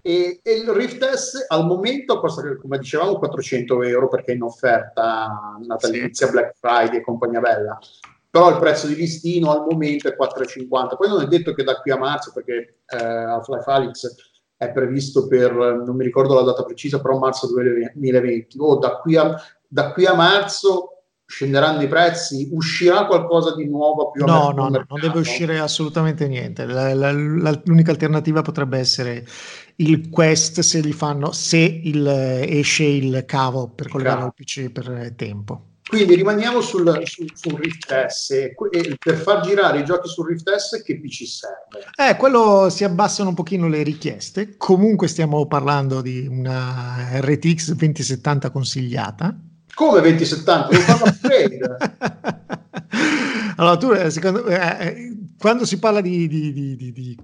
e, 0.00 0.40
e, 0.40 0.52
il 0.52 0.70
Rift 0.70 1.04
S 1.04 1.46
al 1.48 1.66
momento 1.66 2.20
costa, 2.20 2.56
come 2.56 2.78
dicevamo, 2.78 3.18
400 3.18 3.82
euro 3.82 4.08
perché 4.08 4.32
è 4.32 4.34
in 4.36 4.42
offerta 4.42 5.58
natalizia, 5.66 6.26
sì. 6.26 6.32
Black 6.32 6.54
Friday 6.58 6.98
e 6.98 7.02
compagnia 7.02 7.40
bella 7.40 7.78
però 8.32 8.48
il 8.48 8.56
prezzo 8.56 8.86
di 8.86 8.94
listino 8.94 9.50
al 9.50 9.66
momento 9.68 10.08
è 10.08 10.16
4,50. 10.18 10.96
Poi 10.96 11.06
non 11.06 11.20
è 11.20 11.26
detto 11.26 11.52
che 11.52 11.64
da 11.64 11.78
qui 11.82 11.90
a 11.90 11.98
marzo, 11.98 12.32
perché 12.32 12.78
eh, 12.86 12.96
Half-Life 12.96 13.70
Alyx 13.70 14.14
è 14.56 14.72
previsto 14.72 15.26
per, 15.26 15.52
non 15.52 15.94
mi 15.94 16.02
ricordo 16.02 16.32
la 16.32 16.40
data 16.40 16.64
precisa, 16.64 16.98
però 17.02 17.18
marzo 17.18 17.46
2020, 17.48 18.56
o 18.58 18.78
da 18.78 18.96
qui 18.96 19.16
a, 19.16 19.36
da 19.68 19.92
qui 19.92 20.06
a 20.06 20.14
marzo 20.14 21.02
scenderanno 21.26 21.82
i 21.82 21.88
prezzi, 21.88 22.48
uscirà 22.52 23.04
qualcosa 23.04 23.54
di 23.54 23.68
nuovo 23.68 24.10
più 24.10 24.24
No, 24.24 24.50
no, 24.50 24.70
no, 24.70 24.82
non 24.88 25.00
deve 25.00 25.18
uscire 25.18 25.58
assolutamente 25.58 26.26
niente. 26.26 26.64
La, 26.64 26.94
la, 26.94 27.12
la, 27.12 27.60
l'unica 27.64 27.90
alternativa 27.90 28.40
potrebbe 28.40 28.78
essere 28.78 29.26
il 29.76 30.08
Quest 30.08 30.60
se, 30.60 30.80
li 30.80 30.92
fanno, 30.92 31.32
se 31.32 31.58
il, 31.58 32.06
esce 32.06 32.84
il 32.84 33.24
cavo 33.26 33.68
per 33.68 33.88
collegare 33.88 34.22
al 34.22 34.32
PC 34.32 34.70
per 34.70 35.12
tempo. 35.16 35.71
Quindi 35.92 36.14
rimaniamo 36.14 36.62
sul, 36.62 37.02
sul, 37.04 37.30
sul 37.34 37.52
Rift 37.60 38.06
S. 38.06 38.30
E 38.30 38.54
per 38.98 39.14
far 39.14 39.42
girare 39.42 39.80
i 39.80 39.84
giochi 39.84 40.08
sul 40.08 40.26
Rift 40.26 40.50
S, 40.50 40.82
che 40.82 40.98
PC 40.98 41.26
serve? 41.26 41.84
Eh, 41.94 42.16
quello 42.16 42.70
si 42.70 42.82
abbassano 42.82 43.28
un 43.28 43.34
pochino 43.34 43.68
le 43.68 43.82
richieste. 43.82 44.56
Comunque 44.56 45.06
stiamo 45.06 45.44
parlando 45.46 46.00
di 46.00 46.26
una 46.26 47.20
RTX 47.20 47.72
2070 47.72 48.50
consigliata. 48.50 49.36
Come 49.74 50.00
2070? 50.00 50.68
Non 50.70 50.80
fanno 50.80 51.04
upgrade. 51.04 51.76
allora, 53.56 53.76
tu, 53.76 53.90
eh, 53.90 54.10
secondo, 54.10 54.46
eh, 54.46 54.56
eh, 54.56 55.16
quando 55.38 55.66
si 55.66 55.78
parla 55.78 56.00
di, 56.00 56.26
di, 56.26 56.54
di, 56.54 56.76
di, 56.76 57.18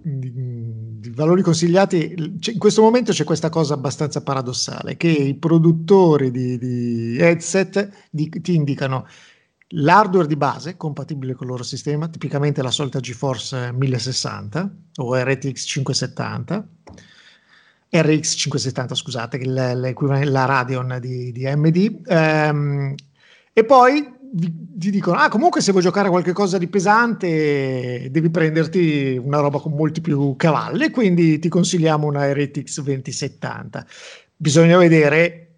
valori 1.19 1.43
consigliati, 1.43 2.14
in 2.16 2.59
questo 2.59 2.81
momento 2.81 3.11
c'è 3.11 3.25
questa 3.25 3.49
cosa 3.49 3.75
abbastanza 3.75 4.23
paradossale, 4.23 4.97
che 4.97 5.09
i 5.09 5.35
produttori 5.35 6.31
di, 6.31 7.16
headset 7.19 8.09
ti 8.11 8.55
indicano 8.55 9.07
l'hardware 9.73 10.29
di 10.29 10.37
base 10.37 10.77
compatibile 10.77 11.35
con 11.35 11.47
il 11.47 11.53
loro 11.53 11.64
sistema, 11.64 12.09
tipicamente 12.09 12.62
la 12.62 12.71
solita 12.71 13.01
GeForce 13.01 13.73
1060 13.73 14.77
o 14.99 15.16
RTX 15.16 15.66
570, 15.66 16.69
RX 17.91 18.35
570 18.37 18.95
scusate, 18.95 19.39
l'equivalente 19.45 20.31
la 20.31 20.45
Radeon 20.45 20.99
di, 21.01 21.33
di 21.33 21.47
AMD, 21.47 22.01
ehm, 22.07 22.95
e 23.53 23.64
poi 23.64 24.18
ti 24.31 24.91
dicono, 24.91 25.18
ah 25.18 25.29
comunque 25.29 25.61
se 25.61 25.70
vuoi 25.72 25.83
giocare 25.83 26.09
qualcosa 26.09 26.59
di 26.59 26.68
pesante 26.68 28.09
devi 28.11 28.31
prenderti 28.31 29.20
una 29.22 29.41
roba 29.41 29.59
con 29.59 29.72
molti 29.72 30.01
più 30.01 30.35
cavalli, 30.37 30.91
quindi 30.91 31.39
ti 31.39 31.49
consigliamo 31.49 32.07
una 32.07 32.33
RTX 32.33 32.81
2070. 32.83 33.87
Bisogna 34.37 34.76
vedere 34.76 35.49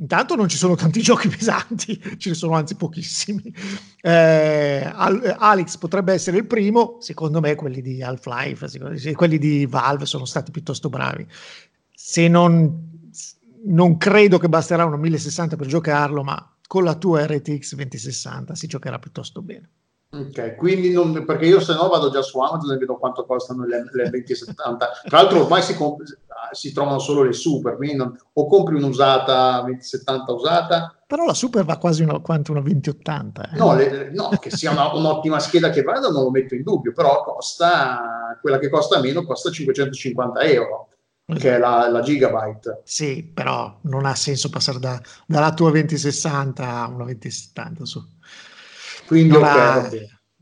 Intanto 0.00 0.34
non 0.34 0.48
ci 0.48 0.56
sono 0.56 0.76
tanti 0.76 1.00
giochi 1.02 1.28
pesanti, 1.28 2.00
ce 2.16 2.30
ne 2.30 2.34
sono 2.34 2.54
anzi 2.54 2.74
pochissimi. 2.74 3.54
Eh, 4.00 4.90
Alex 4.92 5.76
potrebbe 5.76 6.14
essere 6.14 6.38
il 6.38 6.46
primo, 6.46 6.96
secondo 7.00 7.40
me 7.40 7.54
quelli 7.54 7.82
di 7.82 8.02
Half-Life, 8.02 9.12
quelli 9.12 9.38
di 9.38 9.66
Valve 9.66 10.06
sono 10.06 10.24
stati 10.24 10.50
piuttosto 10.50 10.88
bravi. 10.88 11.26
Se 11.94 12.28
non, 12.28 13.10
non 13.66 13.98
credo 13.98 14.38
che 14.38 14.48
basterà 14.48 14.86
una 14.86 14.96
1060 14.96 15.56
per 15.56 15.66
giocarlo, 15.66 16.22
ma 16.22 16.49
con 16.70 16.84
la 16.84 16.94
tua 16.94 17.26
RTX 17.26 17.74
2060 17.74 18.54
si 18.54 18.68
giocherà 18.68 19.00
piuttosto 19.00 19.42
bene. 19.42 19.70
Ok, 20.12 20.54
quindi 20.54 20.92
non, 20.92 21.24
perché 21.24 21.46
io 21.46 21.58
se 21.58 21.74
no 21.74 21.88
vado 21.88 22.10
già 22.10 22.22
su 22.22 22.38
Amazon 22.38 22.70
e 22.70 22.76
vedo 22.76 22.96
quanto 22.96 23.26
costano 23.26 23.64
le, 23.64 23.86
le 23.90 24.08
2070. 24.08 24.88
Tra 25.08 25.20
l'altro 25.20 25.40
ormai 25.40 25.62
si, 25.62 25.74
comp- 25.74 26.04
si, 26.52 26.72
trovano 26.72 27.00
solo 27.00 27.24
le 27.24 27.32
super, 27.32 27.74
quindi 27.74 27.96
non, 27.96 28.16
o 28.34 28.46
compri 28.46 28.76
un'usata 28.76 29.62
2070 29.62 30.32
usata. 30.32 30.96
Però 31.08 31.24
la 31.24 31.34
super 31.34 31.64
va 31.64 31.76
quasi 31.76 32.04
una, 32.04 32.20
quanto 32.20 32.52
una 32.52 32.60
2080. 32.60 33.50
Eh? 33.50 33.56
No, 33.56 33.74
le, 33.74 34.10
no, 34.12 34.28
che 34.40 34.50
sia 34.50 34.70
una, 34.70 34.94
un'ottima 34.94 35.40
scheda 35.40 35.70
che 35.70 35.82
vada 35.82 36.08
non 36.08 36.22
lo 36.22 36.30
metto 36.30 36.54
in 36.54 36.62
dubbio, 36.62 36.92
però 36.92 37.24
costa, 37.24 38.38
quella 38.40 38.60
che 38.60 38.70
costa 38.70 39.00
meno 39.00 39.24
costa 39.24 39.50
550 39.50 40.40
euro 40.42 40.89
che 41.38 41.54
è 41.54 41.58
la, 41.58 41.88
la, 41.88 42.00
gigabyte. 42.00 42.82
Sì, 42.84 43.22
però 43.22 43.78
non 43.82 44.06
ha 44.06 44.14
senso 44.14 44.50
passare 44.50 44.78
da, 44.78 45.00
dalla 45.26 45.52
tua 45.54 45.70
2060 45.70 46.66
a 46.66 46.88
una 46.88 47.04
2070 47.04 47.84
su. 47.84 48.02
Quindi 49.06 49.32
non 49.32 49.42
ok, 49.42 49.48
ha... 49.48 49.90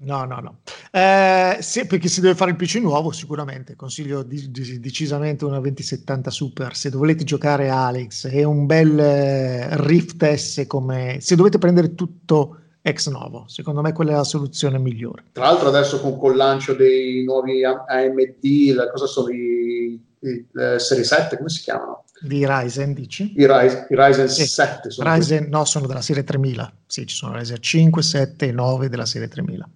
No, 0.01 0.25
no, 0.25 0.39
no. 0.39 0.59
Eh, 0.93 1.59
sì, 1.61 1.87
perché 1.87 2.09
si 2.09 2.21
deve 2.21 2.37
fare 2.37 2.53
il 2.53 2.57
PC 2.57 2.77
nuovo, 2.77 3.11
sicuramente. 3.11 3.75
Consiglio 3.75 4.23
di, 4.23 4.51
di, 4.51 4.79
decisamente 4.79 5.45
una 5.45 5.59
2070 5.59 6.31
Super. 6.31 6.77
Se 6.77 6.91
volete 6.91 7.25
giocare 7.25 7.69
Alex, 7.69 8.29
è 8.29 8.45
un 8.45 8.67
bel 8.67 8.99
eh, 8.99 9.69
Rift 9.85 10.33
S 10.33 10.65
come... 10.69 11.19
Se 11.21 11.35
dovete 11.35 11.59
prendere 11.59 11.95
tutto 11.95 12.61
ex 12.81 13.09
novo, 13.09 13.45
secondo 13.49 13.81
me 13.83 13.93
quella 13.93 14.13
è 14.13 14.15
la 14.15 14.25
soluzione 14.25 14.79
migliore. 14.79 15.25
Tra 15.33 15.45
l'altro 15.45 15.69
adesso 15.69 16.01
con, 16.01 16.17
con 16.17 16.31
il 16.31 16.37
lancio 16.37 16.75
dei 16.75 17.25
nuovi 17.25 17.65
AMD, 17.65 18.91
cosa 18.91 19.07
sono 19.07 19.29
i 19.31 20.01
eh, 20.21 20.79
serie 20.79 21.05
7, 21.05 21.37
come 21.37 21.49
si 21.49 21.63
chiamano? 21.63 22.05
Di 22.21 22.45
Ryzen, 22.47 22.95
dici? 22.95 23.33
I, 23.37 23.47
Ryzen, 23.47 23.87
i 23.91 23.95
Ryzen 23.95 24.29
sì. 24.29 24.47
7 24.47 24.91
sono 24.91 25.15
Ryzen, 25.15 25.49
no, 25.49 25.65
sono 25.65 25.87
della 25.87 26.03
serie 26.03 26.25
3000. 26.25 26.73
Sì, 26.87 27.07
ci 27.07 27.15
sono 27.15 27.37
Ryzen 27.37 27.61
5, 27.61 28.03
7 28.03 28.47
e 28.47 28.53
9 28.53 28.89
della 28.89 29.07
serie 29.07 29.29
3000. 29.29 29.69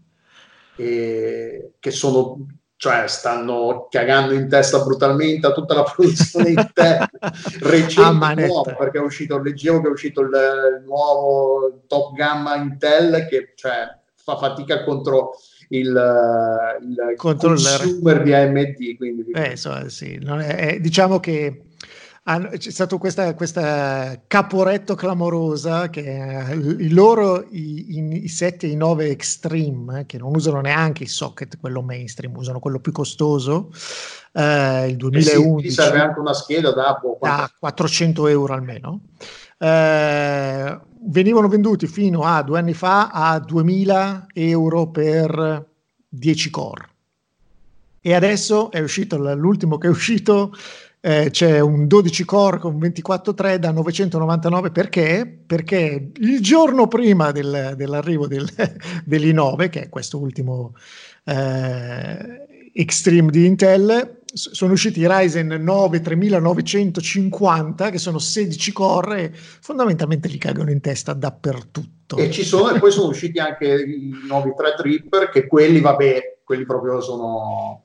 E 0.76 1.72
che 1.78 1.90
sono 1.90 2.46
cioè 2.82 3.06
stanno 3.06 3.86
cagando 3.88 4.34
in 4.34 4.48
testa 4.48 4.82
brutalmente 4.82 5.46
a 5.46 5.52
tutta 5.52 5.72
la 5.72 5.84
produzione 5.84 6.48
interna 6.48 7.08
recente 7.60 8.44
nuovo, 8.44 8.74
perché 8.76 8.98
è 8.98 9.00
uscito, 9.00 9.38
leggevo 9.38 9.80
che 9.80 9.86
è 9.86 9.90
uscito 9.92 10.20
il, 10.22 10.30
il 10.30 10.84
nuovo 10.84 11.84
top 11.86 12.12
gamma 12.14 12.56
Intel 12.56 13.28
che 13.28 13.52
cioè, 13.54 13.86
fa 14.16 14.36
fatica 14.36 14.82
contro 14.82 15.36
il, 15.72 16.78
il 16.82 17.16
consumer 17.16 18.22
di 18.22 18.34
AMD. 18.34 18.96
Quindi, 18.96 19.30
eh, 19.32 19.56
so, 19.56 19.88
sì, 19.88 20.14
è, 20.14 20.56
è, 20.56 20.80
diciamo 20.80 21.20
che 21.20 21.62
hanno, 22.24 22.50
c'è 22.50 22.70
stato 22.70 22.98
questa, 22.98 23.34
questa 23.34 24.20
caporetto 24.28 24.94
clamorosa 24.94 25.90
che 25.90 26.44
i 26.78 26.90
loro 26.90 27.44
i, 27.50 27.98
i, 27.98 28.24
i 28.24 28.28
7 28.28 28.66
e 28.66 28.70
i 28.70 28.76
9 28.76 29.08
Extreme 29.08 30.00
eh, 30.00 30.06
che 30.06 30.18
non 30.18 30.32
usano 30.32 30.60
neanche 30.60 31.02
il 31.02 31.08
socket 31.08 31.58
quello 31.58 31.82
mainstream 31.82 32.36
usano 32.36 32.60
quello 32.60 32.78
più 32.78 32.92
costoso 32.92 33.72
eh, 34.34 34.86
il 34.86 34.96
2011 34.98 35.66
eh 35.66 35.70
sì, 35.70 35.74
serve 35.74 35.98
anche 35.98 36.20
una 36.20 36.32
scheda 36.32 36.70
da, 36.70 37.00
da 37.20 37.50
400 37.58 38.28
euro 38.28 38.54
almeno 38.54 39.00
eh, 39.62 40.80
venivano 41.04 41.46
venduti 41.46 41.86
fino 41.86 42.22
a 42.22 42.42
due 42.42 42.58
anni 42.58 42.74
fa 42.74 43.10
a 43.10 43.38
2000 43.38 44.26
euro 44.34 44.88
per 44.88 45.68
10 46.08 46.50
core. 46.50 46.88
E 48.00 48.14
adesso 48.14 48.72
è 48.72 48.80
uscito 48.80 49.16
l'ultimo 49.34 49.78
che 49.78 49.86
è 49.86 49.90
uscito 49.90 50.52
eh, 51.00 51.30
c'è 51.30 51.60
un 51.60 51.86
12 51.86 52.24
core 52.24 52.58
con 52.58 52.78
24 52.78 53.34
thread 53.34 53.64
a 53.64 53.70
999 53.70 54.70
perché? 54.72 55.42
Perché 55.46 56.10
il 56.12 56.40
giorno 56.40 56.88
prima 56.88 57.30
del, 57.30 57.74
dell'arrivo 57.76 58.26
del, 58.26 58.48
dell'i9, 59.06 59.68
che 59.68 59.82
è 59.82 59.88
questo 59.88 60.18
ultimo 60.18 60.74
eh, 61.24 62.46
Extreme 62.74 63.30
di 63.30 63.46
Intel, 63.46 64.21
sono 64.32 64.72
usciti 64.72 65.00
i 65.00 65.06
Ryzen 65.06 65.48
9 65.48 66.00
3950 66.00 67.90
che 67.90 67.98
sono 67.98 68.18
16 68.18 68.72
core 68.72 69.22
e 69.24 69.30
fondamentalmente 69.32 70.28
li 70.28 70.38
cagano 70.38 70.70
in 70.70 70.80
testa 70.80 71.12
dappertutto. 71.12 72.16
E 72.16 72.30
ci 72.30 72.44
sono, 72.44 72.74
e 72.74 72.78
poi 72.78 72.90
sono 72.90 73.08
usciti 73.08 73.38
anche 73.38 73.66
i 73.66 74.10
nuovi 74.26 74.52
Threadripper 74.56 75.28
che 75.28 75.46
quelli, 75.46 75.80
vabbè, 75.80 76.40
quelli 76.44 76.64
proprio 76.64 77.00
sono 77.00 77.81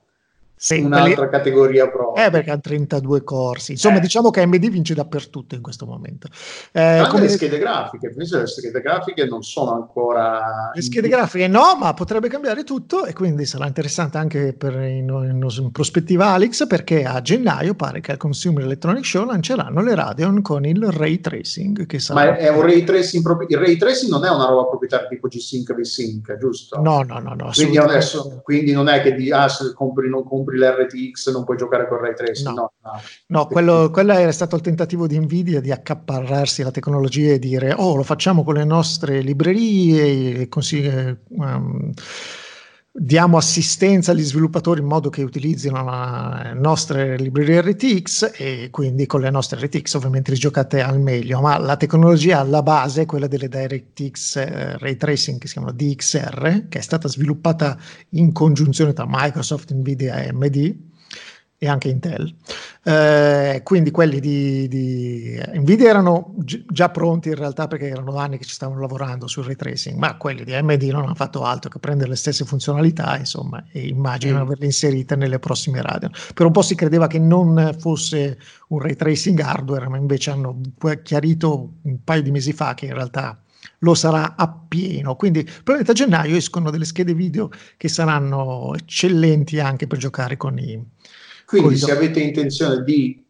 Sì, 0.60 0.80
un'altra 0.80 1.14
quelli- 1.14 1.30
categoria 1.32 1.88
proprio. 1.88 2.26
Eh, 2.26 2.32
perché 2.32 2.50
ha 2.50 2.58
32 2.58 3.24
corsi. 3.24 3.74
Insomma, 3.74 3.98
Eh. 3.98 4.00
diciamo 4.00 4.32
che 4.32 4.42
AMD 4.42 4.70
vince 4.70 4.96
dappertutto 4.96 5.54
in 5.54 5.62
questo 5.62 5.86
momento. 5.86 6.28
Eh, 6.72 6.82
Anche 6.82 7.10
come- 7.12 7.22
le 7.24 7.30
schede 7.30 7.60
grafiche, 7.60 8.12
penso 8.12 8.40
le 8.40 8.48
schede 8.48 8.82
grafiche 8.82 9.26
non 9.26 9.44
sono 9.44 9.74
ancora... 9.76 10.72
Le 10.74 10.82
schede 10.82 11.10
grafiche 11.10 11.48
no, 11.48 11.76
ma 11.80 11.94
potrebbe 11.94 12.28
cambiare 12.28 12.64
tutto 12.64 13.06
e 13.06 13.14
quindi 13.14 13.46
sarà 13.46 13.68
interessante 13.68 14.18
anche 14.18 14.54
per 14.54 14.74
in, 14.74 15.08
in- 15.10 15.48
in 15.48 15.72
prospettiva 15.72 16.28
Alex 16.30 16.66
perché 16.66 17.04
a 17.04 17.22
gennaio 17.22 17.76
pare 17.76 18.00
che 18.02 18.12
al 18.14 18.18
Consumer 18.18 18.64
Electronic 18.64 19.06
Show 19.06 19.26
lanceranno 19.26 19.82
le 19.84 19.94
Radeon 19.94 20.42
con 20.42 20.66
il 20.66 20.90
ray 20.90 21.20
tracing 21.22 21.86
che 21.86 22.00
sarà... 22.00 22.32
Ma 22.32 22.36
è, 22.38 22.50
un 22.50 22.62
ray 22.62 22.84
tracing, 22.84 23.22
proprio- 23.22 23.48
il 23.50 23.58
ray 23.64 23.78
tracing 23.78 24.12
non 24.12 24.26
è 24.26 24.30
una 24.32 24.48
roba 24.48 24.66
proprietaria 24.70 25.08
tipo 25.08 25.28
G-Sync 25.28 25.74
V-Sync, 25.76 26.38
giusto? 26.38 26.82
No, 26.82 27.04
no, 27.04 27.20
no, 27.20 27.36
no. 27.36 27.52
Quindi, 27.54 27.78
adesso, 27.78 28.42
quindi 28.44 28.72
non 28.72 28.88
è 28.88 29.02
che 29.04 29.14
di, 29.14 29.32
ah, 29.32 29.48
se 29.48 29.72
compri, 29.74 30.10
non 30.10 30.24
compri 30.24 30.46
l'RTX 30.56 31.32
non 31.32 31.44
puoi 31.44 31.58
giocare 31.58 31.88
con 31.88 32.00
ray 32.00 32.14
tracing, 32.14 32.48
No. 32.48 32.54
no. 32.54 32.72
no. 32.84 33.02
No, 33.28 33.48
quello, 33.48 33.90
quello 33.92 34.14
era 34.14 34.32
stato 34.32 34.56
il 34.56 34.62
tentativo 34.62 35.08
di 35.08 35.20
Nvidia 35.20 35.60
di 35.60 35.72
accaparrarsi 35.72 36.64
la 36.64 36.72
tecnologia 36.72 37.34
e 37.34 37.40
dire 37.40 37.74
oh 37.76 37.96
lo 37.96 38.04
facciamo 38.04 38.44
con 38.44 38.56
le 38.56 38.64
nostre 38.64 39.22
librerie 39.22 40.42
e 40.42 40.50
così 40.50 40.86
um, 41.30 41.92
diamo 43.00 43.38
assistenza 43.38 44.12
agli 44.12 44.24
sviluppatori 44.24 44.80
in 44.80 44.88
modo 44.88 45.10
che 45.10 45.22
utilizzino 45.22 45.84
le 45.84 46.54
nostre 46.56 47.16
librerie 47.18 47.62
RTX 47.62 48.32
e 48.34 48.70
quindi 48.72 49.06
con 49.06 49.22
le 49.22 49.30
nostre 49.30 49.64
RTX 49.64 49.94
ovviamente 49.94 50.32
li 50.32 50.38
giocate 50.38 50.82
al 50.82 51.00
meglio, 51.00 51.40
ma 51.40 51.60
la 51.60 51.78
tecnologia 51.78 52.40
alla 52.40 52.64
base 52.64 53.04
è 53.04 53.06
quella 53.06 53.28
delle 53.28 53.50
DirectX 53.50 54.36
eh, 54.38 54.78
Ray 54.80 54.96
Tracing 54.96 55.40
che 55.40 55.46
si 55.46 55.54
chiamano 55.54 55.76
DXR, 55.76 56.68
che 56.70 56.80
è 56.80 56.82
stata 56.82 57.08
sviluppata 57.08 57.78
in 58.12 58.32
congiunzione 58.32 58.94
tra 58.94 59.06
Microsoft, 59.08 59.72
Nvidia 59.74 60.24
e 60.24 60.30
AMD 60.30 60.87
e 61.60 61.68
anche 61.68 61.90
Intel. 61.90 62.34
Eh, 62.84 63.62
quindi 63.64 63.90
quelli 63.92 64.20
di, 64.20 64.68
di 64.68 65.40
Nvidia 65.56 65.90
erano 65.90 66.34
gi- 66.38 66.64
già 66.70 66.90
pronti 66.90 67.30
in 67.30 67.36
realtà 67.36 67.68
perché 67.68 67.88
erano 67.88 68.16
anni 68.18 68.38
che 68.38 68.46
ci 68.46 68.54
stavano 68.54 68.80
lavorando 68.80 69.28
sul 69.28 69.44
ray 69.46 69.56
tracing, 69.56 69.98
ma 69.98 70.16
quelli 70.18 70.44
di 70.44 70.54
AMD 70.54 70.84
non 70.84 71.04
hanno 71.04 71.16
fatto 71.16 71.44
altro 71.44 71.70
che 71.70 71.80
prendere 71.80 72.10
le 72.12 72.16
stesse 72.16 72.46
funzionalità 72.46 73.18
insomma, 73.18 73.64
e 73.72 73.88
immaginano 73.88 74.44
Mm. 74.44 74.46
averle 74.48 74.66
inserite 74.66 75.16
nelle 75.16 75.40
prossime 75.40 75.82
radio. 75.82 76.10
Per 76.34 76.46
un 76.46 76.52
po' 76.52 76.62
si 76.62 76.76
credeva 76.76 77.08
che 77.08 77.20
non 77.20 77.76
fosse 77.80 78.38
un 78.70 78.80
ray 78.80 78.96
tracing 78.96 79.40
hardware, 79.40 79.88
ma 79.88 79.98
invece 79.98 80.30
hanno 80.30 80.62
chiarito 81.02 81.74
un 81.82 82.04
paio 82.04 82.22
di 82.22 82.32
mesi 82.32 82.54
fa 82.54 82.74
che 82.76 82.86
in 82.86 82.94
realtà 82.94 83.42
lo 83.80 83.96
sarà 83.96 84.36
appieno. 84.38 85.16
Quindi 85.16 85.44
probabilmente 85.44 85.92
a 85.92 85.94
gennaio 85.94 86.36
escono 86.36 86.70
delle 86.70 86.86
schede 86.86 87.14
video 87.14 87.50
che 87.78 87.88
saranno 87.90 88.74
eccellenti 88.76 89.60
anche 89.60 89.88
per 89.88 89.98
giocare 89.98 90.38
con 90.38 90.58
i 90.60 90.82
Quindi 91.48 91.70
Con 91.70 91.78
se 91.78 91.92
avete 91.92 92.20
intenzione 92.20 92.84
di 92.84 93.26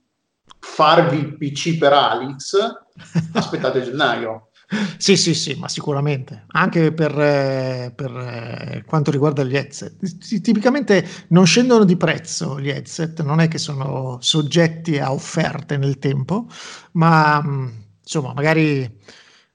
farvi 0.59 1.17
il 1.17 1.37
PC 1.37 1.77
per 1.77 1.93
Alex, 1.93 2.57
aspettate 3.33 3.83
gennaio. 3.83 4.49
Sì, 4.97 5.15
sì, 5.15 5.35
sì, 5.35 5.53
ma 5.53 5.69
sicuramente, 5.69 6.45
anche 6.47 6.91
per, 6.93 7.11
eh, 7.17 7.93
per, 7.95 8.11
eh, 8.11 8.83
quanto 8.87 9.11
riguarda 9.11 9.43
gli 9.43 9.55
headset. 9.55 9.95
Ti- 10.17 10.41
Tipicamente 10.41 11.07
non 11.29 11.45
scendono 11.45 11.83
di 11.85 11.95
prezzo 11.95 12.59
gli 12.59 12.69
headset, 12.69 13.21
non 13.21 13.39
è 13.39 13.47
che 13.47 13.59
sono 13.59 14.17
soggetti 14.19 14.97
a 14.97 15.13
offerte 15.13 15.77
nel 15.77 15.99
tempo, 15.99 16.47
ma 16.93 17.39
mh, 17.39 17.83
insomma, 18.01 18.33
magari, 18.33 18.99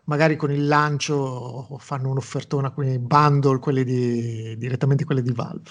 magari 0.04 0.36
con 0.36 0.52
il 0.52 0.68
lancio 0.68 1.76
fanno 1.80 2.10
un'offertona 2.10 2.70
con 2.70 2.84
i 2.86 2.98
bundle, 3.00 3.58
quelli 3.58 3.82
di, 3.82 4.56
direttamente 4.56 5.04
quelli 5.04 5.22
di 5.22 5.32
Valve. 5.32 5.70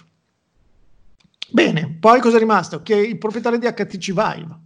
Bene, 1.52 1.98
poi 2.00 2.20
cosa 2.20 2.38
è 2.38 2.40
rimasto? 2.40 2.82
Che 2.82 2.96
il 2.96 3.18
proprietario 3.18 3.60
di 3.60 3.68
HTC 3.68 4.06
Vive, 4.08 4.60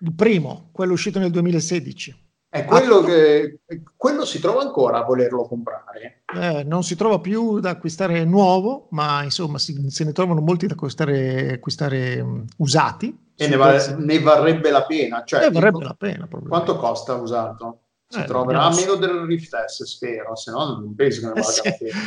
il 0.00 0.14
primo, 0.14 0.70
quello 0.72 0.92
uscito 0.92 1.18
nel 1.18 1.30
2016. 1.30 2.24
È 2.48 2.64
quello 2.64 3.02
che 3.02 3.60
quello 3.96 4.24
si 4.24 4.40
trova 4.40 4.62
ancora 4.62 4.98
a 4.98 5.04
volerlo 5.04 5.46
comprare. 5.46 6.22
Eh, 6.34 6.62
non 6.64 6.84
si 6.84 6.96
trova 6.96 7.20
più 7.20 7.60
da 7.60 7.70
acquistare 7.70 8.24
nuovo, 8.24 8.88
ma 8.92 9.22
insomma 9.22 9.58
si- 9.58 9.90
se 9.90 10.04
ne 10.04 10.12
trovano 10.12 10.40
molti 10.40 10.66
da 10.66 10.72
acquistare, 10.72 11.52
acquistare 11.54 12.22
mh, 12.22 12.44
usati. 12.58 13.24
E 13.36 13.48
ne, 13.48 13.56
va- 13.56 13.78
sì. 13.78 13.94
ne 13.98 14.18
varrebbe 14.20 14.70
la 14.70 14.84
pena. 14.86 15.22
Cioè, 15.24 15.44
Eh, 15.44 15.50
varrebbe 15.50 15.78
dico, 15.78 15.88
la 15.88 15.94
pena. 15.98 16.28
quanto 16.48 16.76
costa 16.78 17.14
usato? 17.14 17.80
Si 18.08 18.20
Eh, 18.20 18.24
troverà 18.24 18.62
a 18.62 18.74
meno 18.74 18.94
del 18.94 19.24
Rift 19.26 19.54
S, 19.66 19.82
spero, 19.84 20.34
se 20.36 20.50
no 20.52 20.64
non 20.64 20.94
penso 20.94 21.20
che 21.20 21.26
ne 21.26 21.32
Eh, 21.32 21.42
valga 21.42 21.50
sì. 21.52 21.62
la 21.68 21.76
pena. 21.78 21.98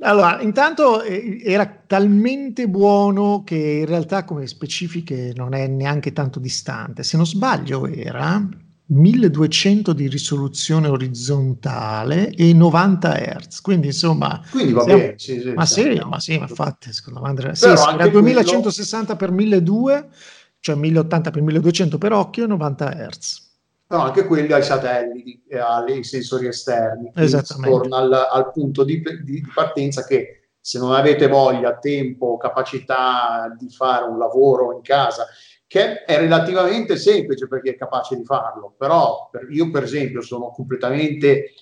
Allora, 0.00 0.40
intanto 0.40 1.02
eh, 1.02 1.40
era 1.44 1.66
talmente 1.86 2.68
buono 2.68 3.42
che 3.44 3.56
in 3.56 3.86
realtà 3.86 4.24
come 4.24 4.46
specifiche 4.46 5.32
non 5.36 5.54
è 5.54 5.66
neanche 5.68 6.12
tanto 6.12 6.40
distante. 6.40 7.02
Se 7.02 7.16
non 7.16 7.26
sbaglio 7.26 7.86
era 7.86 8.42
1200 8.86 9.92
di 9.92 10.08
risoluzione 10.08 10.88
orizzontale 10.88 12.30
e 12.30 12.52
90 12.52 13.14
Hz. 13.38 13.60
Quindi 13.60 13.88
insomma, 13.88 14.40
Quindi 14.50 14.72
va 14.72 14.82
Siamo- 14.82 14.98
bene. 14.98 15.14
Sì, 15.18 15.40
sì, 15.40 15.52
ma 15.52 15.66
sì, 15.66 15.80
siamo- 15.82 16.08
ma 16.10 16.20
sì, 16.20 16.38
ma 16.38 16.46
infatti, 16.48 16.92
secondo 16.92 17.20
me 17.20 17.28
Andrea, 17.28 17.54
sì, 17.54 17.66
era 17.66 17.94
quello- 17.94 18.10
2160 18.10 19.16
x 19.16 19.28
1200, 19.28 20.08
cioè 20.60 20.74
1080 20.74 21.30
x 21.30 21.36
1200 21.38 21.98
per 21.98 22.12
occhio 22.12 22.44
e 22.44 22.46
90 22.48 22.90
Hz. 23.08 23.50
Però 23.92 24.04
anche 24.04 24.24
quelli 24.24 24.50
ai 24.54 24.62
satelliti 24.62 25.44
e 25.46 25.58
ai 25.58 26.02
sensori 26.02 26.46
esterni. 26.46 27.12
Esattamente. 27.14 27.70
torna 27.70 27.98
al, 27.98 28.12
al 28.30 28.50
punto 28.50 28.84
di, 28.84 29.02
di- 29.02 29.22
di 29.22 29.50
partenza 29.54 30.02
che 30.06 30.52
se 30.58 30.78
non 30.78 30.94
avete 30.94 31.28
voglia, 31.28 31.76
tempo, 31.76 32.38
capacità 32.38 33.54
di 33.58 33.68
fare 33.68 34.06
un 34.06 34.16
lavoro 34.16 34.72
in 34.72 34.80
casa, 34.80 35.26
che 35.66 36.04
è 36.04 36.16
relativamente 36.16 36.96
semplice 36.96 37.46
per 37.46 37.60
chi 37.60 37.68
è 37.68 37.76
capace 37.76 38.16
di 38.16 38.24
farlo, 38.24 38.74
però 38.78 39.28
per- 39.30 39.48
io 39.50 39.70
per 39.70 39.82
esempio 39.82 40.22
sono 40.22 40.50
completamente 40.52 41.52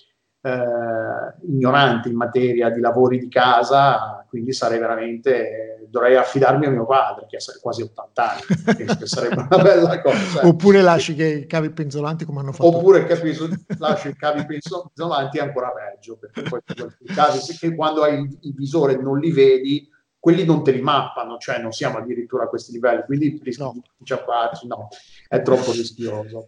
eh, 0.41 1.33
ignorante 1.47 2.09
in 2.09 2.15
materia 2.15 2.69
di 2.69 2.79
lavori 2.79 3.19
di 3.19 3.29
casa, 3.29 4.25
quindi 4.27 4.53
sarei 4.53 4.79
veramente, 4.79 5.85
dovrei 5.89 6.15
affidarmi 6.15 6.65
a 6.65 6.69
mio 6.69 6.85
padre, 6.85 7.27
che 7.27 7.37
ha 7.37 7.59
quasi 7.61 7.83
80 7.83 8.31
anni, 8.31 8.97
che 8.97 9.05
sarebbe 9.05 9.45
una 9.47 9.57
bella 9.61 10.01
cosa. 10.01 10.47
Oppure 10.47 10.81
lasci 10.81 11.13
che 11.15 11.25
i 11.25 11.45
cavi 11.45 11.69
penzolanti 11.69 12.25
come 12.25 12.39
hanno 12.39 12.53
fatto. 12.53 12.77
Oppure 12.77 13.05
capisco, 13.05 13.47
lascio 13.77 14.07
i 14.07 14.15
cavi 14.15 14.45
penzolanti 14.45 15.37
ancora 15.37 15.71
peggio, 15.71 16.17
perché 16.17 16.41
poi 16.43 16.59
i 16.99 17.13
cavi 17.13 17.39
che 17.59 17.75
quando 17.75 18.03
hai 18.03 18.19
il, 18.41 18.53
visore 18.55 18.95
non 18.95 19.19
li 19.19 19.31
vedi, 19.31 19.87
quelli 20.17 20.45
non 20.45 20.63
te 20.63 20.71
li 20.71 20.81
mappano, 20.81 21.37
cioè 21.37 21.59
non 21.59 21.71
siamo 21.71 21.97
addirittura 21.97 22.45
a 22.45 22.47
questi 22.47 22.71
livelli, 22.71 23.03
quindi 23.05 23.39
rischi 23.43 23.61
No. 23.61 23.71
di 23.73 23.81
inciamparci, 23.99 24.67
no, 24.67 24.87
è 25.27 25.41
troppo 25.41 25.71
rischioso. 25.71 26.47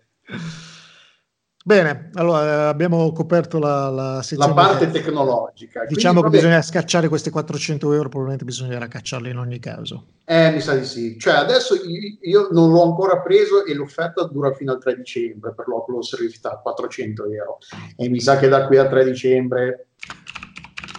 Bene, 1.66 2.10
allora 2.16 2.68
abbiamo 2.68 3.14
coperto 3.14 3.58
la, 3.58 3.90
la. 3.90 4.26
La 4.32 4.54
parte 4.54 4.92
tecnologica. 4.92 5.80
Quindi, 5.80 5.96
Diciamo 5.96 6.20
che 6.20 6.26
vabbè, 6.28 6.36
bisogna 6.36 6.62
scacciare 6.62 7.08
questi 7.08 7.30
400 7.30 7.94
euro, 7.94 8.10
probabilmente 8.10 8.44
bisognerà 8.44 8.90
cacciarli 8.90 9.30
in 9.30 9.38
ogni 9.38 9.60
caso. 9.60 10.08
Eh, 10.26 10.52
mi 10.52 10.60
sa 10.60 10.76
di 10.76 10.84
sì. 10.84 11.18
Cioè, 11.18 11.36
adesso 11.36 11.76
io, 11.76 12.18
io 12.20 12.48
non 12.52 12.70
l'ho 12.70 12.84
ancora 12.84 13.22
preso 13.22 13.64
e 13.64 13.74
l'offerta 13.76 14.26
dura 14.26 14.52
fino 14.54 14.74
al 14.74 14.80
3 14.80 14.98
dicembre 14.98 15.54
per 15.54 15.70
l'Oculus 15.70 16.20
Rift 16.20 16.46
a 16.48 16.58
400 16.58 17.26
euro. 17.28 17.60
E 17.96 18.10
mi 18.10 18.20
sa 18.20 18.38
che 18.38 18.50
da 18.50 18.68
qui 18.68 18.78
al 18.78 18.90
3 18.90 19.06
dicembre 19.06 19.88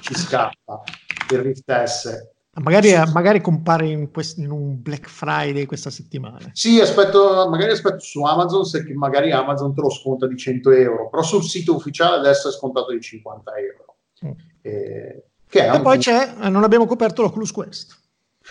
ci 0.00 0.14
scappa 0.14 0.82
il 1.30 1.38
Rift 1.40 1.84
S. 1.84 2.32
Magari, 2.62 2.92
magari 3.12 3.40
compare 3.40 3.88
in, 3.88 4.10
quest- 4.12 4.38
in 4.38 4.50
un 4.50 4.80
Black 4.80 5.08
Friday 5.08 5.66
questa 5.66 5.90
settimana. 5.90 6.50
Sì, 6.52 6.78
aspetto, 6.80 7.48
magari 7.50 7.72
aspetto 7.72 7.98
su 7.98 8.22
Amazon 8.22 8.64
se 8.64 8.84
che 8.84 8.94
magari 8.94 9.32
Amazon 9.32 9.74
te 9.74 9.80
lo 9.80 9.90
sconta 9.90 10.26
di 10.28 10.36
100 10.36 10.70
euro, 10.70 11.08
però 11.08 11.22
sul 11.22 11.42
sito 11.42 11.74
ufficiale 11.74 12.16
adesso 12.16 12.48
è 12.48 12.52
scontato 12.52 12.92
di 12.92 13.00
50 13.00 13.52
euro. 13.56 13.96
Mm. 14.24 14.30
Eh, 14.62 15.24
E 15.50 15.70
un- 15.70 15.82
poi 15.82 15.98
c'è, 15.98 16.34
eh, 16.42 16.48
non 16.48 16.62
abbiamo 16.64 16.86
coperto 16.86 17.22
l'Oculus 17.22 17.50
Quest. 17.50 17.96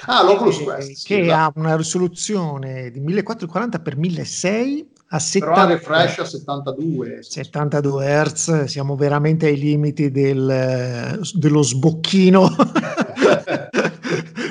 Ah, 0.05 0.23
l'Oculus 0.23 0.57
che- 0.57 0.63
Quest, 0.63 0.91
sì, 0.93 1.05
che 1.07 1.21
esatto. 1.21 1.59
ha 1.59 1.61
una 1.63 1.75
risoluzione 1.77 2.91
di 2.91 2.99
1440 2.99 3.77
x 3.83 3.93
1600 3.95 4.91
a 5.13 5.17
però 5.39 5.51
ha 5.53 5.55
70 5.55 5.65
refresh 5.67 6.17
a 6.19 6.25
72. 6.25 7.17
72 7.21 8.05
Hz, 8.23 8.63
siamo 8.63 8.95
veramente 8.95 9.45
ai 9.45 9.57
limiti 9.59 10.09
del- 10.09 11.21
dello 11.33 11.61
sbocchino 11.61 12.49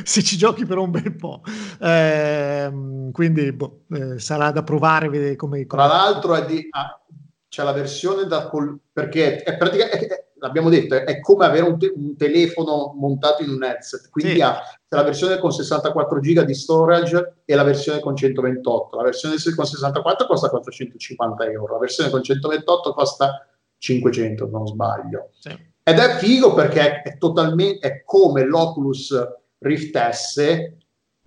se 0.05 0.23
ci 0.23 0.37
giochi 0.37 0.65
per 0.65 0.79
un 0.79 0.91
bel 0.91 1.15
po'. 1.17 1.43
Eh, 1.81 3.11
quindi 3.13 3.53
boh, 3.53 3.85
eh, 3.91 4.19
sarà 4.19 4.51
da 4.51 4.63
provare, 4.63 5.09
vedere 5.09 5.37
come... 5.37 5.67
Tra 5.67 5.87
l'altro 5.87 6.35
è 6.35 6.45
di, 6.45 6.67
ah, 6.71 7.01
c'è 7.49 7.63
la 7.63 7.73
versione 7.73 8.27
da... 8.27 8.49
Col, 8.49 8.79
perché 8.93 9.43
è 9.43 9.57
praticamente... 9.57 10.27
L'abbiamo 10.43 10.71
detto, 10.71 10.97
è 10.97 11.21
come 11.21 11.45
avere 11.45 11.65
un, 11.65 11.79
te- 11.79 11.93
un, 11.95 12.17
telefono 12.17 12.95
montato 12.99 13.45
in 13.45 13.51
un 13.51 13.63
headset, 13.63 14.11
quindi 14.11 14.35
sì. 14.35 14.41
ha 14.41 14.61
la 14.89 15.05
versione 15.05 15.39
con 15.39 15.53
64 15.53 16.19
giga 16.19 16.43
di 16.43 16.53
storage 16.53 17.43
e 17.45 17.55
la 17.55 17.63
versione 17.63 18.01
con 18.01 18.17
128. 18.17 18.97
La 18.97 19.05
versione 19.05 19.37
con 19.55 19.65
64 19.65 20.27
costa 20.27 20.49
450 20.49 21.45
euro, 21.45 21.75
la 21.75 21.79
versione 21.79 22.11
con 22.11 22.25
128 22.25 22.93
costa 22.93 23.47
500, 23.79 24.45
se 24.47 24.51
non 24.51 24.67
sbaglio. 24.67 25.31
Sì. 25.39 25.57
Ed 25.85 25.99
è 25.99 26.17
figo 26.17 26.55
perché 26.55 27.03
è, 27.03 27.19
totalmente 27.19 27.87
è 27.87 28.03
come 28.05 28.45
l'Oculus 28.45 29.17
Rift 29.63 30.11
S, 30.11 30.73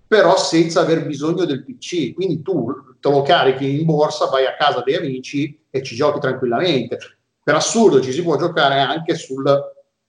però 0.07 0.37
senza 0.37 0.81
aver 0.81 1.05
bisogno 1.05 1.45
del 1.45 1.63
PC. 1.63 2.13
Quindi 2.13 2.41
tu 2.41 2.95
te 2.99 3.09
lo 3.09 3.21
carichi 3.21 3.79
in 3.79 3.85
borsa, 3.85 4.27
vai 4.27 4.45
a 4.45 4.55
casa 4.55 4.81
dei 4.81 4.95
amici 4.95 5.65
e 5.69 5.81
ci 5.81 5.95
giochi 5.95 6.19
tranquillamente. 6.19 6.97
Per 7.43 7.55
assurdo 7.55 8.01
ci 8.01 8.11
si 8.11 8.23
può 8.23 8.37
giocare 8.37 8.79
anche 8.79 9.15
sul, 9.15 9.43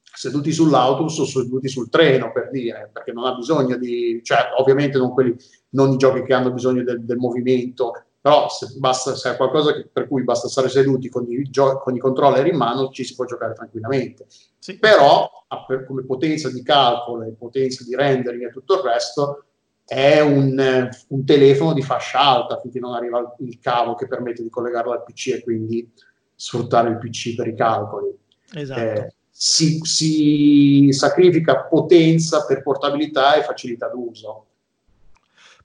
seduti 0.00 0.52
sull'autobus 0.52 1.18
o 1.18 1.24
seduti 1.26 1.68
sul 1.68 1.90
treno, 1.90 2.32
per 2.32 2.50
dire, 2.50 2.90
perché 2.92 3.12
non 3.12 3.24
ha 3.24 3.34
bisogno 3.34 3.76
di... 3.76 4.20
cioè 4.22 4.50
ovviamente 4.58 4.96
non, 4.96 5.12
quelli, 5.12 5.34
non 5.70 5.92
i 5.92 5.96
giochi 5.96 6.22
che 6.22 6.32
hanno 6.32 6.52
bisogno 6.52 6.82
del, 6.82 7.04
del 7.04 7.18
movimento 7.18 8.05
però 8.26 8.48
se, 8.48 8.74
basta, 8.78 9.14
se 9.14 9.30
è 9.30 9.36
qualcosa 9.36 9.72
che, 9.72 9.86
per 9.86 10.08
cui 10.08 10.24
basta 10.24 10.48
stare 10.48 10.68
seduti 10.68 11.08
con 11.08 11.30
i, 11.30 11.48
gio- 11.48 11.78
con 11.78 11.94
i, 11.94 12.00
controller 12.00 12.44
in 12.44 12.56
mano 12.56 12.88
ci 12.88 13.04
si 13.04 13.14
può 13.14 13.24
giocare 13.24 13.54
tranquillamente. 13.54 14.26
Sì. 14.58 14.80
Però 14.80 15.30
per, 15.64 15.86
come 15.86 16.04
potenza 16.04 16.50
di 16.50 16.60
calcolo 16.64 17.22
e 17.22 17.36
potenza 17.38 17.84
di 17.84 17.94
rendering 17.94 18.48
e 18.48 18.50
tutto 18.50 18.74
il 18.74 18.80
resto 18.80 19.44
è 19.84 20.18
un, 20.18 20.90
un, 21.06 21.24
telefono 21.24 21.72
di 21.72 21.82
fascia 21.82 22.18
alta 22.18 22.58
finché 22.58 22.80
non 22.80 22.94
arriva 22.94 23.36
il 23.38 23.60
cavo 23.60 23.94
che 23.94 24.08
permette 24.08 24.42
di 24.42 24.50
collegarlo 24.50 24.90
al 24.90 25.04
PC 25.04 25.28
e 25.28 25.42
quindi 25.44 25.88
sfruttare 26.34 26.88
il 26.88 26.98
PC 26.98 27.36
per 27.36 27.46
i 27.46 27.54
calcoli. 27.54 28.12
Esatto. 28.54 28.80
Eh, 28.80 29.14
si, 29.30 29.78
si 29.84 30.88
sacrifica 30.90 31.62
potenza 31.66 32.44
per 32.44 32.64
portabilità 32.64 33.36
e 33.36 33.44
facilità 33.44 33.86
d'uso 33.86 34.46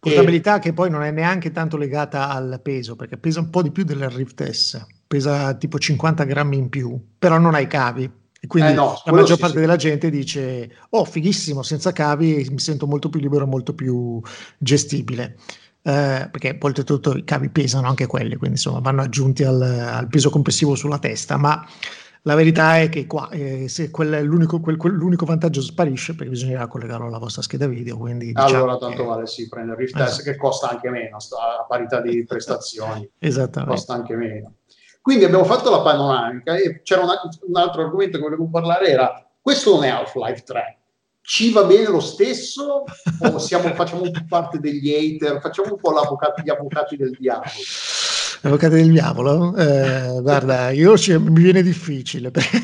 Portabilità 0.02 0.58
e... 0.58 0.60
che 0.60 0.74
poi 0.74 0.90
non 0.90 1.04
è 1.04 1.12
neanche 1.12 1.52
tanto 1.52 1.78
legata 1.78 2.30
al 2.30 2.60
peso, 2.64 2.96
perché 2.96 3.18
pesa 3.18 3.40
un 3.40 3.52
po' 3.52 3.62
di 3.62 3.70
più 3.70 3.84
del 3.84 4.10
Rift 4.10 4.50
S, 4.50 4.84
pesa 5.06 5.54
tipo 5.54 5.78
50 5.78 6.24
grammi 6.24 6.58
in 6.58 6.70
più, 6.70 7.00
però 7.20 7.38
non 7.38 7.54
hai 7.54 7.68
cavi. 7.68 8.12
E 8.44 8.48
quindi 8.48 8.72
eh 8.72 8.74
no, 8.74 9.00
la 9.06 9.12
maggior 9.12 9.36
sì, 9.36 9.42
parte 9.42 9.56
sì. 9.58 9.62
della 9.62 9.76
gente 9.76 10.10
dice: 10.10 10.72
Oh, 10.90 11.06
fighissimo, 11.06 11.62
senza 11.62 11.92
cavi 11.92 12.48
mi 12.50 12.58
sento 12.58 12.88
molto 12.88 13.10
più 13.10 13.20
libero, 13.20 13.46
molto 13.46 13.76
più 13.76 14.20
gestibile. 14.58 15.38
Eh, 15.84 16.28
perché 16.32 16.58
oltretutto 16.60 17.16
i 17.16 17.24
cavi 17.24 17.50
pesano 17.50 17.88
anche 17.88 18.08
quelli, 18.08 18.38
quindi 18.38 18.56
insomma 18.56 18.80
vanno 18.80 19.02
aggiunti 19.02 19.44
al, 19.44 19.62
al 19.62 20.08
peso 20.08 20.32
complessivo 20.32 20.74
sulla 20.74 20.98
testa. 20.98 21.38
Ma 21.38 21.64
la 22.24 22.36
verità 22.36 22.80
è 22.80 22.90
che 22.90 23.08
qua, 23.08 23.30
eh, 23.30 23.68
se 23.68 23.90
quel, 23.90 24.24
l'unico, 24.24 24.60
quel, 24.60 24.78
l'unico, 24.78 25.26
vantaggio 25.26 25.62
sparisce, 25.62 26.14
perché 26.14 26.30
bisognerà 26.30 26.68
collegarlo 26.68 27.08
alla 27.08 27.18
vostra 27.18 27.42
scheda 27.42 27.68
video. 27.68 27.98
Quindi, 27.98 28.28
diciamo 28.28 28.48
allora, 28.48 28.78
tanto 28.78 29.02
che... 29.02 29.08
vale 29.08 29.28
sì, 29.28 29.48
prendere 29.48 29.80
Rift 29.80 29.96
esatto. 29.96 30.12
S 30.12 30.24
che 30.24 30.36
costa 30.36 30.70
anche 30.70 30.90
meno, 30.90 31.18
a 31.18 31.66
parità 31.68 32.00
di 32.00 32.24
prestazioni. 32.26 33.10
Esattamente. 33.18 33.76
Costa 33.76 33.94
anche 33.94 34.16
meno. 34.16 34.54
Quindi 35.02 35.24
abbiamo 35.24 35.46
fatto 35.46 35.72
la 35.72 35.82
panoramica 35.82 36.56
e 36.56 36.82
c'era 36.84 37.02
una, 37.02 37.20
un 37.48 37.56
altro 37.56 37.82
argomento 37.82 38.18
che 38.18 38.24
volevo 38.24 38.48
parlare, 38.50 38.86
era 38.86 39.28
questo 39.42 39.74
non 39.74 39.84
è 39.84 39.90
Half-Life 39.90 40.44
3, 40.44 40.78
ci 41.22 41.52
va 41.52 41.64
bene 41.64 41.88
lo 41.88 42.00
stesso 42.00 42.84
o 43.20 43.40
siamo, 43.40 43.74
facciamo 43.74 44.04
un 44.04 44.12
po' 44.12 44.26
parte 44.28 44.60
degli 44.60 44.94
hater, 44.94 45.40
facciamo 45.42 45.74
un 45.74 45.80
po' 45.80 45.92
gli 45.92 46.50
avvocati 46.50 46.98
del 46.98 47.18
diavolo? 47.18 47.50
Avvocati 48.44 48.76
del 48.76 48.92
diavolo? 48.92 49.56
Eh, 49.56 50.20
guarda, 50.22 50.72
io 50.72 50.94
c- 50.94 51.16
mi 51.16 51.42
viene 51.42 51.62
difficile 51.62 52.32
perché, 52.32 52.60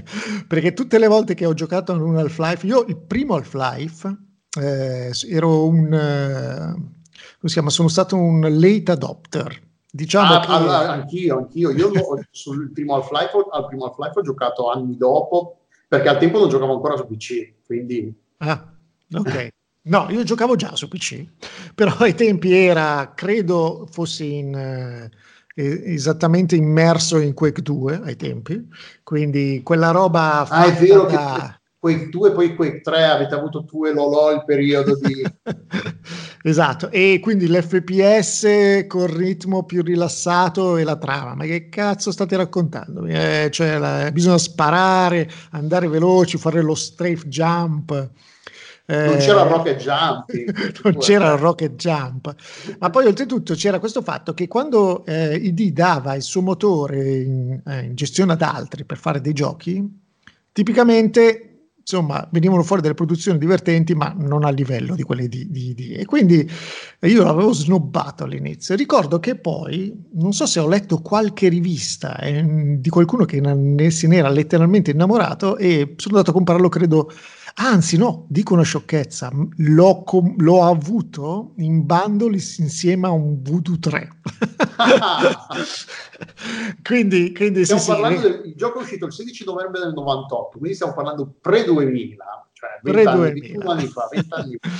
perché, 0.48 0.72
tutte 0.72 0.98
le 0.98 1.06
volte 1.06 1.34
che 1.34 1.44
ho 1.44 1.52
giocato 1.52 1.92
in 1.94 2.00
un 2.00 2.16
Half-Life, 2.16 2.66
io 2.66 2.84
il 2.86 2.96
primo 2.96 3.34
Half-Life 3.34 4.16
eh, 4.58 5.10
ero 5.28 5.66
un... 5.66 5.92
Eh, 5.92 6.72
come 6.72 7.44
si 7.44 7.52
chiama? 7.52 7.70
Sono 7.70 7.88
stato 7.88 8.16
un 8.16 8.40
late 8.40 8.90
adopter. 8.90 9.66
Diciamo 9.90 10.34
ah, 10.34 10.40
che... 10.40 10.50
allora, 10.50 10.90
anch'io, 10.90 11.36
anch'io. 11.36 11.70
Io 11.72 11.90
sul 12.30 12.72
primo 12.72 12.94
Half-Life, 12.94 13.32
al 13.52 13.66
primo 13.66 13.84
Half-Life 13.84 14.18
ho 14.18 14.22
giocato 14.22 14.70
anni 14.70 14.96
dopo 14.96 15.58
perché 15.88 16.08
al 16.08 16.18
tempo 16.18 16.38
non 16.38 16.48
giocavo 16.48 16.74
ancora 16.74 16.96
su 16.96 17.06
PC, 17.06 17.64
quindi... 17.64 18.14
Ah, 18.38 18.72
ok. 19.14 19.48
No, 19.88 20.06
io 20.10 20.22
giocavo 20.22 20.54
già 20.54 20.76
su 20.76 20.86
PC, 20.86 21.24
però 21.74 21.94
ai 21.98 22.14
tempi 22.14 22.52
era, 22.52 23.12
credo 23.14 23.88
fossi 23.90 24.36
in, 24.36 24.54
eh, 24.54 25.10
esattamente 25.94 26.56
immerso 26.56 27.18
in 27.18 27.32
Quake 27.32 27.62
2 27.62 28.00
ai 28.04 28.16
tempi, 28.16 28.68
quindi 29.02 29.62
quella 29.64 29.90
roba... 29.90 30.46
Ah, 30.46 30.66
è 30.66 30.72
vero 30.74 31.06
da... 31.06 31.36
che 31.40 31.56
Quake 31.78 32.08
2 32.10 32.28
e 32.28 32.32
poi 32.32 32.54
Quake 32.54 32.80
3 32.82 33.04
avete 33.04 33.34
avuto 33.34 33.64
tu 33.64 33.86
e 33.86 33.92
Lolo 33.92 34.30
il 34.32 34.44
periodo 34.44 34.98
di... 35.00 35.22
esatto, 36.42 36.90
e 36.90 37.18
quindi 37.22 37.48
l'FPS 37.48 38.86
col 38.88 39.08
ritmo 39.08 39.64
più 39.64 39.82
rilassato 39.82 40.76
e 40.76 40.84
la 40.84 40.96
trama, 40.96 41.34
ma 41.34 41.44
che 41.44 41.70
cazzo 41.70 42.10
state 42.10 42.36
raccontando? 42.36 43.06
Eh, 43.06 43.48
cioè, 43.50 43.78
la... 43.78 44.10
bisogna 44.12 44.38
sparare, 44.38 45.30
andare 45.52 45.88
veloci, 45.88 46.36
fare 46.36 46.60
lo 46.60 46.74
strafe 46.74 47.26
jump 47.26 48.10
non 49.04 49.18
c'era 49.18 49.42
il 49.42 49.48
eh, 49.48 49.50
rocket 49.50 49.76
jump. 49.76 50.82
non 50.82 50.96
c'era 50.96 51.32
il 51.32 51.38
rocket 51.38 51.74
jump. 51.74 52.34
Ma 52.78 52.88
poi 52.88 53.04
oltretutto 53.04 53.54
c'era 53.54 53.78
questo 53.78 54.00
fatto 54.00 54.32
che 54.32 54.48
quando 54.48 55.04
eh, 55.04 55.34
ID 55.34 55.72
dava 55.72 56.14
il 56.14 56.22
suo 56.22 56.40
motore 56.40 57.18
in, 57.18 57.60
eh, 57.66 57.80
in, 57.82 57.94
gestione 57.94 58.32
ad 58.32 58.40
altri 58.40 58.86
per 58.86 58.96
fare 58.96 59.20
dei 59.20 59.34
giochi, 59.34 59.86
tipicamente 60.52 61.42
insomma 61.80 62.26
venivano 62.32 62.62
fuori 62.62 62.82
delle 62.82 62.94
produzioni 62.94 63.38
divertenti 63.38 63.94
ma 63.94 64.14
non 64.14 64.44
a 64.44 64.50
livello 64.50 64.94
di 64.94 65.02
quelle 65.02 65.26
di, 65.26 65.50
di, 65.50 65.72
di. 65.72 65.92
e 65.94 66.04
quindi 66.04 66.46
io 67.00 67.24
l'avevo 67.24 67.50
snobbato 67.54 68.24
all'inizio 68.24 68.74
ricordo 68.74 69.18
che 69.20 69.36
poi 69.36 70.08
non 70.12 70.34
so 70.34 70.44
se 70.44 70.60
ho 70.60 70.68
letto 70.68 71.00
qualche 71.00 71.48
rivista 71.48 72.18
eh, 72.18 72.76
di 72.78 72.90
qualcuno 72.90 73.24
che 73.24 73.40
ne, 73.40 73.90
se 73.90 74.06
ne 74.06 74.16
era 74.16 74.28
letteralmente 74.28 74.90
innamorato 74.90 75.56
e 75.56 75.94
sono 75.96 76.16
andato 76.16 76.30
a 76.32 76.34
comprarlo 76.34 76.68
credo 76.68 77.10
Anzi, 77.60 77.96
no, 77.96 78.24
dico 78.28 78.54
una 78.54 78.62
sciocchezza, 78.62 79.32
l'ho, 79.56 80.02
com- 80.04 80.36
l'ho 80.38 80.62
avuto 80.62 81.54
in 81.56 81.84
bundle 81.84 82.36
insieme 82.36 83.08
a 83.08 83.10
un 83.10 83.42
Voodoo 83.42 83.80
3. 83.80 84.08
quindi, 86.84 87.34
quindi 87.34 87.64
stiamo 87.64 87.82
sì, 87.82 87.88
parlando 87.88 88.20
sì. 88.20 88.28
del 88.28 88.42
il 88.44 88.54
gioco 88.54 88.78
è 88.78 88.82
uscito 88.82 89.06
il 89.06 89.12
16 89.12 89.44
novembre 89.44 89.80
del 89.80 89.92
98, 89.92 90.58
quindi 90.58 90.76
stiamo 90.76 90.94
parlando 90.94 91.34
pre-2000, 91.40 92.16
cioè 92.52 92.78
20 92.80 93.08
anni, 93.08 93.58
anni 93.66 93.86
fa, 93.88 94.08
20 94.08 94.34
anni 94.34 94.56
fa. 94.60 94.70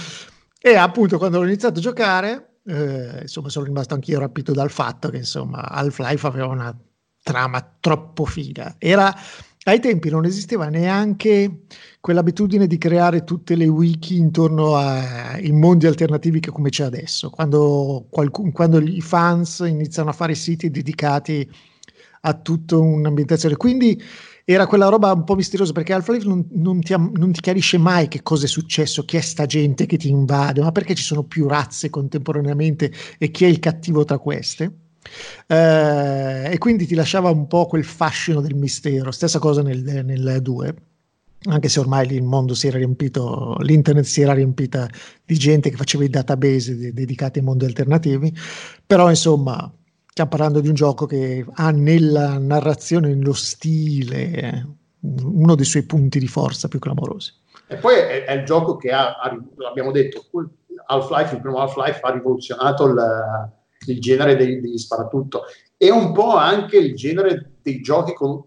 E 0.61 0.76
appunto 0.76 1.18
quando 1.18 1.41
ho 1.41 1.45
iniziato 1.45 1.81
a 1.81 1.83
giocare, 1.83 2.59
eh, 2.64 3.22
insomma, 3.22 3.49
sono 3.49 3.64
rimasto 3.64 3.95
anch'io 3.95 4.20
rapito 4.20 4.53
dal 4.53 4.70
fatto 4.70 5.09
che 5.09 5.16
insomma 5.16 5.62
Half-Life 5.62 6.26
aveva 6.29 6.47
una 6.47 6.72
trama 7.24 7.76
troppo 7.81 8.24
figa. 8.24 8.76
Era 8.79 9.12
ai 9.65 9.81
tempi 9.81 10.09
non 10.09 10.25
esisteva 10.25 10.69
neanche 10.69 11.63
quell'abitudine 12.01 12.67
di 12.67 12.79
creare 12.79 13.25
tutte 13.25 13.55
le 13.55 13.67
wiki 13.67 14.17
intorno 14.17 14.77
ai 14.77 15.51
mondi 15.53 15.87
alternativi 15.87 16.41
che 16.41 16.51
come 16.51 16.71
c'è 16.71 16.85
adesso, 16.85 17.29
quando, 17.31 18.07
qualcun, 18.09 18.53
quando 18.53 18.81
i 18.81 19.01
fans 19.01 19.65
iniziano 19.67 20.11
a 20.11 20.15
fare 20.15 20.35
siti 20.35 20.71
dedicati 20.71 21.49
a 22.23 22.35
tutta 22.35 22.77
un'ambientazione. 22.77 23.57
Quindi 23.57 24.01
era 24.45 24.67
quella 24.67 24.89
roba 24.89 25.13
un 25.13 25.25
po' 25.25 25.35
misteriosa 25.35 25.73
perché 25.73 25.93
Half-Life 25.93 26.27
non, 26.27 26.47
non, 26.53 26.81
ti, 26.81 26.95
non, 26.97 27.33
ti, 27.33 27.41
chiarisce 27.41 27.77
mai 27.77 28.09
che 28.09 28.23
cosa 28.23 28.47
è 28.47 28.49
successo, 28.49 29.05
chi 29.05 29.19
è 29.19 29.21
sta 29.21 29.45
gente 29.45 29.85
che 29.85 29.99
ti 29.99 30.09
invade, 30.09 30.63
ma 30.63 30.73
perché 30.73 30.95
ci 30.95 31.03
sono 31.03 31.25
più 31.25 31.47
razze 31.47 31.91
contemporaneamente 31.91 32.91
e 33.19 33.31
chi 33.31 33.45
è 33.45 33.49
il 33.49 33.59
cattivo 33.59 34.05
tra 34.05 34.19
queste. 34.19 34.88
Eh, 35.47 36.53
e 36.53 36.59
quindi 36.59 36.87
ti 36.87 36.95
lasciava 36.95 37.31
un 37.31 37.47
po' 37.47 37.67
quel 37.67 37.85
fascino 37.85 38.41
del 38.41 38.55
mistero. 38.55 39.11
Stessa 39.11 39.39
cosa 39.39 39.63
nel, 39.63 40.05
nel 40.05 40.39
2 40.43 40.75
anche 41.47 41.69
se 41.69 41.79
ormai 41.79 42.13
il 42.13 42.23
mondo 42.23 42.55
si 42.55 42.67
era 42.67 42.79
riempito, 42.79 43.57
l'internet 43.61 44.05
si 44.05 44.23
era 44.23 44.33
riempita 44.33 44.89
di 45.25 45.37
gente 45.37 45.71
che 45.71 45.77
faceva 45.77 46.05
i 46.05 46.09
database 46.09 46.77
de- 46.77 46.93
dedicati 46.93 47.39
ai 47.39 47.45
mondi 47.45 47.65
alternativi, 47.65 48.35
però 48.85 49.09
insomma 49.09 49.73
stiamo 50.05 50.31
parlando 50.31 50.61
di 50.61 50.69
un 50.69 50.75
gioco 50.75 51.07
che 51.07 51.47
ha 51.49 51.71
nella 51.71 52.39
narrazione, 52.39 53.15
nello 53.15 53.33
stile, 53.33 54.67
uno 55.01 55.55
dei 55.55 55.65
suoi 55.65 55.85
punti 55.85 56.19
di 56.19 56.27
forza 56.27 56.67
più 56.67 56.81
clamorosi. 56.81 57.33
E 57.69 57.77
poi 57.77 57.95
è, 57.95 58.25
è 58.25 58.33
il 58.33 58.45
gioco 58.45 58.77
che 58.77 58.91
ha, 58.91 59.13
ha, 59.13 59.39
abbiamo 59.69 59.93
detto, 59.93 60.25
Half-Life, 60.87 61.37
il 61.37 61.41
primo 61.41 61.59
Half-Life 61.59 62.01
ha 62.03 62.11
rivoluzionato 62.11 62.87
il, 62.87 62.97
il 63.93 64.01
genere 64.01 64.36
degli, 64.36 64.57
degli 64.61 64.78
sparatutto. 64.78 65.45
E 65.76 65.91
un 65.91 66.12
po' 66.12 66.34
anche 66.34 66.76
il 66.76 66.95
genere 66.95 67.53
dei 67.62 67.80
giochi 67.80 68.12
con, 68.14 68.43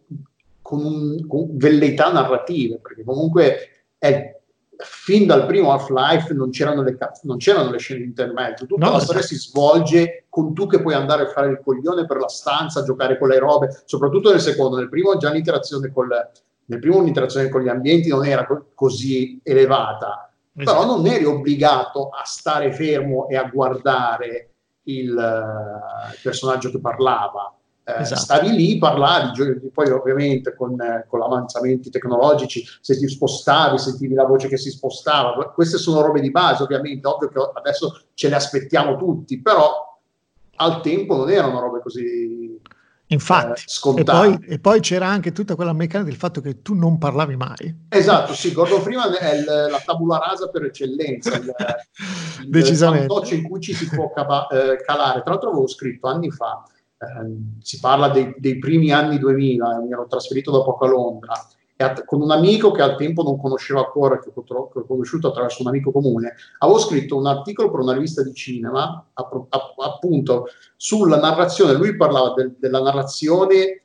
con, 0.61 0.83
un, 0.83 1.27
con 1.27 1.57
velleità 1.57 2.11
narrative, 2.11 2.79
perché 2.79 3.03
comunque 3.03 3.57
è, 3.97 4.39
fin 4.77 5.25
dal 5.25 5.45
primo 5.45 5.71
Half-Life 5.71 6.33
non 6.33 6.49
c'erano 6.49 6.81
le, 6.81 6.97
non 7.23 7.37
c'erano 7.37 7.71
le 7.71 7.77
scene 7.77 7.99
di 7.99 8.05
intermezzo, 8.05 8.65
tutta 8.65 8.85
No, 8.85 8.93
la 8.93 8.99
storia 8.99 9.21
si 9.21 9.35
svolge 9.35 10.25
con 10.29 10.53
tu 10.53 10.67
che 10.67 10.81
puoi 10.81 10.93
andare 10.93 11.23
a 11.23 11.27
fare 11.27 11.49
il 11.49 11.61
coglione 11.63 12.05
per 12.05 12.17
la 12.17 12.27
stanza, 12.27 12.83
giocare 12.83 13.17
con 13.17 13.29
le 13.29 13.39
robe, 13.39 13.81
soprattutto 13.85 14.31
nel 14.31 14.41
secondo, 14.41 14.77
nel 14.77 14.89
primo 14.89 15.17
già 15.17 15.31
l'interazione 15.31 15.91
col, 15.91 16.09
nel 16.65 16.79
primo 16.79 17.01
l'interazione 17.01 17.49
con 17.49 17.61
gli 17.61 17.69
ambienti 17.69 18.09
non 18.09 18.25
era 18.25 18.45
co- 18.45 18.71
così 18.73 19.39
elevata, 19.43 20.31
però 20.53 20.79
Esatto. 20.79 20.97
non 20.97 21.05
eri 21.07 21.25
obbligato 21.25 22.09
a 22.09 22.23
stare 22.25 22.73
fermo 22.73 23.27
e 23.29 23.35
a 23.35 23.49
guardare 23.51 24.50
il, 24.83 25.17
eh, 25.17 26.13
il 26.13 26.19
personaggio 26.21 26.71
che 26.71 26.79
parlava. 26.79 27.53
Eh, 27.83 28.01
Esatto. 28.01 28.21
Stavi 28.21 28.51
lì, 28.51 28.77
parlavi, 28.77 29.69
poi 29.73 29.89
ovviamente 29.89 30.55
con, 30.55 30.79
eh, 30.79 31.05
con 31.07 31.21
avanzamenti 31.21 31.89
tecnologici, 31.89 32.63
se 32.79 32.97
ti 32.97 33.07
spostavi, 33.07 33.77
sentivi 33.77 34.13
la 34.13 34.25
voce 34.25 34.47
che 34.47 34.57
si 34.57 34.69
spostava. 34.69 35.51
Queste 35.51 35.77
sono 35.77 36.01
robe 36.01 36.21
di 36.21 36.31
base, 36.31 36.63
ovviamente, 36.63 37.07
ovvio 37.07 37.29
che 37.29 37.39
adesso 37.53 38.01
ce 38.13 38.29
le 38.29 38.35
aspettiamo 38.35 38.97
tutti, 38.97 39.41
però 39.41 39.89
al 40.57 40.81
tempo 40.81 41.15
non 41.15 41.29
erano 41.29 41.59
robe 41.59 41.81
così 41.81 42.50
Infatti, 43.11 43.61
eh, 43.97 43.99
e, 43.99 44.03
poi, 44.03 44.39
e 44.47 44.59
poi 44.59 44.79
c'era 44.79 45.07
anche 45.07 45.31
tutta 45.33 45.55
quella 45.55 45.73
meccanica 45.73 46.09
del 46.09 46.17
fatto 46.17 46.39
che 46.39 46.61
tu 46.61 46.73
non 46.73 46.97
parlavi 46.97 47.35
mai. 47.35 47.85
Esatto, 47.89 48.33
sì, 48.33 48.53
Gordon 48.53 48.81
Freeman 48.81 49.13
è 49.19 49.35
il- 49.35 49.43
la 49.69 49.81
tabula 49.83 50.17
rasa 50.17 50.47
per 50.49 50.63
eccellenza, 50.63 51.35
il, 51.35 51.53
il 52.43 52.49
Decisamente. 52.49 53.35
in 53.35 53.43
cui 53.43 53.59
ci 53.59 53.73
si 53.73 53.89
può 53.89 54.11
cava- 54.11 54.47
eh, 54.47 54.77
calare. 54.83 55.21
Tra 55.21 55.31
l'altro 55.31 55.49
avevo 55.49 55.67
scritto 55.67 56.07
anni 56.07 56.31
fa, 56.31 56.63
ehm, 56.97 57.59
si 57.61 57.79
parla 57.79 58.07
dei, 58.09 58.33
dei 58.37 58.57
primi 58.59 58.91
anni 58.91 59.17
2000, 59.19 59.79
mi 59.81 59.91
ero 59.91 60.07
trasferito 60.07 60.49
da 60.51 60.61
poco 60.63 60.85
a 60.85 60.89
Londra, 60.89 61.33
con 62.05 62.21
un 62.21 62.31
amico 62.31 62.71
che 62.71 62.81
al 62.81 62.95
tempo 62.95 63.23
non 63.23 63.39
conoscevo 63.39 63.83
ancora, 63.85 64.19
che 64.19 64.31
ho, 64.33 64.69
conosciuto 64.85 65.29
attraverso 65.29 65.61
un 65.61 65.67
amico 65.69 65.91
comune, 65.91 66.35
avevo 66.59 66.79
scritto 66.79 67.17
un 67.17 67.25
articolo 67.27 67.69
per 67.71 67.79
una 67.81 67.93
rivista 67.93 68.23
di 68.23 68.33
cinema, 68.33 69.05
appunto, 69.13 70.47
sulla 70.75 71.19
narrazione, 71.19 71.73
lui 71.73 71.95
parlava 71.95 72.33
del- 72.33 72.55
della 72.57 72.81
narrazione 72.81 73.83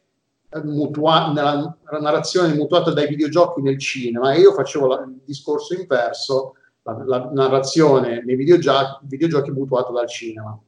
eh, 0.49 0.63
mutua- 0.63 1.33
narrazione 1.33 2.55
mutuata 2.55 2.93
dai 2.93 3.09
videogiochi 3.09 3.61
nel 3.63 3.79
cinema 3.79 4.33
e 4.33 4.41
io 4.41 4.53
facevo 4.53 4.87
la- 4.87 5.03
il 5.03 5.21
discorso 5.25 5.75
inverso, 5.75 6.55
la, 6.83 7.03
la 7.05 7.31
narrazione 7.33 8.23
nei 8.25 8.37
videogiochi, 8.37 8.99
videogiochi 9.03 9.51
mutuata 9.51 9.91
dal 9.91 10.09
cinema. 10.09 10.59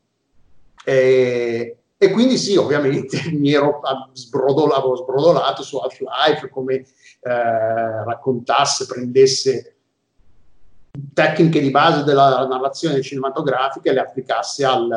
E, 0.84 1.76
e 2.00 2.10
quindi 2.12 2.38
sì, 2.38 2.56
ovviamente 2.56 3.18
mi 3.34 3.52
ero 3.52 3.80
a- 3.80 4.08
sbrodol- 4.12 4.72
avevo 4.72 4.94
sbrodolato 4.96 5.62
su 5.62 5.76
Half-Life 5.78 6.48
come 6.48 6.74
eh, 6.74 6.84
raccontasse, 7.20 8.86
prendesse 8.86 9.74
tecniche 11.12 11.60
di 11.60 11.70
base 11.70 12.04
della 12.04 12.46
narrazione 12.46 13.02
cinematografica 13.02 13.90
e 13.90 13.94
le 13.94 14.00
applicasse 14.00 14.64
al, 14.64 14.88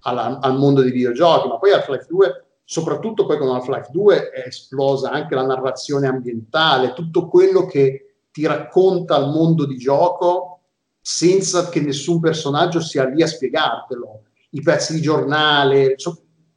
alla- 0.00 0.38
al 0.38 0.58
mondo 0.58 0.82
dei 0.82 0.92
videogiochi. 0.92 1.48
Ma 1.48 1.58
poi 1.58 1.72
Half-Life 1.72 2.06
2, 2.08 2.44
soprattutto 2.62 3.24
poi 3.24 3.38
con 3.38 3.48
Half-Life 3.48 3.88
2, 3.90 4.30
è 4.30 4.46
esplosa 4.48 5.10
anche 5.10 5.34
la 5.34 5.46
narrazione 5.46 6.06
ambientale, 6.06 6.92
tutto 6.92 7.26
quello 7.26 7.64
che 7.64 8.16
ti 8.30 8.46
racconta 8.46 9.16
il 9.16 9.28
mondo 9.28 9.64
di 9.66 9.78
gioco 9.78 10.60
senza 11.00 11.70
che 11.70 11.80
nessun 11.80 12.20
personaggio 12.20 12.80
sia 12.80 13.04
lì 13.06 13.22
a 13.22 13.26
spiegartelo. 13.26 14.22
I 14.50 14.60
pezzi 14.62 14.94
di 14.94 15.00
giornale, 15.00 15.94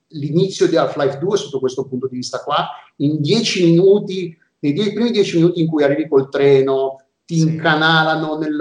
l'inizio 0.09 0.67
di 0.67 0.75
Half-Life 0.75 1.17
2 1.19 1.37
sotto 1.37 1.59
questo 1.59 1.85
punto 1.85 2.07
di 2.07 2.15
vista 2.17 2.39
qua, 2.39 2.67
in 2.97 3.21
dieci 3.21 3.65
minuti, 3.65 4.35
nei 4.59 4.73
die- 4.73 4.93
primi 4.93 5.11
dieci 5.11 5.37
minuti 5.37 5.61
in 5.61 5.67
cui 5.67 5.83
arrivi 5.83 6.07
col 6.07 6.29
treno, 6.29 6.97
ti 7.25 7.35
Sì. 7.35 7.41
incanalano 7.47 8.37
nel- 8.37 8.55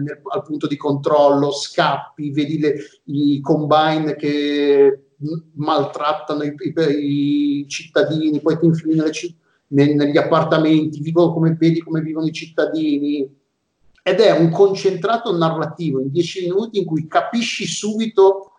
nel- 0.00 0.20
al 0.32 0.42
punto 0.42 0.66
di 0.66 0.76
controllo, 0.76 1.50
scappi, 1.52 2.30
vedi 2.30 2.58
le- 2.58 2.76
i 3.04 3.40
combine 3.40 4.16
che 4.16 5.00
maltrattano 5.54 6.42
i, 6.44 6.54
i- 6.58 7.60
i 7.60 7.68
cittadini, 7.68 8.40
poi 8.40 8.58
ti 8.58 8.66
infili 8.66 8.94
nelle 8.96 9.12
ci- 9.12 9.34
ne- 9.68 9.94
negli 9.94 10.16
appartamenti, 10.16 11.00
vivono 11.00 11.32
come, 11.32 11.54
vedi 11.58 11.80
come 11.80 12.00
vivono 12.00 12.26
i 12.26 12.32
cittadini. 12.32 13.28
Ed 14.02 14.20
è 14.20 14.30
un 14.38 14.50
concentrato 14.50 15.36
narrativo 15.36 16.00
in 16.00 16.10
dieci 16.10 16.42
minuti 16.42 16.78
in 16.78 16.84
cui 16.84 17.06
capisci 17.08 17.66
subito 17.66 18.52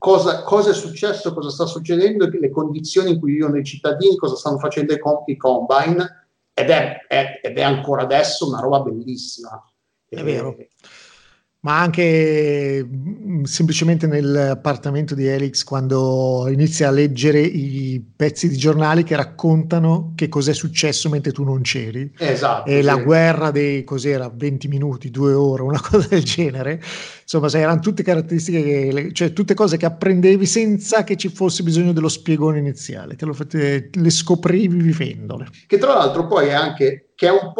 cosa, 0.00 0.42
cosa 0.44 0.70
è 0.70 0.74
successo, 0.74 1.34
cosa 1.34 1.50
sta 1.50 1.66
succedendo, 1.66 2.26
le 2.26 2.50
condizioni 2.50 3.10
in 3.10 3.20
cui 3.20 3.32
vivono 3.34 3.58
i 3.58 3.64
cittadini, 3.64 4.16
cosa 4.16 4.34
stanno 4.34 4.58
facendo 4.58 4.94
i, 4.94 4.98
com- 4.98 5.22
i 5.26 5.36
combine, 5.36 6.26
ed 6.54 6.70
è, 6.70 7.06
è- 7.06 7.40
ed 7.42 7.58
è 7.58 7.62
ancora 7.62 8.02
adesso 8.02 8.48
una 8.48 8.60
roba 8.60 8.80
bellissima. 8.80 9.62
È 10.08 10.18
Eh, 10.18 10.22
vero. 10.22 10.56
Ma 11.62 11.78
anche 11.78 12.82
mh, 12.82 13.42
semplicemente 13.42 14.06
nell'appartamento 14.06 15.14
di 15.14 15.26
Elix 15.26 15.62
quando 15.62 16.46
inizia 16.50 16.88
a 16.88 16.90
leggere 16.90 17.40
i 17.40 18.02
pezzi 18.16 18.48
di 18.48 18.56
giornali 18.56 19.02
che 19.02 19.14
raccontano 19.14 20.12
che 20.14 20.28
cos'è 20.28 20.54
successo 20.54 21.10
mentre 21.10 21.32
tu 21.32 21.44
non 21.44 21.60
c'eri. 21.60 22.10
Esatto. 22.18 22.68
E 22.68 22.76
sì. 22.76 22.82
la 22.82 22.96
guerra 22.96 23.50
dei 23.50 23.84
cos'era 23.84 24.32
20 24.34 24.68
minuti, 24.68 25.10
due 25.10 25.32
ore, 25.34 25.62
una 25.62 25.80
cosa 25.84 26.08
del 26.08 26.22
genere. 26.24 26.80
Insomma, 27.22 27.48
sai, 27.48 27.62
erano 27.62 27.80
tutte 27.80 28.02
caratteristiche, 28.02 28.62
che, 28.62 29.12
cioè 29.12 29.32
tutte 29.32 29.54
cose 29.54 29.76
che 29.76 29.86
apprendevi 29.86 30.46
senza 30.46 31.04
che 31.04 31.16
ci 31.16 31.28
fosse 31.28 31.62
bisogno 31.62 31.92
dello 31.92 32.08
spiegone 32.08 32.58
iniziale, 32.58 33.16
te 33.16 33.24
lo 33.26 33.32
fate- 33.34 33.90
le 33.92 34.10
scoprivi 34.10 34.80
vivendole. 34.80 35.48
che 35.66 35.78
tra 35.78 35.94
l'altro 35.94 36.26
poi 36.26 36.48
è 36.48 36.52
anche 36.52 37.09
che 37.20 37.26
è 37.26 37.30
un 37.30 37.52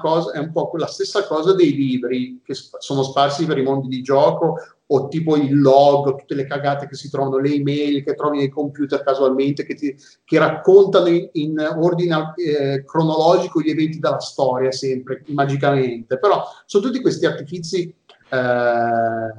cosa, 0.00 0.30
è 0.30 0.38
un 0.38 0.52
po' 0.52 0.68
quella 0.68 0.86
stessa 0.86 1.26
cosa 1.26 1.52
dei 1.52 1.74
libri 1.74 2.40
che 2.44 2.54
sono 2.54 3.02
sparsi 3.02 3.44
per 3.44 3.58
i 3.58 3.64
mondi 3.64 3.88
di 3.88 4.02
gioco 4.02 4.54
o 4.86 5.08
tipo 5.08 5.34
il 5.34 5.60
log, 5.60 6.14
tutte 6.14 6.36
le 6.36 6.46
cagate 6.46 6.86
che 6.86 6.94
si 6.94 7.10
trovano, 7.10 7.38
le 7.38 7.54
email 7.54 8.04
che 8.04 8.14
trovi 8.14 8.38
nei 8.38 8.50
computer 8.50 9.02
casualmente, 9.02 9.66
che, 9.66 9.74
ti, 9.74 9.96
che 10.24 10.38
raccontano 10.38 11.08
in, 11.08 11.28
in 11.32 11.58
ordine 11.76 12.34
eh, 12.36 12.84
cronologico 12.84 13.60
gli 13.60 13.70
eventi 13.70 13.98
della 13.98 14.20
storia 14.20 14.70
sempre, 14.70 15.24
magicamente. 15.26 16.16
Però 16.16 16.44
sono 16.64 16.84
tutti 16.84 17.00
questi 17.00 17.26
artifici 17.26 17.82
eh, 17.82 18.36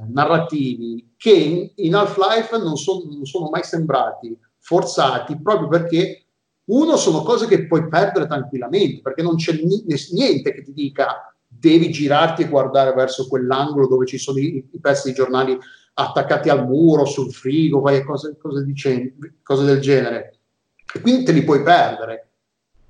narrativi 0.08 1.14
che 1.16 1.32
in, 1.32 1.70
in 1.76 1.94
Half-Life 1.94 2.58
non, 2.58 2.76
son- 2.76 3.08
non 3.08 3.24
sono 3.24 3.48
mai 3.48 3.62
sembrati 3.62 4.38
forzati 4.58 5.40
proprio 5.40 5.68
perché 5.68 6.25
uno 6.66 6.96
sono 6.96 7.22
cose 7.22 7.46
che 7.46 7.66
puoi 7.66 7.88
perdere 7.88 8.26
tranquillamente 8.26 9.00
perché 9.00 9.22
non 9.22 9.36
c'è 9.36 9.52
niente 10.12 10.52
che 10.52 10.62
ti 10.62 10.72
dica 10.72 11.34
devi 11.46 11.90
girarti 11.90 12.42
e 12.42 12.48
guardare 12.48 12.92
verso 12.92 13.28
quell'angolo 13.28 13.86
dove 13.86 14.06
ci 14.06 14.18
sono 14.18 14.38
i, 14.38 14.68
i 14.70 14.80
pezzi 14.80 15.08
di 15.08 15.14
giornali 15.14 15.56
attaccati 15.94 16.48
al 16.48 16.66
muro, 16.66 17.04
sul 17.04 17.32
frigo, 17.32 17.80
cose, 18.04 18.36
cose, 18.36 18.64
dicen- 18.64 19.16
cose 19.42 19.64
del 19.64 19.80
genere. 19.80 20.40
E 20.92 21.00
quindi 21.00 21.24
te 21.24 21.32
li 21.32 21.42
puoi 21.42 21.62
perdere. 21.62 22.30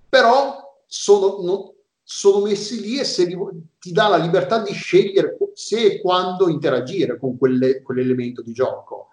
Però 0.08 0.80
sono, 0.86 1.38
non- 1.42 1.72
sono 2.02 2.44
messi 2.44 2.80
lì 2.80 2.98
e 2.98 3.04
li 3.24 3.36
ti 3.78 3.92
dà 3.92 4.08
la 4.08 4.16
libertà 4.16 4.60
di 4.60 4.72
scegliere 4.72 5.36
se 5.54 5.86
e 5.86 6.00
quando 6.00 6.48
interagire 6.48 7.18
con 7.18 7.38
quelle- 7.38 7.82
quell'elemento 7.82 8.42
di 8.42 8.52
gioco. 8.52 9.10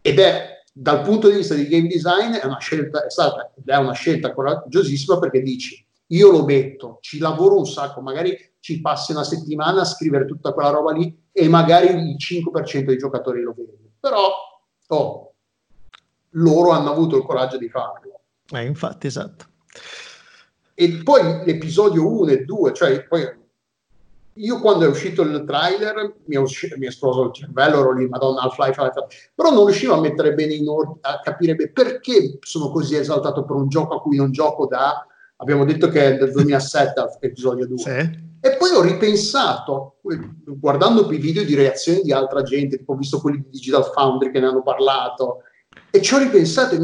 Ed 0.00 0.18
è 0.18 0.61
dal 0.72 1.02
punto 1.02 1.28
di 1.28 1.36
vista 1.36 1.54
di 1.54 1.68
game 1.68 1.86
design 1.86 2.32
è 2.32 2.46
una 2.46 2.58
scelta, 2.58 3.04
è 3.04 3.10
stata 3.10 3.52
è 3.64 3.76
una 3.76 3.92
scelta 3.92 4.32
coraggiosissima 4.32 5.18
perché 5.18 5.42
dici 5.42 5.86
io 6.12 6.30
lo 6.30 6.44
metto, 6.44 6.98
ci 7.00 7.18
lavoro 7.18 7.58
un 7.58 7.66
sacco, 7.66 8.00
magari 8.00 8.36
ci 8.60 8.80
passi 8.80 9.12
una 9.12 9.24
settimana 9.24 9.80
a 9.80 9.86
scrivere 9.86 10.26
tutta 10.26 10.52
quella 10.52 10.70
roba 10.70 10.92
lì 10.92 11.28
e 11.32 11.48
magari 11.48 11.88
il 11.88 12.16
5% 12.16 12.84
dei 12.84 12.98
giocatori 12.98 13.42
lo 13.42 13.54
vede. 13.56 13.92
Però 13.98 14.28
oh, 14.88 15.34
loro 16.30 16.70
hanno 16.70 16.90
avuto 16.90 17.16
il 17.16 17.24
coraggio 17.24 17.56
di 17.56 17.68
farlo. 17.68 18.20
Eh, 18.50 18.64
infatti, 18.64 19.06
esatto. 19.06 19.46
E 20.74 21.00
poi 21.02 21.44
l'episodio 21.44 22.06
1 22.06 22.30
e 22.30 22.44
2, 22.44 22.72
cioè 22.74 23.06
poi 23.06 23.22
io 24.34 24.60
quando 24.60 24.84
è 24.84 24.88
uscito 24.88 25.22
il 25.22 25.44
trailer 25.46 26.14
mi 26.26 26.36
è, 26.36 26.38
usci- 26.38 26.72
mi 26.76 26.86
è 26.86 26.88
esploso 26.88 27.24
il 27.24 27.32
cervello, 27.32 27.80
ero 27.80 27.92
lì, 27.92 28.08
madonna, 28.08 28.42
Half-Life, 28.42 28.80
Half-Life, 28.80 29.30
però 29.34 29.50
non 29.50 29.66
riuscivo 29.66 29.94
a 29.94 30.00
mettere 30.00 30.34
bene 30.34 30.54
in 30.54 30.68
ordine, 30.68 30.98
a 31.02 31.20
capire 31.20 31.54
bene 31.54 31.70
perché 31.70 32.38
sono 32.40 32.70
così 32.70 32.96
esaltato 32.96 33.44
per 33.44 33.56
un 33.56 33.68
gioco 33.68 33.96
a 33.96 34.00
cui 34.00 34.16
non 34.16 34.32
gioco 34.32 34.66
da, 34.66 35.06
abbiamo 35.36 35.64
detto 35.64 35.88
che 35.88 36.14
è 36.14 36.16
del 36.16 36.30
2007 36.32 37.18
episodio 37.20 37.66
2. 37.66 37.78
Sì. 37.78 38.30
E 38.44 38.56
poi 38.56 38.70
ho 38.74 38.82
ripensato, 38.82 39.98
guardando 40.44 41.08
i 41.12 41.18
video 41.18 41.44
di 41.44 41.54
reazioni 41.54 42.02
di 42.02 42.12
altra 42.12 42.42
gente, 42.42 42.78
tipo 42.78 42.92
ho 42.92 42.96
visto 42.96 43.20
quelli 43.20 43.38
di 43.38 43.50
Digital 43.50 43.84
Foundry 43.92 44.32
che 44.32 44.40
ne 44.40 44.46
hanno 44.46 44.62
parlato, 44.62 45.42
e 45.90 46.02
ci 46.02 46.14
ho 46.14 46.18
ripensato 46.18 46.76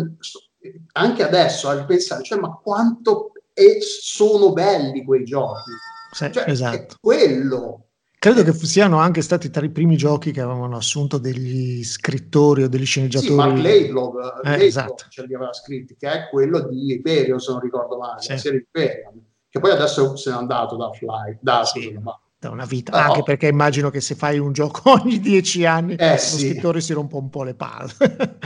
anche 0.92 1.22
adesso 1.24 1.68
a 1.68 1.74
ripensare, 1.74 2.22
cioè 2.22 2.38
ma 2.38 2.56
quanto 2.62 3.32
e 3.52 3.78
sono 3.80 4.52
belli 4.52 5.04
quei 5.04 5.24
giochi. 5.24 5.70
Sì, 6.10 6.30
Cioè, 6.32 6.48
esatto. 6.50 6.96
quello. 7.00 7.82
Credo 8.18 8.42
che 8.42 8.52
siano 8.52 8.98
anche 8.98 9.22
stati 9.22 9.48
tra 9.48 9.64
i 9.64 9.70
primi 9.70 9.96
giochi 9.96 10.32
che 10.32 10.40
avevano 10.40 10.76
assunto 10.76 11.18
degli 11.18 11.84
scrittori 11.84 12.64
o 12.64 12.68
degli 12.68 12.84
sceneggiatori. 12.84 13.30
Sì, 13.30 13.36
Mark 13.36 13.58
Laidlaw, 13.58 14.18
Eh, 14.18 14.22
Laidlaw 14.42 14.66
esatto. 14.66 15.04
ce 15.08 15.24
li 15.26 15.34
aveva 15.34 15.52
scritti, 15.52 15.94
che 15.96 16.10
è 16.10 16.28
quello 16.28 16.66
di 16.66 16.92
Hyperion, 16.94 17.38
se 17.38 17.52
non 17.52 17.60
ricordo 17.60 17.96
male, 17.96 18.20
Sì. 18.20 18.30
la 18.30 18.36
serie 18.38 18.66
Hyperion. 18.72 19.24
che 19.50 19.60
poi 19.60 19.70
adesso 19.70 20.14
se 20.16 20.30
n'è 20.30 20.36
andato 20.36 20.76
da 20.76 20.90
Fly, 20.90 21.38
da, 21.40 21.64
Sì. 21.64 21.80
scusa, 21.82 22.00
ma- 22.00 22.20
da 22.38 22.50
una 22.50 22.64
vita, 22.66 22.90
Però- 22.92 23.04
anche 23.04 23.22
perché 23.22 23.46
immagino 23.46 23.88
che 23.88 24.00
se 24.00 24.14
fai 24.14 24.38
un 24.38 24.52
gioco 24.52 24.82
ogni 25.00 25.20
dieci 25.20 25.64
anni 25.64 25.94
Eh, 25.94 26.10
lo 26.10 26.16
sì. 26.18 26.48
scrittore 26.50 26.80
si 26.80 26.92
rompa 26.92 27.16
un 27.16 27.30
po' 27.30 27.44
le 27.44 27.54
palle. 27.54 27.92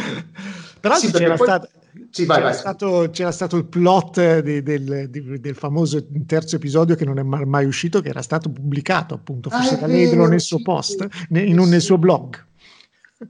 Peraltro 0.81 1.09
Sì, 1.09 1.13
c'era, 1.15 1.35
poi- 1.37 1.47
stato, 1.47 1.69
Sì, 2.13 2.27
vai, 2.27 2.37
c'era, 2.37 2.49
vai. 2.51 2.59
stato, 2.59 3.09
c'era 3.11 3.31
stato 3.33 3.57
il 3.57 3.65
plot 3.65 4.41
di- 4.41 4.63
del, 4.63 5.09
di- 5.09 5.41
del 5.41 5.55
famoso 5.55 6.07
terzo 6.27 6.57
episodio 6.57 6.95
che 6.95 7.07
non 7.07 7.19
è 7.19 7.23
ma- 7.23 7.45
mai 7.47 7.65
uscito, 7.65 8.01
che 8.03 8.11
era 8.11 8.21
stato 8.21 8.51
pubblicato 8.51 9.15
appunto, 9.15 9.49
Ah, 9.49 9.57
forse 9.57 9.77
è 9.77 9.79
da 9.81 9.87
vero, 9.87 10.27
nel 10.27 10.41
suo 10.41 10.61
post, 10.63 11.09
sì. 11.09 11.27
ne- 11.31 11.43
in 11.43 11.59
un- 11.59 11.71
nel 11.71 11.81
suo 11.81 11.97
blog. 11.97 12.45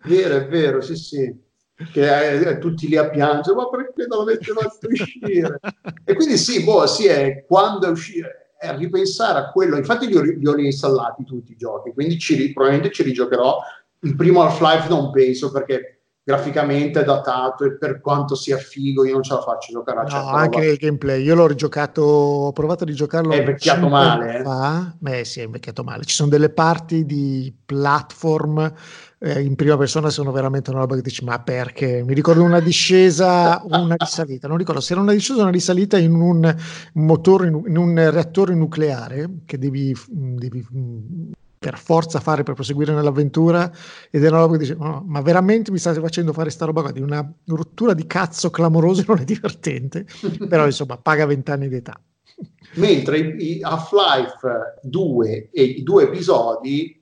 Vero, 0.04 0.36
è 0.36 0.48
vero, 0.48 0.80
sì, 0.80 0.96
sì. 0.96 1.32
Che 1.92 2.50
eh, 2.50 2.58
tutti 2.58 2.88
lì 2.88 2.96
a 2.96 3.08
piangere, 3.08 3.56
ma 3.56 3.68
perché 3.68 4.06
non 4.06 4.18
l'avete 4.18 4.52
fatto 4.52 4.86
uscire? 4.88 5.60
E 6.04 6.14
quindi 6.14 6.36
sì, 6.36 6.64
boh, 6.64 6.86
sì, 6.86 7.06
è 7.06 7.44
quando 7.46 7.86
è 7.86 7.90
uscire, 7.90 8.50
è 8.58 8.74
ripensare 8.76 9.38
a 9.38 9.50
quello. 9.50 9.76
Infatti 9.76 10.06
li 10.06 10.16
ho, 10.16 10.22
li 10.22 10.46
ho 10.46 10.54
reinstallati 10.54 11.24
tutti 11.24 11.52
i 11.52 11.56
giochi, 11.56 11.92
quindi 11.92 12.18
ci, 12.18 12.52
probabilmente 12.52 12.92
ci 12.92 13.02
rigiocherò. 13.04 13.58
Il 14.00 14.16
primo 14.16 14.42
Half-Life 14.42 14.88
non 14.88 15.10
penso 15.12 15.52
perché 15.52 16.01
graficamente 16.24 17.00
è 17.00 17.04
datato 17.04 17.64
e 17.64 17.76
per 17.76 18.00
quanto 18.00 18.34
sia 18.34 18.56
figo 18.56 19.04
io 19.04 19.14
non 19.14 19.22
ce 19.22 19.34
la 19.34 19.40
faccio 19.40 19.72
giocare 19.72 19.98
a 19.98 20.02
No, 20.02 20.08
certa 20.08 20.30
anche 20.30 20.56
roba. 20.56 20.66
nel 20.68 20.76
gameplay. 20.76 21.22
Io 21.22 21.34
l'ho 21.34 21.46
rigiocato, 21.46 22.02
ho 22.02 22.52
provato 22.52 22.84
a 22.84 22.86
rigiocarlo. 22.86 23.32
È 23.32 23.38
invecchiato 23.38 23.88
male, 23.88 24.38
eh. 24.38 24.42
Fa. 24.42 24.94
Beh, 24.98 25.24
sì, 25.24 25.40
è 25.40 25.44
invecchiato 25.44 25.82
male. 25.82 26.04
Ci 26.04 26.14
sono 26.14 26.28
delle 26.28 26.50
parti 26.50 27.04
di 27.04 27.52
platform 27.64 28.72
eh, 29.24 29.40
in 29.40 29.54
prima 29.54 29.76
persona 29.76 30.10
sono 30.10 30.32
veramente 30.32 30.70
una 30.70 30.80
roba 30.80 30.96
che 30.96 31.02
dici, 31.02 31.24
ma 31.24 31.38
perché? 31.40 32.02
Mi 32.04 32.12
ricordo 32.12 32.42
una 32.42 32.58
discesa 32.58 33.62
una 33.64 33.94
risalita. 33.96 34.48
Non 34.48 34.56
ricordo 34.56 34.80
se 34.80 34.92
era 34.94 35.02
una 35.02 35.12
discesa 35.12 35.38
o 35.38 35.42
una 35.42 35.52
risalita 35.52 35.96
in 35.96 36.12
un 36.12 36.56
motore, 36.94 37.46
in 37.46 37.76
un 37.76 38.10
reattore 38.10 38.54
nucleare 38.54 39.28
che 39.46 39.58
devi, 39.58 39.94
devi 40.08 40.66
per 41.62 41.78
forza 41.78 42.18
fare 42.18 42.42
per 42.42 42.54
proseguire 42.54 42.92
nell'avventura 42.92 43.70
ed 44.10 44.24
è 44.24 44.28
una 44.28 44.38
roba 44.38 44.54
che 44.54 44.58
dice 44.58 44.74
no, 44.74 45.04
ma 45.06 45.20
veramente 45.20 45.70
mi 45.70 45.78
state 45.78 46.00
facendo 46.00 46.32
fare 46.32 46.50
sta 46.50 46.64
roba 46.64 46.82
qua 46.82 46.90
di 46.90 47.00
una 47.00 47.32
rottura 47.46 47.94
di 47.94 48.04
cazzo 48.06 48.50
clamorosa 48.50 49.04
non 49.08 49.20
è 49.20 49.24
divertente 49.24 50.04
però 50.48 50.66
insomma 50.66 50.96
paga 50.96 51.24
vent'anni 51.24 51.68
d'età 51.68 51.98
Mentre 52.74 53.18
i, 53.18 53.58
i 53.58 53.62
Half-Life 53.62 54.78
2 54.82 55.50
e 55.52 55.62
i 55.62 55.82
due 55.82 56.04
episodi, 56.04 57.00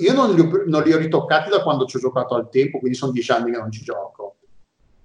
io 0.00 0.12
non 0.12 0.34
li, 0.34 0.40
ho, 0.40 0.62
non 0.66 0.82
li 0.82 0.92
ho 0.92 0.98
ritoccati 0.98 1.50
da 1.50 1.62
quando 1.62 1.84
ci 1.84 1.96
ho 1.96 2.00
giocato 2.00 2.34
al 2.34 2.48
tempo, 2.48 2.78
quindi 2.78 2.96
sono 2.96 3.12
dieci 3.12 3.30
anni 3.30 3.52
che 3.52 3.58
non 3.58 3.70
ci 3.70 3.84
gioco, 3.84 4.38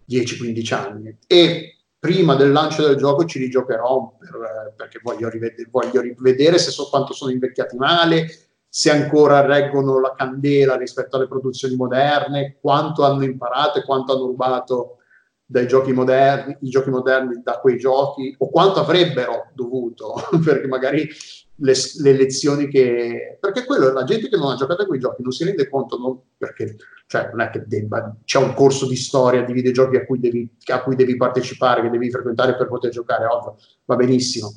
10-15 0.10 0.74
anni. 0.74 1.18
E 1.28 1.78
prima 2.00 2.36
del 2.36 2.52
lancio 2.52 2.88
del 2.88 2.96
gioco 2.96 3.26
ci 3.26 3.40
rigiocherò 3.40 4.16
per, 4.18 4.30
eh, 4.30 4.74
perché 4.76 5.00
voglio, 5.04 5.30
rived- 5.30 5.70
voglio 5.70 6.02
rivedere 6.02 6.58
se 6.58 6.72
so 6.72 6.88
quanto 6.90 7.14
sono 7.14 7.32
invecchiati 7.32 7.76
male, 7.76 8.47
se 8.78 8.92
ancora 8.92 9.44
reggono 9.44 10.00
la 10.00 10.14
candela 10.16 10.78
rispetto 10.78 11.16
alle 11.16 11.28
produzioni 11.28 11.76
moderne, 11.76 12.58
quanto 12.62 13.04
hanno 13.04 13.24
imparato 13.24 13.80
e 13.80 13.84
quanto 13.84 14.14
hanno 14.14 14.28
rubato 14.28 14.98
dai 15.44 15.68
giochi 15.68 15.94
moderni, 15.94 16.56
i 16.62 16.70
giochi 16.70 16.92
moderni 16.92 17.42
da 17.42 17.58
quei 17.58 17.80
giochi, 17.80 18.36
o 18.38 18.52
quanto 18.52 18.80
avrebbero 18.80 19.50
dovuto, 19.56 20.14
perché 20.46 20.68
magari 20.68 21.10
le, 21.56 21.74
le 22.04 22.12
lezioni 22.12 22.68
che... 22.68 23.40
Perché 23.42 23.66
quello, 23.66 23.92
la 23.92 24.04
gente 24.04 24.30
che 24.30 24.38
non 24.38 24.52
ha 24.52 24.56
giocato 24.56 24.84
a 24.84 24.86
quei 24.86 25.00
giochi 25.00 25.24
non 25.24 25.32
si 25.32 25.44
rende 25.44 25.68
conto, 25.68 25.98
non, 25.98 26.22
perché 26.38 26.76
cioè, 27.08 27.30
non 27.32 27.42
è 27.42 27.50
che 27.50 27.64
debba, 27.66 28.16
c'è 28.26 28.38
un 28.38 28.54
corso 28.54 28.86
di 28.86 28.96
storia 28.96 29.42
di 29.42 29.54
videogiochi 29.54 29.96
a 29.96 30.06
cui 30.06 30.20
devi, 30.20 30.48
a 30.72 30.84
cui 30.84 30.96
devi 30.96 31.18
partecipare, 31.18 31.82
che 31.82 31.90
devi 31.90 32.12
frequentare 32.12 32.56
per 32.56 32.68
poter 32.68 32.92
giocare, 32.92 33.26
ovvio, 33.26 33.56
va 33.86 33.96
benissimo. 33.96 34.54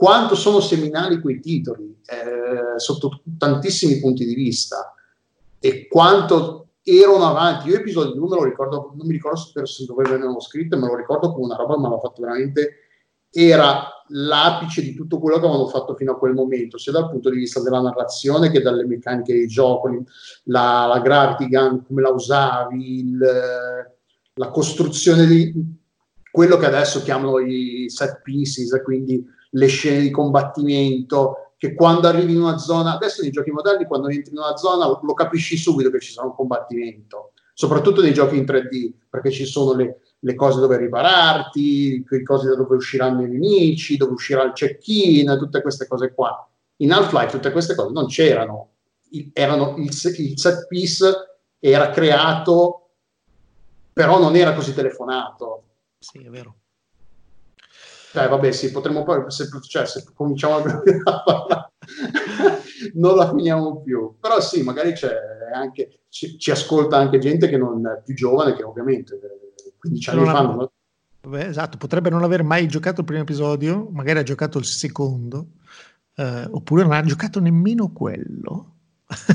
Quanto 0.00 0.34
sono 0.34 0.60
seminali 0.60 1.20
quei 1.20 1.40
titoli, 1.40 1.94
eh, 2.06 2.78
sotto 2.78 3.20
tantissimi 3.36 4.00
punti 4.00 4.24
di 4.24 4.32
vista, 4.34 4.94
e 5.58 5.88
quanto 5.88 6.68
erano 6.82 7.26
avanti. 7.26 7.68
Io 7.68 7.76
episodio 7.76 8.14
1 8.14 8.26
me 8.26 8.36
lo 8.36 8.44
ricordo, 8.44 8.94
non 8.96 9.06
mi 9.06 9.12
ricordo 9.12 9.36
se, 9.36 9.84
dove 9.84 10.08
venivano 10.08 10.40
scritte, 10.40 10.76
me 10.76 10.86
lo 10.86 10.96
ricordo 10.96 11.34
come 11.34 11.44
una 11.44 11.56
roba 11.56 11.76
mi 11.76 11.84
aveva 11.84 12.00
fatto 12.00 12.22
veramente. 12.22 12.76
Era 13.28 13.88
l'apice 14.08 14.80
di 14.80 14.94
tutto 14.94 15.18
quello 15.18 15.38
che 15.38 15.44
avevano 15.44 15.68
fatto 15.68 15.94
fino 15.94 16.12
a 16.12 16.18
quel 16.18 16.32
momento, 16.32 16.78
sia 16.78 16.92
dal 16.92 17.10
punto 17.10 17.28
di 17.28 17.36
vista 17.36 17.60
della 17.60 17.82
narrazione 17.82 18.50
che 18.50 18.62
dalle 18.62 18.86
meccaniche 18.86 19.34
di 19.34 19.46
gioco, 19.48 20.02
la, 20.44 20.86
la 20.86 21.00
gravity 21.00 21.46
gun, 21.46 21.84
come 21.84 22.00
la 22.00 22.10
usavi, 22.10 23.00
il, 23.00 23.18
la 24.32 24.48
costruzione 24.48 25.26
di 25.26 25.52
quello 26.32 26.56
che 26.56 26.64
adesso 26.64 27.02
chiamano 27.02 27.38
i 27.38 27.84
set 27.90 28.22
pieces, 28.22 28.80
quindi 28.82 29.38
le 29.50 29.66
scene 29.66 30.00
di 30.00 30.10
combattimento, 30.10 31.52
che 31.56 31.74
quando 31.74 32.08
arrivi 32.08 32.32
in 32.32 32.40
una 32.40 32.56
zona, 32.56 32.94
adesso 32.94 33.22
nei 33.22 33.30
giochi 33.30 33.50
moderni, 33.50 33.84
quando 33.84 34.08
entri 34.08 34.32
in 34.32 34.38
una 34.38 34.56
zona 34.56 34.86
lo 34.86 35.14
capisci 35.14 35.56
subito 35.56 35.90
che 35.90 36.00
ci 36.00 36.12
sarà 36.12 36.26
un 36.26 36.34
combattimento, 36.34 37.32
soprattutto 37.52 38.00
nei 38.00 38.14
giochi 38.14 38.36
in 38.36 38.44
3D, 38.44 38.92
perché 39.10 39.30
ci 39.30 39.44
sono 39.44 39.74
le, 39.74 40.00
le 40.20 40.34
cose 40.34 40.60
dove 40.60 40.78
ripararti, 40.78 42.04
le 42.08 42.22
cose 42.22 42.48
da 42.48 42.56
dove 42.56 42.76
usciranno 42.76 43.22
i 43.22 43.28
nemici, 43.28 43.96
dove 43.96 44.12
uscirà 44.12 44.42
il 44.44 44.52
check-in, 44.52 45.36
tutte 45.38 45.60
queste 45.60 45.86
cose 45.86 46.14
qua. 46.14 46.48
In 46.76 46.92
Half-Life 46.92 47.32
tutte 47.32 47.52
queste 47.52 47.74
cose 47.74 47.92
non 47.92 48.06
c'erano, 48.06 48.70
erano 49.34 49.74
il, 49.76 49.90
il 49.90 50.38
set 50.38 50.66
piece 50.66 51.12
era 51.58 51.90
creato, 51.90 52.92
però 53.92 54.18
non 54.18 54.34
era 54.34 54.54
così 54.54 54.72
telefonato. 54.72 55.64
Sì, 55.98 56.24
è 56.24 56.30
vero. 56.30 56.59
Cioè, 58.12 58.28
vabbè, 58.28 58.50
sì, 58.50 58.72
potremmo 58.72 59.04
poi, 59.04 59.22
se, 59.28 59.48
cioè, 59.68 59.86
se 59.86 60.04
cominciamo 60.12 60.56
a 60.56 61.22
parlare, 61.22 61.72
non 62.94 63.14
la 63.14 63.28
finiamo 63.28 63.82
più. 63.82 64.16
Però 64.18 64.40
sì, 64.40 64.62
magari 64.62 64.92
c'è 64.92 65.14
anche, 65.54 66.00
ci, 66.08 66.36
ci, 66.36 66.50
ascolta 66.50 66.96
anche 66.96 67.18
gente 67.18 67.48
che 67.48 67.56
non 67.56 67.86
è 67.86 68.02
più 68.04 68.14
giovane, 68.14 68.54
che 68.54 68.64
ovviamente 68.64 69.18
15 69.78 70.10
anni 70.10 70.24
fa... 70.24 70.42
Non... 70.42 70.68
Beh, 71.20 71.46
esatto, 71.46 71.76
potrebbe 71.76 72.10
non 72.10 72.24
aver 72.24 72.42
mai 72.42 72.66
giocato 72.66 73.00
il 73.00 73.06
primo 73.06 73.22
episodio, 73.22 73.88
magari 73.92 74.18
ha 74.18 74.24
giocato 74.24 74.58
il 74.58 74.64
secondo, 74.64 75.46
eh, 76.16 76.48
oppure 76.50 76.82
non 76.82 76.92
ha 76.92 77.02
giocato 77.02 77.38
nemmeno 77.40 77.92
quello. 77.92 78.74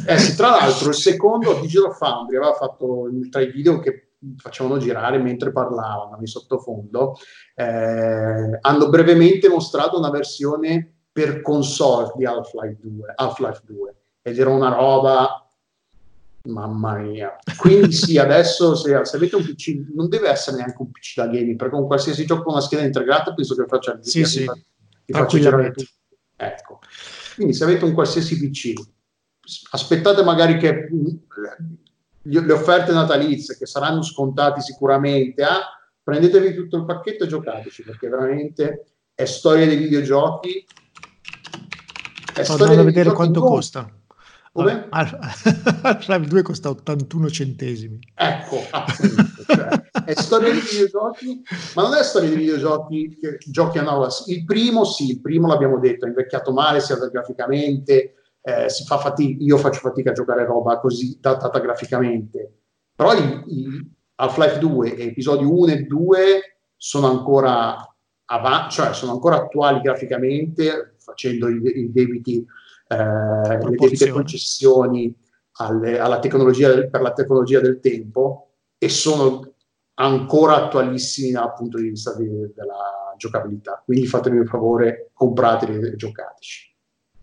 Eh 0.05 0.17
sì, 0.17 0.35
tra 0.35 0.49
l'altro 0.59 0.89
il 0.89 0.95
secondo 0.95 1.59
Digital 1.61 1.95
Foundry 1.95 2.35
aveva 2.37 2.53
fatto 2.53 3.09
tra 3.29 3.41
i 3.41 3.51
video 3.51 3.79
che 3.79 4.14
facevano 4.37 4.77
girare 4.77 5.17
mentre 5.17 5.51
parlavano 5.51 6.17
in 6.19 6.25
sottofondo, 6.25 7.15
eh, 7.55 8.57
hanno 8.61 8.89
brevemente 8.89 9.49
mostrato 9.49 9.97
una 9.97 10.09
versione 10.09 10.93
per 11.11 11.41
console 11.41 12.11
di 12.15 12.25
Half-Life 12.25 12.77
2, 12.81 13.13
Half-Life 13.15 13.61
2 13.65 13.95
ed 14.21 14.39
era 14.39 14.49
una 14.49 14.73
roba, 14.73 15.47
mamma 16.45 16.97
mia. 16.97 17.35
Quindi 17.57 17.91
sì, 17.91 18.17
adesso 18.19 18.75
se, 18.75 19.05
se, 19.05 19.15
avete 19.15 19.35
un 19.35 19.43
PC, 19.43 19.85
non 19.93 20.09
deve 20.09 20.29
essere 20.29 20.57
neanche 20.57 20.81
un 20.81 20.91
PC 20.91 21.15
da 21.15 21.27
gaming, 21.27 21.55
perché 21.55 21.75
con 21.75 21.87
qualsiasi 21.87 22.25
gioco 22.25 22.43
con 22.43 22.53
una 22.53 22.61
scheda 22.61 22.83
integrata 22.83 23.33
penso 23.33 23.55
che 23.55 23.65
faccia, 23.67 23.97
sì, 24.01 24.23
ti, 24.23 24.25
sì. 24.25 24.45
faccia 25.05 25.39
girare 25.39 25.71
tutto. 25.71 25.89
Ecco. 26.35 26.79
Quindi 27.35 27.53
se 27.53 27.63
avete 27.63 27.85
un 27.85 27.93
qualsiasi 27.93 28.37
PC, 28.39 28.73
aspettate 29.71 30.23
magari 30.23 30.57
che 30.57 30.89
le 32.25 32.53
offerte 32.53 32.91
natalizie 32.91 33.57
che 33.57 33.65
saranno 33.65 34.01
scontate 34.01 34.61
sicuramente, 34.61 35.43
ah, 35.43 35.61
prendetevi 36.01 36.53
tutto 36.53 36.77
il 36.77 36.85
pacchetto 36.85 37.23
e 37.23 37.27
giocateci 37.27 37.83
perché 37.83 38.07
veramente 38.07 38.85
è 39.13 39.25
storia 39.25 39.65
dei 39.65 39.77
videogiochi. 39.77 40.65
È 42.33 42.43
Sto 42.43 42.53
storia 42.53 42.79
a 42.79 42.83
vedere 42.83 43.11
quanto 43.13 43.39
non... 43.39 43.49
costa. 43.49 43.89
Come? 44.51 44.87
Half-Life 44.89 46.27
2 46.27 46.41
costa 46.41 46.69
81 46.69 47.29
centesimi. 47.29 47.99
Ecco, 48.15 48.61
cioè, 49.47 49.67
è 50.05 50.13
storia 50.13 50.53
di 50.53 50.61
videogiochi, 50.61 51.41
ma 51.75 51.81
non 51.81 51.93
è 51.93 52.03
storia 52.03 52.29
di 52.29 52.37
videogiochi 52.37 53.17
che 53.19 53.37
giochi 53.39 53.79
a 53.79 53.81
nuova. 53.81 54.07
Il 54.27 54.45
primo 54.45 54.85
sì, 54.85 55.09
il 55.09 55.19
primo 55.19 55.47
l'abbiamo 55.47 55.77
detto, 55.77 56.05
è 56.05 56.07
invecchiato 56.07 56.53
male 56.53 56.79
sia 56.79 56.95
graficamente, 56.95 58.13
eh, 58.47 58.69
si 58.69 58.83
fa 58.83 58.99
fatica, 58.99 59.43
io 59.43 59.57
faccio 59.57 59.79
fatica 59.79 60.11
a 60.11 60.13
giocare 60.13 60.45
roba 60.45 60.77
così 60.77 61.17
datata 61.19 61.57
graficamente, 61.59 62.59
però 62.95 63.11
i, 63.13 63.43
i 63.47 63.91
Half-Life 64.17 64.59
2 64.59 64.95
e 64.95 65.05
episodi 65.07 65.43
1 65.43 65.71
e 65.71 65.81
2 65.85 66.57
sono 66.75 67.07
ancora, 67.07 67.75
av- 68.25 68.69
cioè 68.69 68.93
sono 68.93 69.13
ancora 69.13 69.37
attuali 69.37 69.81
graficamente, 69.81 70.93
facendo 70.99 71.49
i, 71.49 71.59
i 71.63 71.91
debiti, 71.91 72.45
eh, 72.87 72.95
le 72.95 73.75
debite 73.75 74.09
concessioni 74.09 75.11
alle, 75.53 75.97
alla 75.97 76.19
tecnologia 76.19 76.71
del, 76.71 76.87
per 76.91 77.01
la 77.01 77.13
tecnologia 77.13 77.59
del 77.59 77.79
tempo 77.79 78.51
e 78.77 78.89
sono 78.89 79.55
ancora 79.95 80.65
attualissimi 80.65 81.31
dal 81.31 81.53
punto 81.53 81.79
di 81.79 81.89
vista 81.89 82.15
di, 82.15 82.27
della 82.53 83.15
giocabilità. 83.17 83.81
Quindi 83.83 84.05
fatemi 84.05 84.37
un 84.37 84.45
favore, 84.45 85.09
comprateli 85.13 85.87
e 85.87 85.95
giocateci 85.95 86.74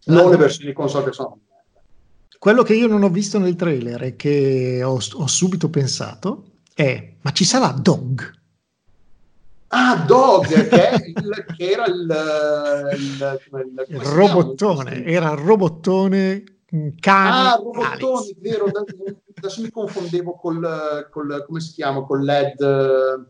non 0.06 0.30
le 0.30 0.36
versioni 0.36 0.72
console 0.72 1.06
che 1.06 1.12
sono 1.12 1.38
quello 2.42 2.64
che 2.64 2.74
io 2.74 2.88
non 2.88 3.04
ho 3.04 3.08
visto 3.08 3.38
nel 3.38 3.54
trailer 3.54 4.02
e 4.02 4.16
che 4.16 4.82
ho, 4.82 4.94
ho 4.94 5.26
subito 5.28 5.70
pensato 5.70 6.44
è 6.74 7.12
ma 7.20 7.30
ci 7.30 7.44
sarà 7.44 7.70
Dog? 7.70 8.40
Ah, 9.68 10.04
Dog, 10.04 10.46
che, 10.46 11.04
il, 11.06 11.44
che 11.56 11.70
era 11.70 11.86
il, 11.86 12.96
il, 12.98 13.40
il, 13.52 13.84
il 13.88 14.00
robottone, 14.00 15.04
era 15.04 15.30
il 15.30 15.38
robottone 15.38 16.44
cane. 16.98 17.48
Ah, 17.48 17.54
robottone, 17.54 18.34
vero, 18.40 18.66
adesso 19.34 19.62
mi 19.62 19.70
confondevo 19.70 20.34
col, 20.34 21.08
col, 21.10 21.44
come 21.46 21.60
si 21.60 21.72
chiama, 21.72 22.02
con 22.02 22.22
LED 22.22 23.28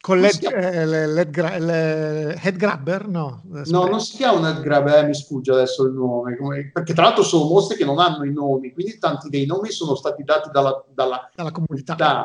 con 0.00 0.18
l'head, 0.18 0.42
eh, 0.42 0.86
l'head, 0.86 1.30
gra- 1.30 1.58
l'head 1.58 2.56
grabber? 2.56 3.06
No, 3.06 3.42
no, 3.44 3.84
non 3.86 4.00
si 4.00 4.16
chiama 4.16 4.38
un 4.38 4.46
head 4.46 4.60
grabber, 4.62 5.04
eh, 5.04 5.06
mi 5.06 5.14
sfugge 5.14 5.52
adesso 5.52 5.84
il 5.84 5.92
nome, 5.92 6.36
perché 6.72 6.94
tra 6.94 7.04
l'altro 7.04 7.22
sono 7.22 7.44
mostre 7.44 7.76
che 7.76 7.84
non 7.84 7.98
hanno 7.98 8.24
i 8.24 8.32
nomi, 8.32 8.72
quindi 8.72 8.98
tanti 8.98 9.28
dei 9.28 9.44
nomi 9.44 9.70
sono 9.70 9.94
stati 9.94 10.24
dati 10.24 10.48
dalla, 10.50 10.82
dalla, 10.92 11.30
dalla 11.34 11.52
comunità. 11.52 12.24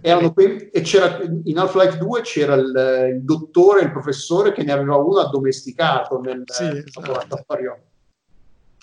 E 0.00 0.80
c'era, 0.82 1.18
in 1.42 1.58
Half-Life 1.58 1.98
2 1.98 2.20
c'era 2.20 2.54
il, 2.54 3.10
il, 3.14 3.22
dottore, 3.22 3.82
il 3.82 3.90
professore 3.90 4.52
che 4.52 4.62
ne 4.62 4.70
aveva 4.70 4.96
uno 4.96 5.18
addomesticato 5.18 6.20
nel 6.20 6.44
sì, 6.46 6.64
esatto. 6.64 7.00
laboratorio. 7.00 7.78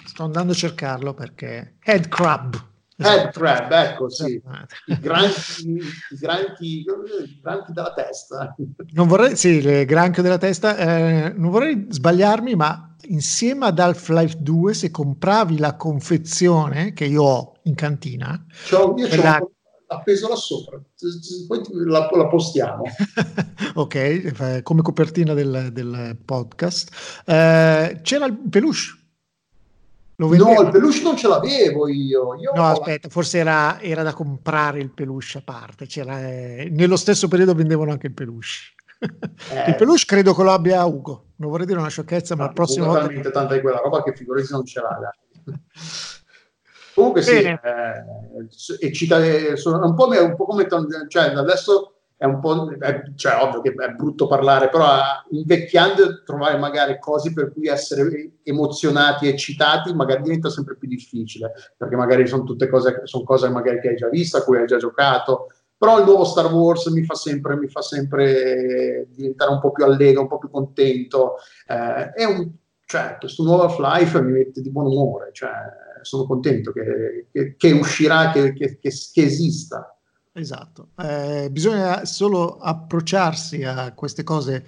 Sto 0.03 0.23
andando 0.23 0.51
a 0.51 0.55
cercarlo 0.55 1.13
perché 1.13 1.75
Head 1.81 2.09
Crab 2.09 2.73
Head 2.97 3.31
crab, 3.31 3.71
ecco 3.71 4.09
sì, 4.09 4.41
i 4.85 4.99
granchi, 5.01 5.69
i, 5.69 6.17
granchi, 6.17 6.65
i 6.79 7.39
granchi 7.41 7.73
della 7.73 7.93
testa. 7.93 8.55
Non 8.93 9.07
vorrei, 9.07 9.35
sì, 9.35 9.49
il 9.49 9.85
granchio 9.85 10.21
della 10.21 10.37
testa, 10.37 10.77
eh, 10.77 11.33
non 11.35 11.51
vorrei 11.51 11.87
sbagliarmi, 11.89 12.55
ma 12.55 12.95
insieme 13.07 13.65
ad 13.65 13.79
Half-Life 13.79 14.37
2, 14.39 14.73
se 14.73 14.91
compravi 14.91 15.57
la 15.57 15.75
confezione 15.75 16.93
che 16.93 17.03
io 17.05 17.23
ho 17.23 17.53
in 17.63 17.75
cantina, 17.75 18.45
c'ho, 18.69 18.93
io 18.97 19.21
la... 19.21 19.45
appeso 19.87 20.29
là 20.29 20.35
sopra, 20.35 20.81
poi 21.47 21.61
la, 21.85 22.09
la 22.15 22.27
postiamo. 22.27 22.83
ok, 23.75 23.95
eh, 23.95 24.59
come 24.63 24.81
copertina 24.81 25.33
del, 25.33 25.69
del 25.73 26.17
podcast. 26.23 27.21
Eh, 27.25 27.99
c'era 28.01 28.25
il 28.25 28.37
peluche 28.49 29.03
No, 30.17 30.33
il 30.33 30.69
peluche 30.71 31.01
non 31.01 31.17
ce 31.17 31.27
l'avevo 31.27 31.89
io. 31.89 32.35
io 32.35 32.51
no, 32.55 32.65
aspetta, 32.65 33.09
forse 33.09 33.39
era, 33.39 33.81
era, 33.81 34.01
da 34.01 34.13
comprare 34.13 34.79
il 34.79 34.91
peluche 34.91 35.39
a 35.39 35.41
parte. 35.43 35.87
C'era, 35.87 36.21
eh, 36.21 36.69
nello 36.71 36.95
stesso 36.95 37.27
periodo 37.27 37.53
vendevano 37.53 37.91
anche 37.91 38.07
il 38.07 38.13
peluche. 38.13 38.47
Eh. 39.51 39.69
il 39.69 39.75
peluche 39.75 40.05
credo 40.05 40.33
che 40.33 40.43
lo 40.43 40.51
abbia 40.51 40.85
Ugo. 40.85 41.31
Non 41.37 41.49
vorrei 41.49 41.65
dire 41.65 41.79
una 41.79 41.89
sciocchezza, 41.89 42.35
ma 42.35 42.45
la 42.45 42.53
prossima 42.53 42.85
volta. 42.85 43.01
talmente 43.01 43.31
tanta 43.31 43.55
di 43.55 43.61
quella 43.61 43.79
roba 43.79 44.01
che 44.03 44.15
figurati 44.15 44.47
non 44.51 44.65
ce 44.65 44.79
l'ha. 44.79 45.15
Comunque 46.95 47.21
Bene. 47.23 47.59
sì, 48.47 48.71
eh, 48.71 48.87
e 48.87 48.93
cita, 48.93 49.19
sono 49.57 49.85
un 49.85 49.95
po', 49.95 50.07
un 50.07 50.35
po' 50.37 50.45
come 50.45 50.65
cioè, 51.09 51.33
adesso 51.33 51.94
è 52.17 52.25
un 52.25 52.39
po', 52.39 52.71
è, 52.79 53.03
cioè 53.15 53.41
ovvio 53.41 53.61
che 53.61 53.71
è 53.71 53.89
brutto 53.89 54.27
parlare, 54.27 54.69
però 54.69 54.89
invecchiando 55.31 56.23
trovare 56.23 56.57
magari 56.57 56.97
cose 56.99 57.33
per 57.33 57.51
cui 57.51 57.67
essere 57.67 58.37
emozionati, 58.43 59.27
eccitati, 59.27 59.93
magari 59.93 60.23
diventa 60.23 60.49
sempre 60.49 60.77
più 60.77 60.87
difficile, 60.87 61.51
perché 61.75 61.95
magari 61.95 62.25
sono 62.25 62.43
tutte 62.43 62.69
cose, 62.69 63.01
sono 63.03 63.23
cose 63.23 63.49
magari 63.49 63.79
che 63.79 63.89
hai 63.89 63.95
già 63.95 64.09
visto, 64.09 64.37
a 64.37 64.43
cui 64.43 64.57
hai 64.57 64.65
già 64.65 64.77
giocato, 64.77 65.47
però 65.77 65.99
il 65.99 66.05
nuovo 66.05 66.23
Star 66.23 66.51
Wars 66.53 66.85
mi 66.87 67.03
fa 67.03 67.15
sempre, 67.15 67.57
mi 67.57 67.67
fa 67.67 67.81
sempre 67.81 69.07
diventare 69.09 69.51
un 69.51 69.59
po' 69.59 69.71
più 69.71 69.83
allegro, 69.83 70.21
un 70.21 70.27
po' 70.27 70.37
più 70.37 70.49
contento, 70.49 71.35
eh, 71.67 72.11
è 72.11 72.23
un, 72.23 72.49
cioè, 72.85 73.17
questo 73.19 73.43
nuovo 73.43 73.63
Half-Life 73.63 74.21
mi 74.21 74.31
mette 74.31 74.61
di 74.61 74.71
buon 74.71 74.85
umore, 74.85 75.31
cioè, 75.33 75.51
sono 76.01 76.25
contento 76.25 76.71
che, 76.71 77.27
che, 77.31 77.55
che 77.57 77.71
uscirà, 77.71 78.31
che, 78.31 78.53
che 78.53 78.79
esista. 78.79 79.94
Esatto, 80.37 80.89
eh, 80.97 81.47
bisogna 81.49 82.03
solo 82.03 82.57
approcciarsi 82.57 83.63
a 83.63 83.93
queste 83.93 84.23
cose 84.23 84.65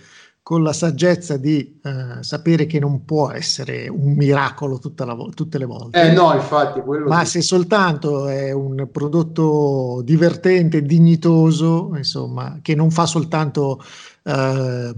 con 0.48 0.64
la 0.64 0.72
saggezza 0.72 1.36
di 1.36 1.78
eh, 1.84 2.24
sapere 2.24 2.68
che 2.68 2.80
non 2.80 3.04
può 3.04 3.32
essere 3.32 3.90
un 3.90 4.14
miracolo 4.14 4.80
vo- 4.82 5.30
tutte 5.32 5.58
le 5.58 5.66
volte. 5.66 6.00
Eh 6.00 6.14
no, 6.14 6.34
infatti, 6.34 6.82
ma 7.06 7.26
sì. 7.26 7.32
se 7.32 7.42
soltanto 7.42 8.30
è 8.30 8.54
un 8.54 8.88
prodotto 8.90 10.00
divertente, 10.06 10.84
dignitoso, 10.84 11.92
insomma, 11.98 12.60
che 12.62 12.76
non 12.76 12.92
fa 12.92 13.06
soltanto 13.06 13.84
eh, 14.24 14.94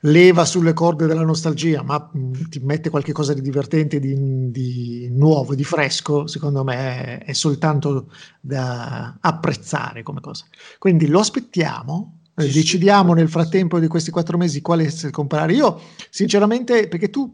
leva 0.00 0.44
sulle 0.46 0.72
corde 0.72 1.04
della 1.04 1.22
nostalgia, 1.22 1.82
ma 1.82 2.08
mh, 2.10 2.18
mm, 2.18 2.32
ti 2.48 2.58
mette 2.60 2.88
qualcosa 2.88 3.34
di 3.34 3.42
divertente, 3.42 4.00
di, 4.00 4.50
di, 4.50 5.10
nuovo, 5.10 5.54
di 5.54 5.64
fresco, 5.64 6.26
secondo 6.26 6.64
me 6.64 7.18
è, 7.18 7.24
è 7.26 7.32
soltanto 7.34 8.10
da 8.40 9.18
apprezzare 9.20 10.02
come 10.02 10.22
cosa. 10.22 10.46
Quindi 10.78 11.08
lo 11.08 11.20
aspettiamo, 11.20 12.17
eh, 12.38 12.50
decidiamo 12.50 13.14
nel 13.14 13.28
frattempo 13.28 13.80
di 13.80 13.88
questi 13.88 14.10
quattro 14.10 14.38
mesi 14.38 14.60
quale 14.60 14.88
comprare. 15.10 15.52
Io, 15.54 15.80
sinceramente, 16.08 16.86
perché 16.86 17.10
tu 17.10 17.32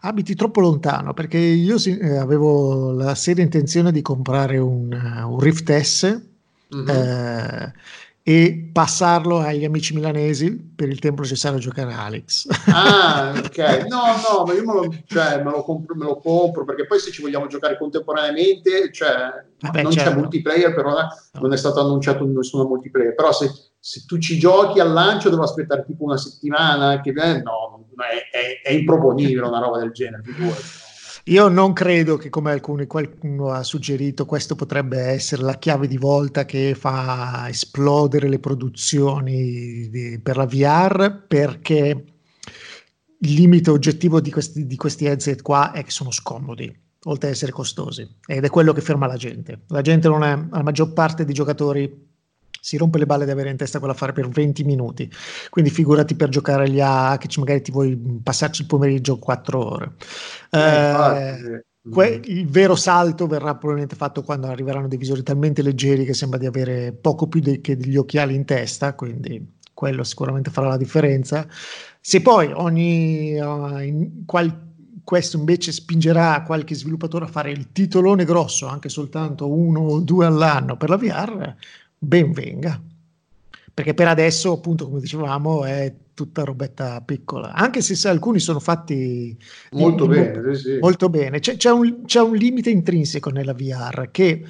abiti 0.00 0.34
troppo 0.34 0.60
lontano, 0.60 1.14
perché 1.14 1.38
io 1.38 1.76
eh, 1.84 2.16
avevo 2.16 2.92
la 2.92 3.14
seria 3.14 3.42
intenzione 3.42 3.90
di 3.90 4.02
comprare 4.02 4.58
un, 4.58 4.92
uh, 4.92 5.32
un 5.32 5.38
Rift 5.40 5.76
S. 5.76 6.20
Mm-hmm. 6.74 6.88
Eh, 6.88 7.72
e 8.28 8.70
passarlo 8.72 9.38
agli 9.38 9.64
amici 9.64 9.94
milanesi 9.94 10.50
per 10.52 10.88
il 10.88 10.98
tempo 10.98 11.22
necessario 11.22 11.58
a 11.58 11.60
giocare 11.60 11.92
a 11.92 12.06
Alex. 12.06 12.48
Ah, 12.66 13.32
ok. 13.36 13.86
No, 13.86 14.02
no, 14.16 14.44
ma 14.44 14.52
io 14.52 14.64
me 14.64 14.72
lo, 14.72 14.94
cioè, 15.06 15.40
me 15.44 15.52
lo, 15.52 15.62
compro, 15.62 15.94
me 15.94 16.06
lo 16.06 16.16
compro 16.16 16.64
perché 16.64 16.86
poi 16.86 16.98
se 16.98 17.12
ci 17.12 17.22
vogliamo 17.22 17.46
giocare 17.46 17.78
contemporaneamente, 17.78 18.90
cioè, 18.90 19.44
Vabbè, 19.60 19.82
non 19.82 19.92
certo. 19.92 20.10
c'è 20.10 20.16
multiplayer, 20.16 20.74
però 20.74 20.90
no. 20.90 21.08
non 21.40 21.52
è 21.52 21.56
stato 21.56 21.78
annunciato 21.78 22.24
nessuno 22.26 22.64
multiplayer. 22.64 23.14
Però 23.14 23.32
se, 23.32 23.48
se, 23.86 24.04
tu 24.04 24.18
ci 24.18 24.36
giochi 24.36 24.80
al 24.80 24.90
lancio 24.92 25.30
devo 25.30 25.44
aspettare 25.44 25.84
tipo 25.86 26.02
una 26.02 26.16
settimana, 26.16 27.00
che 27.00 27.10
eh, 27.10 27.40
no, 27.42 27.86
è, 27.94 28.36
è, 28.36 28.68
è 28.68 28.72
improponibile 28.72 29.46
una 29.46 29.60
roba 29.60 29.78
del 29.78 29.92
genere. 29.92 30.24
Io 31.26 31.46
non 31.46 31.72
credo 31.72 32.16
che, 32.16 32.28
come 32.28 32.50
alcuni, 32.50 32.86
qualcuno 32.86 33.50
ha 33.50 33.62
suggerito, 33.62 34.26
questo 34.26 34.56
potrebbe 34.56 34.98
essere 34.98 35.42
la 35.42 35.56
chiave 35.56 35.86
di 35.86 35.98
volta 35.98 36.44
che 36.44 36.74
fa 36.74 37.46
esplodere 37.48 38.28
le 38.28 38.40
produzioni 38.40 39.88
di, 39.88 40.20
per 40.20 40.36
la 40.36 40.46
VR, 40.46 41.24
perché 41.26 42.04
il 43.18 43.34
limite 43.34 43.70
oggettivo 43.70 44.20
di 44.20 44.32
questi, 44.32 44.66
di 44.66 44.76
questi 44.76 45.04
headset 45.04 45.42
qua 45.42 45.70
è 45.70 45.84
che 45.84 45.90
sono 45.90 46.10
scomodi, 46.10 46.76
oltre 47.04 47.28
ad 47.28 47.34
essere 47.34 47.52
costosi, 47.52 48.08
ed 48.26 48.44
è 48.44 48.50
quello 48.50 48.72
che 48.72 48.80
ferma 48.80 49.06
la 49.06 49.16
gente. 49.16 49.62
La 49.68 49.80
gente 49.80 50.08
non 50.08 50.24
è, 50.24 50.36
la 50.50 50.62
maggior 50.62 50.92
parte 50.92 51.24
dei 51.24 51.34
giocatori 51.34 52.14
si 52.66 52.76
rompe 52.76 52.98
le 52.98 53.06
balle 53.06 53.24
di 53.24 53.30
avere 53.30 53.50
in 53.50 53.56
testa 53.56 53.78
quell'affare 53.78 54.12
per 54.12 54.28
20 54.28 54.64
minuti. 54.64 55.08
Quindi 55.50 55.70
figurati 55.70 56.16
per 56.16 56.30
giocare 56.30 56.64
agli 56.64 56.80
A 56.80 57.16
che 57.16 57.28
magari 57.38 57.62
ti 57.62 57.70
vuoi 57.70 57.96
passarci 58.20 58.62
il 58.62 58.66
pomeriggio 58.66 59.20
4 59.20 59.64
ore. 59.64 59.92
Eh, 60.50 60.58
eh, 60.58 61.64
que- 61.88 62.20
il 62.24 62.48
vero 62.48 62.74
salto 62.74 63.28
verrà 63.28 63.52
probabilmente 63.54 63.94
fatto 63.94 64.22
quando 64.22 64.48
arriveranno 64.48 64.88
dei 64.88 64.98
visori 64.98 65.22
talmente 65.22 65.62
leggeri 65.62 66.04
che 66.04 66.12
sembra 66.12 66.40
di 66.40 66.46
avere 66.46 66.92
poco 66.92 67.28
più 67.28 67.38
de- 67.40 67.60
che 67.60 67.76
degli 67.76 67.96
occhiali 67.96 68.34
in 68.34 68.44
testa, 68.44 68.94
quindi 68.96 69.58
quello 69.72 70.02
sicuramente 70.02 70.50
farà 70.50 70.66
la 70.66 70.76
differenza. 70.76 71.46
Se 72.00 72.20
poi 72.20 72.50
ogni 72.52 73.38
uh, 73.38 73.78
in 73.78 74.24
qual- 74.24 74.64
questo 75.04 75.36
invece 75.36 75.70
spingerà 75.70 76.42
qualche 76.42 76.74
sviluppatore 76.74 77.26
a 77.26 77.28
fare 77.28 77.52
il 77.52 77.70
titolone 77.70 78.24
grosso, 78.24 78.66
anche 78.66 78.88
soltanto 78.88 79.48
uno 79.52 79.80
o 79.82 80.00
due 80.00 80.26
all'anno 80.26 80.76
per 80.76 80.88
la 80.88 80.96
VR, 80.96 81.54
ben 81.98 82.32
venga. 82.32 82.80
Perché 83.72 83.92
per 83.92 84.08
adesso, 84.08 84.52
appunto, 84.52 84.86
come 84.86 85.00
dicevamo, 85.00 85.64
è 85.64 85.94
tutta 86.16 86.44
robetta 86.44 87.02
piccola, 87.02 87.52
anche 87.52 87.82
se 87.82 88.08
alcuni 88.08 88.40
sono 88.40 88.58
fatti 88.58 89.36
molto 89.72 90.04
in, 90.04 90.10
bene. 90.10 90.32
Molto, 90.32 90.54
sì. 90.54 90.78
molto 90.80 91.10
bene. 91.10 91.40
C'è, 91.40 91.56
c'è, 91.56 91.70
un, 91.70 92.04
c'è, 92.06 92.20
un, 92.22 92.34
limite 92.34 92.70
intrinseco 92.70 93.28
nella 93.28 93.52
VR 93.52 94.08
che 94.10 94.42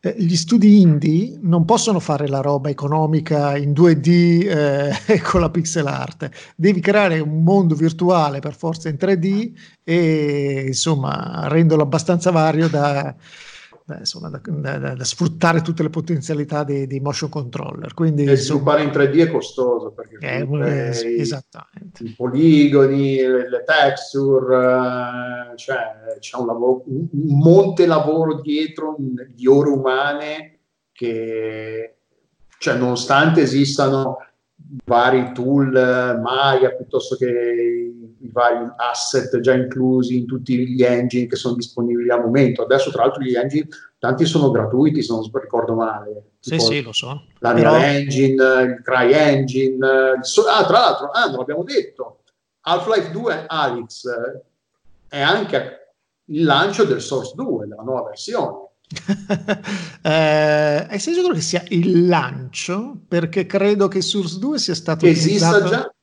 eh, 0.00 0.14
gli 0.16 0.34
studi 0.34 0.80
indie 0.80 1.38
non 1.42 1.66
possono 1.66 2.00
fare 2.00 2.26
la 2.26 2.40
roba 2.40 2.70
economica 2.70 3.54
in 3.58 3.72
2D 3.72 4.48
eh, 4.48 5.20
con 5.28 5.42
la 5.42 5.50
pixel 5.50 5.86
art, 5.86 6.30
devi 6.56 6.80
creare 6.80 7.20
un 7.20 7.42
mondo 7.42 7.74
virtuale 7.74 8.40
per 8.40 8.54
forza 8.54 8.88
in 8.88 8.96
3D 8.98 9.52
e 9.84 10.64
insomma 10.68 11.48
renderlo 11.48 11.82
abbastanza 11.82 12.30
vario 12.30 12.66
da 12.68 13.14
insomma, 13.98 14.28
da, 14.28 14.40
da, 14.42 14.94
da, 14.94 15.04
sfruttare 15.04 15.62
tutte 15.62 15.82
le 15.82 15.90
potenzialità 15.90 16.64
dei, 16.64 16.86
dei 16.86 17.00
motion 17.00 17.28
controller. 17.28 17.94
Quindi, 17.94 18.24
e 18.24 18.36
sviluppare 18.36 18.82
in 18.82 18.90
3D 18.90 19.26
è 19.26 19.30
costoso 19.30 19.92
perché 19.92 20.18
eh, 20.20 20.46
eh, 20.48 21.22
i, 21.22 21.28
i, 22.06 22.14
poligoni, 22.16 23.16
le, 23.16 23.48
le 23.48 23.64
texture, 23.64 24.56
uh, 24.56 25.56
cioè 25.56 26.16
c'è 26.18 26.36
un, 26.38 26.46
lavoro, 26.46 26.82
un, 26.86 27.06
un 27.10 27.38
monte 27.38 27.86
lavoro 27.86 28.40
dietro 28.40 28.96
di 29.34 29.46
ore 29.46 29.70
umane 29.70 30.58
che, 30.92 31.96
cioè, 32.58 32.76
nonostante 32.76 33.42
esistano 33.42 34.18
vari 34.84 35.32
tool, 35.32 35.72
Maya 36.22 36.70
piuttosto 36.70 37.16
che 37.16 37.94
i, 38.20 38.30
vari 38.32 38.66
asset 38.76 39.40
già 39.40 39.54
inclusi 39.54 40.16
in 40.18 40.26
tutti 40.26 40.68
gli 40.68 40.82
engine 40.82 41.26
che 41.26 41.36
sono 41.36 41.54
disponibili 41.54 42.10
al 42.10 42.20
momento. 42.20 42.62
Adesso, 42.62 42.90
tra 42.90 43.02
l'altro, 43.04 43.22
gli 43.22 43.34
engine 43.34 43.68
tanti 43.98 44.24
sono 44.24 44.50
gratuiti, 44.50 45.02
se 45.02 45.12
non 45.12 45.28
ricordo 45.32 45.74
male. 45.74 46.24
Sì, 46.40 46.58
sì, 46.58 46.80
lo 46.82 46.92
so. 46.92 47.24
l'Unreal 47.38 47.72
Però- 47.74 47.84
Engine, 47.84 48.62
il 48.62 48.80
Cry 48.82 49.12
Engine. 49.12 49.74
il 50.16 50.18
so- 50.22 50.46
ah, 50.46 50.64
tra 50.64 50.78
l'altro, 50.78 51.10
ah, 51.10 51.26
non 51.26 51.36
l'abbiamo 51.38 51.64
detto, 51.64 52.22
Half-Life 52.62 53.10
2 53.10 53.44
Alyx 53.46 54.04
eh, 54.06 54.42
è 55.08 55.20
anche 55.20 55.94
il 56.26 56.44
lancio 56.44 56.84
del 56.84 57.00
Source 57.00 57.32
2, 57.34 57.66
della 57.66 57.82
nuova 57.82 58.08
versione. 58.08 58.68
eh, 60.02 60.98
sei 60.98 61.14
sicuro 61.14 61.34
che 61.34 61.40
sia 61.40 61.62
il 61.68 62.06
lancio? 62.06 62.96
Perché 63.06 63.46
credo 63.46 63.88
che 63.88 64.00
Source 64.00 64.38
2 64.38 64.58
sia 64.58 64.74
stato 64.74 65.06
Esista 65.06 65.48
utilizzato- 65.50 65.68
già? 65.68 65.94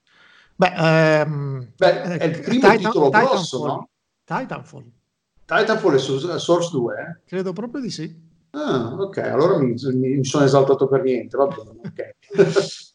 Beh, 0.58 0.74
ehm, 0.76 1.72
Beh, 1.78 2.02
è 2.18 2.24
il 2.26 2.40
primo 2.42 2.76
titolo 2.76 3.10
grosso, 3.10 3.66
no? 3.66 3.90
Titanfall. 4.24 4.92
Titanfall 5.46 5.94
è 5.96 6.00
su- 6.00 6.18
Source 6.38 6.70
2? 6.72 6.96
eh? 6.96 7.22
Credo 7.26 7.54
proprio 7.54 7.80
di 7.82 7.90
sì. 7.92 8.26
Ah, 8.52 8.96
ok, 8.98 9.18
allora 9.18 9.60
mi, 9.60 9.76
mi 9.94 10.24
sono 10.26 10.46
esaltato 10.46 10.88
per 10.88 11.04
niente, 11.04 11.38
va 11.38 11.46
bene, 11.48 11.80
ok. 11.84 12.16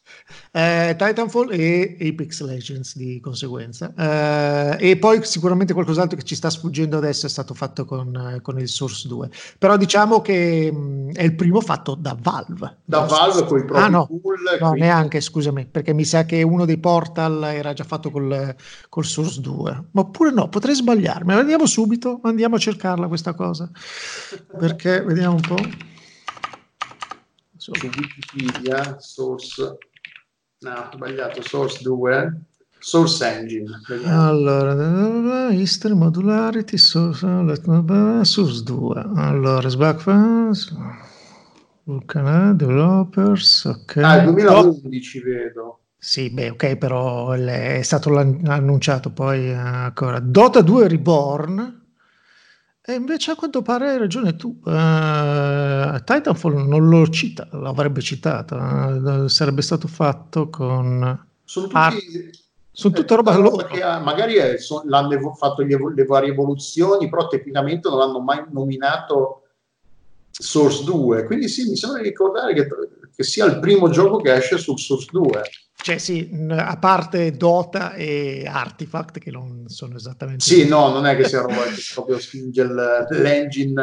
Eh, 0.51 0.95
Titanfall 0.97 1.49
e 1.51 1.97
Apex 1.99 2.41
Legends 2.43 2.95
di 2.95 3.19
conseguenza. 3.19 3.93
Eh, 3.97 4.89
e 4.91 4.97
poi 4.97 5.23
sicuramente 5.25 5.73
qualcos'altro 5.73 6.17
che 6.17 6.23
ci 6.23 6.35
sta 6.35 6.49
sfuggendo 6.49 6.97
adesso 6.97 7.25
è 7.25 7.29
stato 7.29 7.53
fatto 7.53 7.85
con, 7.85 8.39
con 8.41 8.59
il 8.59 8.67
Source 8.67 9.07
2. 9.07 9.29
Però 9.57 9.77
diciamo 9.77 10.21
che 10.21 10.71
mh, 10.71 11.13
è 11.13 11.23
il 11.23 11.35
primo 11.35 11.61
fatto 11.61 11.95
da 11.95 12.15
Valve. 12.19 12.77
da 12.85 13.01
Valve 13.01 13.45
con 13.45 13.59
i 13.59 13.65
propri 13.65 13.83
Ah 13.83 13.87
no, 13.87 14.05
tool. 14.07 14.19
no, 14.59 14.69
quindi- 14.69 14.79
neanche, 14.81 15.21
scusami, 15.21 15.65
perché 15.65 15.93
mi 15.93 16.05
sa 16.05 16.25
che 16.25 16.43
uno 16.43 16.65
dei 16.65 16.77
portal 16.77 17.43
era 17.43 17.73
già 17.73 17.83
fatto 17.83 18.11
col, 18.11 18.55
col 18.89 19.05
Source 19.05 19.41
2. 19.41 19.83
Ma 19.91 20.01
oppure 20.01 20.31
no, 20.31 20.49
potrei 20.49 20.75
sbagliarmi. 20.75 21.33
Andiamo 21.33 21.65
subito, 21.65 22.19
andiamo 22.23 22.55
a 22.55 22.59
cercarla 22.59 23.07
questa 23.07 23.33
cosa. 23.33 23.69
Perché, 24.57 25.01
vediamo 25.01 25.35
un 25.35 25.41
po'. 25.41 25.55
su 27.57 27.71
Wikipedia, 27.71 28.97
source, 28.99 29.77
no, 30.63 30.79
ho 30.79 30.89
sbagliato, 30.93 31.41
source 31.41 31.81
2, 31.83 32.41
source 32.79 33.25
engine. 33.25 33.81
vediamo. 33.87 34.29
Allora, 34.29 35.49
history, 35.51 35.93
modularity, 35.95 36.77
source, 36.77 37.25
source 38.23 38.63
2. 38.63 39.05
Allora, 39.15 39.69
Sbackfans, 39.69 40.73
Vulcana, 41.85 42.53
developers, 42.53 43.65
ok. 43.65 43.95
Ah, 43.97 44.15
il 44.17 44.21
Oh, 44.21 44.31
2011 44.31 45.19
vedo. 45.21 45.79
sì, 45.97 46.29
beh, 46.29 46.49
ok, 46.51 46.75
però 46.77 47.31
è 47.31 47.81
stato 47.81 48.15
annunciato 48.17 49.11
poi 49.11 49.47
eh, 49.49 49.53
ancora. 49.53 50.19
Dota 50.19 50.61
2 50.61 50.87
Reborn. 50.87 51.81
E 52.85 52.93
invece 52.95 53.31
a 53.31 53.35
quanto 53.35 53.61
pare 53.61 53.91
hai 53.91 53.97
ragione 53.97 54.35
tu, 54.35 54.59
eh, 54.65 56.01
Titanfall 56.03 56.67
non 56.67 56.89
lo 56.89 57.07
cita, 57.07 57.47
l'avrebbe 57.51 58.01
citato, 58.01 58.57
eh, 58.57 59.29
sarebbe 59.29 59.61
stato 59.61 59.87
fatto 59.87 60.49
con... 60.49 61.27
Sono 61.45 61.69
Ah, 61.71 61.91
tutti... 61.91 62.29
Sono 62.75 62.93
è 62.93 62.97
tutte 62.97 63.15
roba 63.15 63.35
tutta 63.35 63.49
loro. 63.49 63.67
che 63.67 63.81
ha- 63.83 63.99
magari 63.99 64.33
è- 64.35 64.57
so- 64.57 64.81
l'hanno 64.85 65.33
fatto 65.35 65.61
evo- 65.61 65.89
le 65.89 66.03
varie 66.05 66.31
evoluzioni, 66.31 67.07
però 67.07 67.27
tecnicamente 67.27 67.87
non 67.87 68.01
hanno 68.01 68.19
mai 68.19 68.43
nominato 68.51 69.43
Source 70.31 70.83
2. 70.83 71.23
Quindi 71.25 71.47
sì, 71.47 71.69
mi 71.69 71.75
sembra 71.77 72.01
di 72.01 72.07
ricordare 72.09 72.53
che, 72.55 72.67
che 73.15 73.23
sia 73.23 73.45
il 73.45 73.59
primo 73.59 73.89
gioco 73.89 74.17
che 74.17 74.33
esce 74.33 74.57
sul 74.57 74.77
Source 74.79 75.07
2. 75.11 75.41
Cioè 75.83 75.97
sì, 75.97 76.29
a 76.49 76.77
parte 76.77 77.31
Dota 77.35 77.93
e 77.93 78.45
Artifact 78.47 79.19
che 79.19 79.31
non 79.31 79.65
sono 79.67 79.97
esattamente... 79.97 80.41
Sì, 80.41 80.65
no, 80.65 80.87
non 80.87 81.05
è 81.05 81.13
che 81.17 81.25
sia 81.25 81.41
roba 81.41 81.55
proprio 81.93 82.19
spinge 82.19 82.61
il- 82.61 83.07
l'engine 83.09 83.81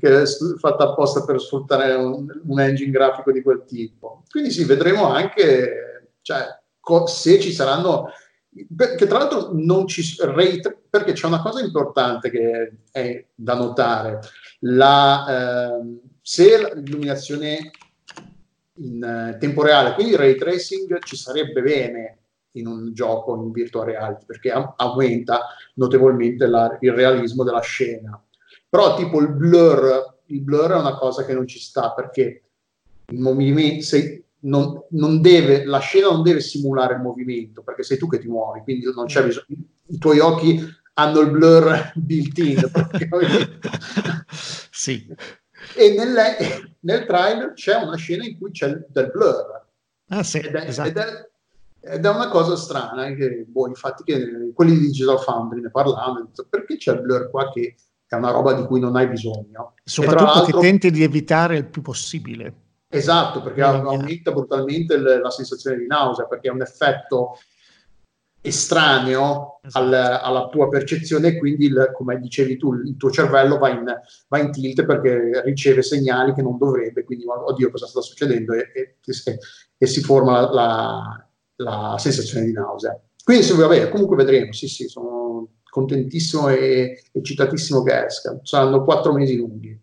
che 0.00 0.22
è 0.22 0.24
fatta 0.58 0.84
apposta 0.84 1.24
per 1.26 1.38
sfruttare 1.38 1.92
un, 1.92 2.26
un 2.46 2.58
engine 2.58 2.90
grafico 2.90 3.30
di 3.32 3.42
quel 3.42 3.64
tipo. 3.66 4.22
Quindi 4.30 4.50
sì, 4.50 4.64
vedremo 4.64 5.10
anche 5.12 6.14
cioè, 6.22 6.46
co- 6.80 7.06
se 7.06 7.38
ci 7.38 7.52
saranno. 7.52 8.10
Perché 8.74 9.06
tra 9.06 9.18
l'altro 9.18 9.50
non 9.52 9.86
ci 9.86 10.02
ray 10.20 10.58
tra- 10.60 10.74
perché 10.88 11.12
c'è 11.12 11.26
una 11.26 11.42
cosa 11.42 11.60
importante 11.60 12.30
che 12.30 12.72
è 12.90 13.26
da 13.34 13.54
notare. 13.56 14.20
La, 14.60 15.26
ehm, 15.76 16.00
se 16.22 16.72
l'illuminazione 16.76 17.70
in 18.82 19.02
eh, 19.02 19.36
tempo 19.38 19.62
reale, 19.62 19.94
quindi 19.94 20.12
il 20.12 20.18
ray 20.18 20.34
tracing 20.36 21.02
ci 21.02 21.16
sarebbe 21.16 21.62
bene 21.62 22.18
in 22.52 22.66
un 22.66 22.92
gioco 22.92 23.34
in 23.36 23.50
virtual 23.50 23.86
reality 23.86 24.24
perché 24.26 24.50
am- 24.50 24.74
aumenta 24.76 25.46
notevolmente 25.74 26.46
la- 26.46 26.76
il 26.80 26.92
realismo 26.92 27.44
della 27.44 27.60
scena. 27.60 28.22
Però 28.68 28.96
tipo 28.96 29.20
il 29.20 29.30
blur, 29.32 30.18
il 30.26 30.40
blur 30.42 30.70
è 30.72 30.76
una 30.76 30.96
cosa 30.96 31.24
che 31.24 31.32
non 31.34 31.46
ci 31.46 31.58
sta 31.58 31.92
perché 31.92 32.42
il 33.06 33.18
movimento, 33.20 33.82
se- 33.84 34.24
non, 34.44 34.82
non 34.90 35.20
deve, 35.20 35.64
la 35.64 35.78
scena 35.78 36.08
non 36.08 36.22
deve 36.22 36.40
simulare 36.40 36.94
il 36.94 37.00
movimento 37.00 37.62
perché 37.62 37.82
sei 37.84 37.96
tu 37.96 38.08
che 38.08 38.18
ti 38.18 38.26
muovi, 38.28 38.60
quindi 38.60 38.90
non 38.92 39.06
c'è 39.06 39.24
bisogno, 39.24 39.46
i 39.86 39.98
tuoi 39.98 40.18
occhi 40.18 40.60
hanno 40.94 41.20
il 41.20 41.30
blur 41.30 41.92
built 41.96 42.38
in 42.38 42.60
sì. 44.70 45.06
E 45.76 45.94
nelle- 45.94 46.74
nel 46.80 47.06
trailer 47.06 47.52
c'è 47.54 47.76
una 47.76 47.96
scena 47.96 48.24
in 48.24 48.38
cui 48.38 48.50
c'è 48.50 48.68
del 48.88 49.10
blur 49.10 49.60
Ah 50.08 50.22
sì, 50.22 50.38
ed 50.38 50.54
è, 50.54 50.68
esatto. 50.68 50.88
ed 50.88 50.96
è- 50.98 51.30
ed 51.84 52.04
è 52.04 52.08
una 52.08 52.28
cosa 52.28 52.54
strana, 52.56 53.06
eh, 53.06 53.16
che, 53.16 53.44
boh, 53.48 53.66
infatti 53.66 54.04
che 54.04 54.52
quelli 54.54 54.72
di 54.72 54.86
Digital 54.86 55.18
Foundry 55.20 55.60
ne 55.60 55.70
parlavano, 55.70 56.30
perché 56.48 56.76
c'è 56.76 56.92
il 56.92 57.00
blur 57.00 57.28
qua 57.30 57.50
che 57.50 57.74
è 58.06 58.14
una 58.14 58.30
roba 58.30 58.52
di 58.52 58.62
cui 58.66 58.78
non 58.78 58.94
hai 58.94 59.08
bisogno. 59.08 59.74
Soprattutto 59.82 60.44
che 60.44 60.58
tenti 60.60 60.90
di 60.90 61.02
evitare 61.02 61.56
il 61.56 61.66
più 61.66 61.80
possibile. 61.82 62.54
Esatto, 62.88 63.40
perché 63.42 63.62
Bisogna- 63.62 63.88
aumenta 63.88 64.30
brutalmente 64.32 64.94
il- 64.94 65.20
la 65.22 65.30
sensazione 65.30 65.78
di 65.78 65.86
nausea, 65.86 66.26
perché 66.26 66.48
è 66.48 66.52
un 66.52 66.60
effetto 66.60 67.38
estraneo 68.42 69.60
Esatto. 69.62 69.84
al- 69.86 69.94
alla 70.22 70.48
tua 70.48 70.68
percezione 70.68 71.28
e 71.28 71.38
quindi, 71.38 71.66
il- 71.66 71.90
come 71.94 72.18
dicevi 72.18 72.56
tu, 72.56 72.74
il 72.74 72.96
tuo 72.96 73.10
cervello 73.10 73.58
va 73.58 73.70
in, 73.70 73.84
va 74.28 74.38
in 74.38 74.50
tilt 74.50 74.84
perché 74.84 75.40
riceve 75.44 75.82
segnali 75.82 76.34
che 76.34 76.42
non 76.42 76.58
dovrebbe, 76.58 77.04
quindi 77.04 77.24
oddio 77.26 77.70
cosa 77.70 77.86
sta 77.86 78.00
succedendo 78.00 78.52
e, 78.54 78.70
e- 78.74 78.96
e- 79.04 79.38
e 79.78 79.86
si 79.86 80.00
forma 80.02 80.40
la, 80.40 80.50
la- 80.50 81.26
la 81.90 81.96
sensazione 81.98 82.44
di 82.46 82.52
nausea. 82.52 83.00
Quindi 83.24 83.44
sì, 83.44 83.54
vabbè, 83.54 83.88
comunque 83.88 84.16
vedremo, 84.16 84.52
sì 84.52 84.66
sì, 84.66 84.88
sono 84.88 85.48
contentissimo 85.70 86.48
e 86.48 87.04
eccitatissimo 87.12 87.82
che 87.82 88.04
esca, 88.06 88.38
saranno 88.42 88.82
quattro 88.84 89.12
mesi 89.12 89.36
lunghi. 89.36 89.80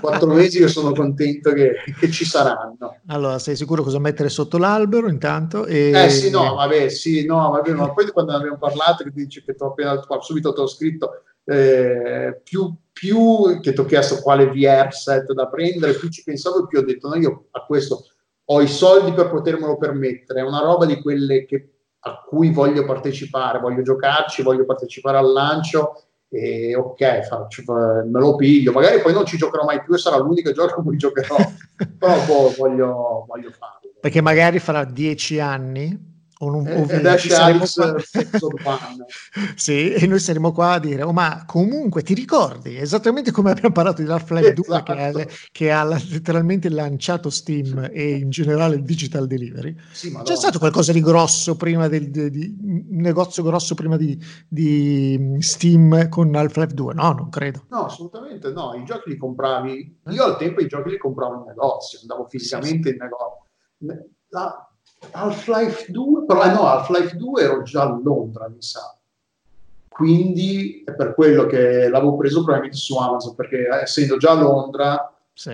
Quattro 0.00 0.32
mesi 0.32 0.58
che 0.58 0.66
sono 0.66 0.92
contento 0.92 1.52
che, 1.52 1.74
che 1.98 2.10
ci 2.10 2.24
saranno. 2.24 2.98
Allora, 3.06 3.38
sei 3.38 3.54
sicuro 3.54 3.82
cosa 3.82 4.00
mettere 4.00 4.28
sotto 4.28 4.58
l'albero 4.58 5.08
intanto? 5.08 5.66
E... 5.66 5.90
Eh 5.90 6.10
sì, 6.10 6.30
no, 6.30 6.54
vabbè, 6.54 6.88
sì, 6.88 7.24
no, 7.24 7.50
vabbè, 7.50 7.72
ma 7.72 7.92
poi 7.92 8.10
quando 8.10 8.32
ne 8.32 8.38
abbiamo 8.38 8.58
parlato, 8.58 9.04
che 9.04 9.10
dici 9.12 9.44
che 9.44 9.54
ti 9.54 9.62
ho 9.62 9.68
appena, 9.68 10.00
subito 10.20 10.52
ti 10.52 10.60
ho 10.60 10.66
scritto, 10.66 11.22
eh, 11.44 12.40
più, 12.42 12.74
più 12.92 13.60
che 13.60 13.72
ti 13.72 13.80
ho 13.80 13.84
chiesto 13.84 14.16
quale 14.16 14.46
VR 14.46 14.92
set 14.92 15.32
da 15.32 15.46
prendere, 15.46 15.94
più 15.94 16.08
ci 16.08 16.24
pensavo 16.24 16.64
e 16.64 16.66
più 16.66 16.78
ho 16.78 16.84
detto, 16.84 17.08
no, 17.08 17.14
io 17.16 17.46
a 17.52 17.64
questo 17.64 18.06
ho 18.46 18.60
i 18.60 18.68
soldi 18.68 19.12
per 19.12 19.30
potermelo 19.30 19.78
permettere, 19.78 20.40
è 20.40 20.44
una 20.44 20.60
roba 20.60 20.86
di 20.86 21.00
quelle 21.00 21.44
che, 21.44 21.70
a 22.00 22.22
cui 22.26 22.50
voglio 22.50 22.84
partecipare, 22.84 23.60
voglio 23.60 23.82
giocarci, 23.82 24.42
voglio 24.42 24.64
partecipare 24.64 25.18
al 25.18 25.32
lancio 25.32 26.03
e 26.28 26.74
ok, 26.74 27.22
faccio, 27.26 27.62
me 27.66 28.20
lo 28.20 28.34
piglio, 28.36 28.72
magari 28.72 29.00
poi 29.00 29.12
non 29.12 29.26
ci 29.26 29.36
giocherò 29.36 29.64
mai 29.64 29.82
più 29.82 29.94
e 29.94 29.98
sarà 29.98 30.16
l'unico 30.16 30.50
gioco 30.54 30.78
in 30.78 30.84
cui 30.84 30.96
giocherò, 30.96 31.36
però 31.98 32.24
boh, 32.26 32.54
voglio, 32.56 33.24
voglio 33.26 33.50
farlo. 33.50 33.92
Perché 34.00 34.20
magari 34.20 34.58
farà 34.58 34.84
dieci 34.84 35.40
anni 35.40 36.12
o 36.44 36.50
non, 36.50 36.66
o 36.66 36.70
Ed 36.82 36.86
20, 37.02 37.06
esce 37.08 37.28
saremo 37.30 37.58
Alex 37.58 37.74
qua- 37.74 37.96
Episode 38.20 38.62
One. 38.64 39.04
sì, 39.56 39.92
e 39.92 40.06
noi 40.06 40.18
saremo 40.18 40.52
qua 40.52 40.72
a 40.72 40.78
dire, 40.78 41.02
oh, 41.02 41.12
ma 41.12 41.44
comunque 41.46 42.02
ti 42.02 42.14
ricordi 42.14 42.76
esattamente 42.76 43.30
come 43.30 43.50
abbiamo 43.50 43.72
parlato 43.72 44.02
di 44.02 44.08
Half-Life 44.10 44.52
2 44.52 44.64
Esatto. 44.64 44.92
che, 44.92 45.02
ha, 45.02 45.26
che 45.52 45.70
ha 45.72 45.84
letteralmente 45.84 46.68
lanciato 46.68 47.30
Steam 47.30 47.88
e 47.92 48.10
in 48.16 48.30
generale 48.30 48.76
il 48.76 48.82
digital 48.84 49.26
delivery. 49.26 49.74
Sì, 49.92 50.12
C'è 50.22 50.36
stato 50.36 50.58
qualcosa 50.58 50.92
di 50.92 51.00
grosso 51.00 51.56
prima 51.56 51.88
del 51.88 52.10
di, 52.10 52.30
di- 52.30 52.56
un 52.60 53.00
negozio 53.00 53.42
grosso 53.42 53.74
prima 53.74 53.96
di, 53.96 54.18
di 54.48 55.36
Steam 55.40 56.08
con 56.08 56.34
Half-Life 56.34 56.74
2? 56.74 56.94
No, 56.94 57.12
non 57.12 57.28
credo. 57.28 57.64
No, 57.70 57.86
assolutamente 57.86 58.50
no. 58.52 58.74
I 58.74 58.84
giochi 58.84 59.10
li 59.10 59.16
compravi. 59.16 60.00
Io 60.10 60.24
al 60.24 60.36
tempo 60.36 60.60
i 60.60 60.66
giochi 60.66 60.90
li 60.90 60.98
compravo 60.98 61.34
in 61.36 61.44
negozio, 61.46 61.98
andavo 62.00 62.26
fisicamente 62.28 62.90
in 62.90 62.96
negozio. 62.98 64.06
La- 64.28 64.68
Half-Life 65.12 65.90
2, 65.90 66.24
però 66.26 66.44
eh 66.44 66.50
no, 66.52 66.66
Half-Life 66.66 67.16
2 67.16 67.42
ero 67.42 67.62
già 67.62 67.82
a 67.82 68.00
Londra, 68.02 68.48
mi 68.48 68.60
sa. 68.60 68.96
Quindi 69.88 70.82
è 70.84 70.92
per 70.92 71.14
quello 71.14 71.46
che 71.46 71.88
l'avevo 71.88 72.16
preso 72.16 72.42
probabilmente 72.42 72.76
su 72.76 72.96
Amazon, 72.96 73.36
perché 73.36 73.68
essendo 73.82 74.16
già 74.16 74.32
a 74.32 74.40
Londra, 74.40 75.14
Sì. 75.32 75.50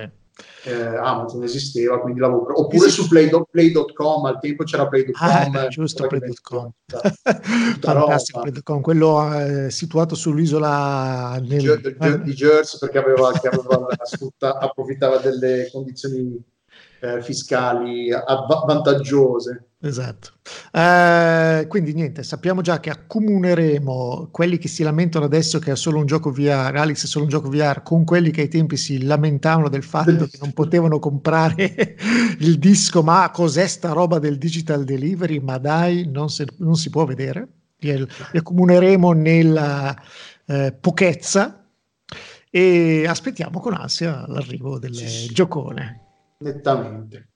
eh, 0.65 0.97
Amazon 0.97 1.43
esisteva, 1.43 2.01
quindi 2.01 2.21
l'avevo 2.21 2.45
pre- 2.47 2.55
oppure 2.57 2.89
su 2.89 3.07
play, 3.07 3.29
play.com, 3.51 4.25
al 4.25 4.41
tempo 4.41 4.65
c'era 4.65 4.89
play.com. 4.89 5.55
Ah, 5.55 5.69
giusto, 5.69 6.07
play.com. 6.07 6.71
Fantastico, 7.81 8.41
play.com, 8.41 8.81
quello 8.81 9.35
eh, 9.35 9.71
situato 9.71 10.15
sull'isola 10.15 11.39
nel... 11.43 11.79
di, 11.81 12.23
di 12.23 12.33
Jersey 12.33 12.79
perché 12.79 12.97
aveva, 12.97 13.29
aveva 13.29 13.89
sfrutta, 14.05 14.59
approfittava 14.59 15.19
delle 15.19 15.69
condizioni 15.71 16.43
eh, 17.01 17.23
fiscali 17.23 18.13
avv- 18.13 18.67
vantaggiose. 18.67 19.71
Esatto. 19.83 20.33
Uh, 20.73 21.67
quindi 21.67 21.95
niente, 21.95 22.23
sappiamo 22.23 22.61
già 22.61 22.81
che 22.81 22.91
accomuneremo 22.91 24.29
quelli 24.31 24.59
che 24.59 24.69
si 24.69 24.83
lamentano 24.83 25.25
adesso 25.25 25.59
che 25.59 25.73
è 25.73 25.77
solo 25.77 25.99
un 25.99 26.05
gioco 26.05 26.31
VR, 26.31 26.75
Alex 26.77 27.05
è 27.05 27.07
solo 27.07 27.25
un 27.25 27.31
gioco 27.31 27.49
VR, 27.49 27.83
con 27.83 28.05
quelli 28.05 28.31
che 28.31 28.43
ai 28.43 28.49
tempi 28.49 28.77
si 28.77 29.03
lamentavano 29.03 29.71
del 29.71 29.83
fatto 29.83 30.27
che 30.27 30.39
non 30.39 30.53
potevano 30.53 30.99
comprare 30.99 31.97
il 32.41 32.59
disco, 32.59 33.03
ma 33.03 33.31
cos'è 33.31 33.67
sta 33.67 33.93
roba 33.93 34.19
del 34.19 34.37
digital 34.37 34.85
delivery? 34.85 35.39
Ma 35.39 35.57
dai, 35.57 36.07
non, 36.07 36.29
se, 36.29 36.45
non 36.59 36.77
si 36.77 36.91
può 36.91 37.07
vedere. 37.07 37.49
Li, 37.79 37.97
li 37.97 38.39
accomuneremo 38.39 39.13
nella 39.13 39.97
eh, 40.45 40.77
pochezza 40.79 41.65
e 42.51 43.07
aspettiamo 43.07 43.61
con 43.61 43.73
ansia 43.73 44.27
l'arrivo 44.27 44.79
del 44.79 44.95
sì, 44.95 45.09
sì. 45.09 45.33
giocone 45.33 46.10
nettamente. 46.41 47.29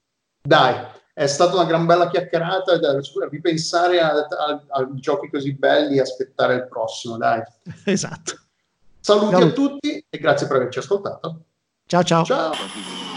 Dai, 0.42 0.74
è 1.12 1.26
stata 1.26 1.54
una 1.54 1.64
gran 1.64 1.86
bella 1.86 2.08
chiacchierata, 2.08 2.78
da 2.78 2.98
ripensare 3.30 4.00
a, 4.00 4.12
a, 4.12 4.64
a 4.68 4.88
giochi 4.94 5.30
così 5.30 5.54
belli 5.54 5.96
e 5.96 6.00
aspettare 6.00 6.54
il 6.54 6.68
prossimo, 6.68 7.16
dai. 7.16 7.42
Esatto. 7.84 8.40
Saluti 9.00 9.36
ciao. 9.36 9.48
a 9.48 9.52
tutti 9.52 10.06
e 10.08 10.18
grazie 10.18 10.46
per 10.46 10.56
averci 10.56 10.78
ascoltato. 10.78 11.44
Ciao 11.86 12.02
ciao. 12.02 12.24
Ciao. 12.24 13.13